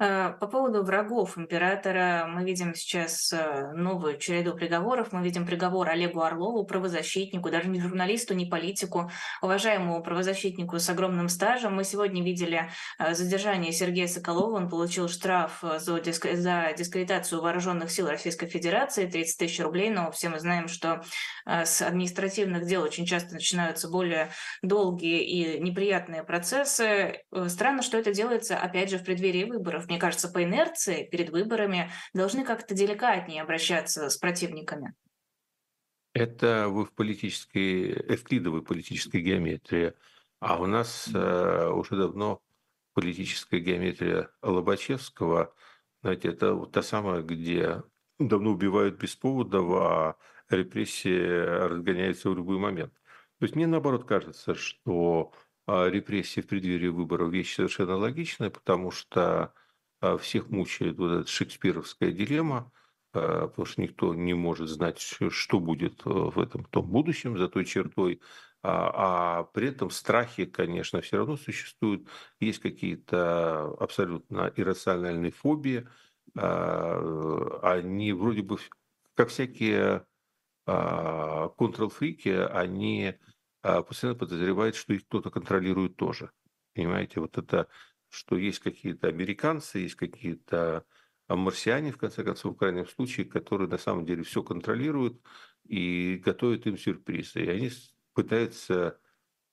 Э, 0.00 0.32
по 0.40 0.48
поводу 0.48 0.82
врагов 0.82 1.38
императора 1.38 2.26
мы 2.28 2.44
видим 2.44 2.74
сейчас 2.74 3.32
э, 3.32 3.70
новую 3.74 4.18
череду 4.18 4.54
приговоров. 4.54 5.12
Мы 5.12 5.22
видим 5.22 5.46
приговор 5.46 5.88
Олегу 5.88 6.20
Орлову, 6.22 6.64
правозащитнику, 6.64 7.48
даже 7.50 7.68
не 7.68 7.80
журналисту, 7.80 8.34
не 8.34 8.44
политику, 8.44 9.10
уважаемому 9.40 10.02
правозащитнику 10.02 10.80
с 10.80 10.90
огромным 10.90 11.28
стажем. 11.28 11.76
Мы 11.76 11.84
сегодня 11.84 12.24
видели 12.24 12.70
э, 12.98 13.14
задержание 13.14 13.70
Сергея 13.70 14.08
Соколова. 14.08 14.56
Он 14.56 14.68
получил 14.68 15.08
штраф 15.08 15.62
за, 15.62 16.00
диск... 16.00 16.26
за 16.32 16.74
дискредитацию 16.76 17.40
вооруженных 17.40 17.90
сил 17.92 18.08
Российской 18.08 18.48
Федерации 18.48 19.06
30 19.06 19.38
тысяч 19.38 19.60
рублей. 19.60 19.90
Но 19.90 20.10
все 20.10 20.28
мы 20.28 20.40
знаем, 20.40 20.66
что 20.66 21.02
с 21.46 21.82
административных 21.82 22.66
дел 22.66 22.82
очень 22.82 23.06
часто 23.06 23.34
начинаются 23.34 23.88
более 23.88 24.30
долгие 24.62 25.22
и 25.22 25.60
неприятные 25.60 26.24
процессы. 26.24 27.20
Странно, 27.48 27.82
что 27.82 27.98
это 27.98 28.12
делается, 28.12 28.56
опять 28.56 28.90
же, 28.90 28.98
в 28.98 29.04
преддверии 29.04 29.44
выборов 29.44 29.83
выборов, 29.84 29.88
мне 29.88 29.98
кажется, 29.98 30.28
по 30.28 30.42
инерции 30.42 31.08
перед 31.10 31.30
выборами 31.30 31.90
должны 32.14 32.44
как-то 32.44 32.74
деликатнее 32.74 33.42
обращаться 33.42 34.08
с 34.08 34.16
противниками. 34.16 34.94
Это 36.14 36.68
вы 36.68 36.84
в 36.84 36.92
политической, 36.92 37.92
эвклидовой 37.92 38.62
политической 38.62 39.20
геометрии. 39.20 39.94
А 40.40 40.60
у 40.60 40.66
нас 40.66 41.08
э, 41.12 41.68
уже 41.68 41.96
давно 41.96 42.40
политическая 42.94 43.60
геометрия 43.60 44.30
Лобачевского, 44.42 45.52
знаете, 46.02 46.28
это 46.28 46.54
вот 46.54 46.72
та 46.72 46.82
самая, 46.82 47.22
где 47.22 47.82
давно 48.18 48.50
убивают 48.50 49.00
без 49.00 49.16
повода, 49.16 49.58
а 49.60 50.16
репрессии 50.50 51.66
разгоняются 51.68 52.30
в 52.30 52.36
любой 52.36 52.58
момент. 52.58 52.92
То 53.40 53.46
есть 53.46 53.56
мне 53.56 53.66
наоборот 53.66 54.04
кажется, 54.04 54.54
что 54.54 55.32
а, 55.66 55.88
репрессии 55.88 56.42
в 56.42 56.46
преддверии 56.46 56.88
выборов 56.88 57.32
вещь 57.32 57.54
совершенно 57.54 57.96
логичная, 57.96 58.50
потому 58.50 58.90
что 58.90 59.52
всех 60.20 60.50
мучает 60.50 60.98
вот 60.98 61.12
эта 61.12 61.28
шекспировская 61.28 62.12
дилемма, 62.12 62.72
а, 63.14 63.48
потому 63.48 63.66
что 63.66 63.80
никто 63.82 64.14
не 64.14 64.34
может 64.34 64.68
знать, 64.68 64.98
что 65.00 65.60
будет 65.60 66.02
э, 66.04 66.10
в 66.10 66.38
этом 66.40 66.64
том 66.64 66.86
будущем 66.86 67.38
за 67.38 67.48
той 67.48 67.64
чертой, 67.64 68.20
а, 68.62 69.40
а 69.40 69.44
при 69.44 69.68
этом 69.68 69.90
страхи, 69.90 70.46
конечно, 70.46 71.00
все 71.00 71.18
равно 71.18 71.36
существуют. 71.36 72.08
Есть 72.40 72.58
какие-то 72.60 73.74
абсолютно 73.78 74.52
иррациональные 74.56 75.32
фобии. 75.32 75.86
Они 76.34 78.12
вроде 78.12 78.42
бы, 78.42 78.58
как 79.14 79.28
всякие 79.28 80.06
контрол-фрики, 80.64 82.30
они 82.30 83.14
постоянно 83.60 84.18
подозревают, 84.18 84.74
что 84.74 84.94
их 84.94 85.04
кто-то 85.04 85.30
контролирует 85.30 85.96
тоже. 85.96 86.30
Понимаете, 86.74 87.20
вот 87.20 87.36
это 87.38 87.68
что 88.14 88.36
есть 88.36 88.60
какие-то 88.60 89.08
американцы, 89.08 89.80
есть 89.80 89.96
какие-то 89.96 90.86
марсиане, 91.28 91.92
в 91.92 91.98
конце 91.98 92.22
концов, 92.22 92.54
в 92.54 92.58
крайнем 92.58 92.86
случае, 92.86 93.26
которые 93.26 93.68
на 93.68 93.78
самом 93.78 94.04
деле 94.06 94.22
все 94.22 94.42
контролируют 94.42 95.20
и 95.64 96.20
готовят 96.24 96.66
им 96.66 96.78
сюрпризы. 96.78 97.44
И 97.44 97.48
они 97.48 97.70
пытаются 98.12 99.00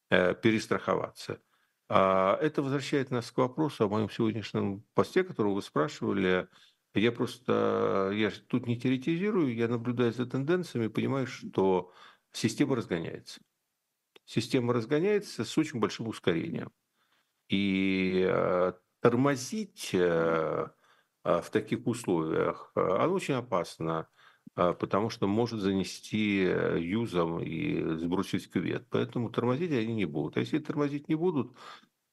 э, 0.09 0.35
перестраховаться. 0.35 1.41
А 1.89 2.37
это 2.41 2.61
возвращает 2.61 3.11
нас 3.11 3.31
к 3.31 3.37
вопросу 3.37 3.85
о 3.85 3.89
моем 3.89 4.09
сегодняшнем 4.09 4.83
посте, 4.93 5.23
которого 5.23 5.55
вы 5.55 5.61
спрашивали. 5.61 6.47
Я 6.93 7.11
просто, 7.11 8.11
я 8.13 8.31
тут 8.47 8.67
не 8.67 8.79
теоретизирую, 8.79 9.55
я 9.55 9.67
наблюдаю 9.67 10.13
за 10.13 10.25
тенденциями, 10.25 10.87
понимаю, 10.87 11.27
что 11.27 11.91
система 12.31 12.75
разгоняется. 12.75 13.41
Система 14.25 14.73
разгоняется 14.73 15.43
с 15.43 15.57
очень 15.57 15.79
большим 15.79 16.07
ускорением. 16.07 16.71
И 17.51 18.25
э, 18.25 18.73
тормозить 19.01 19.89
э, 19.93 20.69
а, 21.23 21.41
в 21.41 21.49
таких 21.49 21.85
условиях, 21.85 22.71
э, 22.75 22.79
оно 22.79 23.13
очень 23.13 23.33
опасно, 23.33 24.07
потому 24.55 25.09
что 25.09 25.27
может 25.27 25.59
занести 25.59 26.43
юзом 26.43 27.41
и 27.41 27.97
сбросить 27.97 28.49
кювет. 28.49 28.87
Поэтому 28.89 29.29
тормозить 29.29 29.71
они 29.71 29.93
не 29.93 30.05
будут. 30.05 30.37
А 30.37 30.39
если 30.41 30.59
тормозить 30.59 31.09
не 31.09 31.15
будут, 31.15 31.55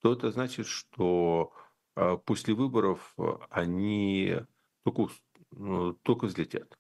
то 0.03 0.13
это 0.13 0.31
значит, 0.31 0.67
что 0.67 1.53
после 2.25 2.55
выборов 2.55 3.17
они 3.51 4.37
только, 4.85 5.13
ну, 5.51 5.95
только 5.95 6.27
взлетят. 6.27 6.79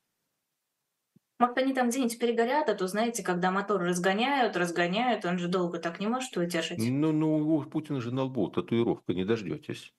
Может, 1.38 1.58
они 1.58 1.72
там 1.72 1.88
где-нибудь 1.88 2.18
перегорят, 2.18 2.68
а 2.68 2.74
то, 2.74 2.86
знаете, 2.88 3.22
когда 3.22 3.50
мотор 3.50 3.80
разгоняют, 3.82 4.56
разгоняют, 4.56 5.24
он 5.24 5.38
же 5.38 5.48
долго 5.48 5.78
так 5.78 6.00
не 6.00 6.08
может 6.08 6.34
выдержать. 6.36 6.78
Ну, 6.78 7.12
ну 7.12 7.36
у 7.36 7.62
Путина 7.64 8.00
же 8.00 8.12
на 8.12 8.24
лбу 8.24 8.48
татуировка, 8.48 9.14
не 9.14 9.24
дождетесь. 9.24 9.94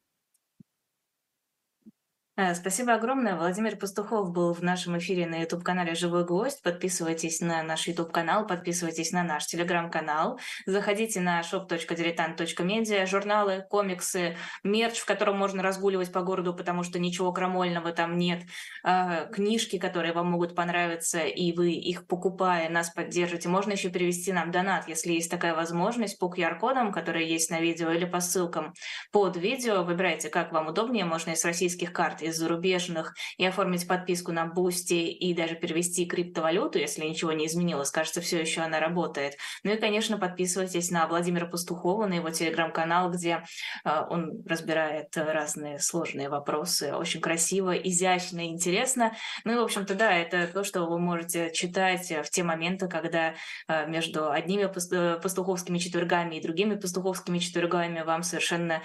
Э, 2.39 2.55
спасибо 2.55 2.93
огромное. 2.93 3.35
Владимир 3.35 3.75
Пастухов 3.75 4.31
был 4.31 4.53
в 4.53 4.61
нашем 4.63 4.97
эфире 4.97 5.27
на 5.27 5.41
YouTube-канале 5.41 5.93
«Живой 5.93 6.23
гвоздь». 6.23 6.63
Подписывайтесь 6.63 7.41
на 7.41 7.63
наш 7.63 7.85
YouTube-канал, 7.85 8.47
подписывайтесь 8.47 9.11
на 9.11 9.23
наш 9.23 9.53
Telegram-канал. 9.53 10.39
Заходите 10.65 11.19
на 11.19 11.41
shop.diletant.media. 11.41 13.05
Журналы, 13.07 13.65
комиксы, 13.69 14.37
мерч, 14.63 14.99
в 14.99 15.05
котором 15.05 15.37
можно 15.37 15.61
разгуливать 15.61 16.13
по 16.13 16.21
городу, 16.21 16.53
потому 16.53 16.83
что 16.83 16.97
ничего 16.97 17.33
крамольного 17.33 17.91
там 17.91 18.17
нет. 18.17 18.43
А, 18.85 19.25
книжки, 19.25 19.77
которые 19.77 20.13
вам 20.13 20.31
могут 20.31 20.55
понравиться, 20.55 21.19
и 21.19 21.51
вы 21.51 21.73
их 21.73 22.07
покупая, 22.07 22.69
нас 22.69 22.89
поддержите. 22.89 23.49
Можно 23.49 23.73
еще 23.73 23.89
перевести 23.89 24.31
нам 24.31 24.51
донат, 24.51 24.87
если 24.87 25.11
есть 25.11 25.29
такая 25.29 25.55
возможность, 25.55 26.17
по 26.17 26.33
QR-кодам, 26.33 26.93
которые 26.93 27.29
есть 27.29 27.51
на 27.51 27.59
видео, 27.59 27.91
или 27.91 28.05
по 28.05 28.21
ссылкам 28.21 28.71
под 29.11 29.35
видео. 29.35 29.83
Выбирайте, 29.83 30.29
как 30.29 30.53
вам 30.53 30.67
удобнее. 30.67 31.03
Можно 31.03 31.31
из 31.31 31.43
российских 31.43 31.91
карт, 31.91 32.21
из 32.29 32.37
зарубежных, 32.37 33.15
и 33.37 33.45
оформить 33.45 33.87
подписку 33.87 34.31
на 34.31 34.45
Бусти, 34.45 35.09
и 35.09 35.33
даже 35.33 35.55
перевести 35.55 36.05
криптовалюту, 36.05 36.79
если 36.79 37.05
ничего 37.05 37.31
не 37.33 37.47
изменилось. 37.47 37.91
Кажется, 37.91 38.21
все 38.21 38.39
еще 38.39 38.61
она 38.61 38.79
работает. 38.79 39.35
Ну 39.63 39.71
и, 39.71 39.77
конечно, 39.77 40.17
подписывайтесь 40.17 40.91
на 40.91 41.07
Владимира 41.07 41.45
Пастухова, 41.45 42.07
на 42.07 42.13
его 42.13 42.29
телеграм-канал, 42.29 43.11
где 43.11 43.43
э, 43.83 44.01
он 44.09 44.43
разбирает 44.45 45.15
разные 45.15 45.79
сложные 45.79 46.29
вопросы. 46.29 46.93
Очень 46.93 47.21
красиво, 47.21 47.75
изящно, 47.75 48.45
интересно. 48.45 49.13
Ну 49.43 49.53
и, 49.53 49.55
в 49.55 49.63
общем-то, 49.63 49.95
да, 49.95 50.13
это 50.15 50.47
то, 50.47 50.63
что 50.63 50.85
вы 50.85 50.99
можете 50.99 51.51
читать 51.53 52.11
в 52.11 52.29
те 52.29 52.43
моменты, 52.43 52.87
когда 52.87 53.35
э, 53.67 53.87
между 53.87 54.31
одними 54.31 54.63
э, 54.63 55.19
пастуховскими 55.19 55.77
четвергами 55.77 56.35
и 56.35 56.41
другими 56.41 56.75
пастуховскими 56.75 57.39
четвергами 57.39 58.01
вам 58.01 58.23
совершенно 58.23 58.81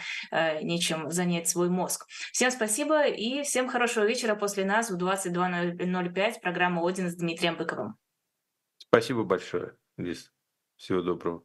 нечем 0.63 1.11
занять 1.11 1.49
свой 1.49 1.69
мозг. 1.69 2.07
Всем 2.33 2.51
спасибо 2.51 3.07
и 3.07 3.34
всем 3.43 3.69
хорошего 3.69 4.05
вечера 4.05 4.35
после 4.35 4.65
нас 4.65 4.91
в 4.91 4.97
22.05 4.97 6.41
программа 6.41 6.87
«Один» 6.87 7.11
с 7.11 7.17
Дмитрием 7.17 7.57
Быковым. 7.57 7.97
Спасибо 8.79 9.25
большое, 9.25 9.77
Лиз. 9.97 10.33
Всего 10.77 11.01
доброго. 11.03 11.45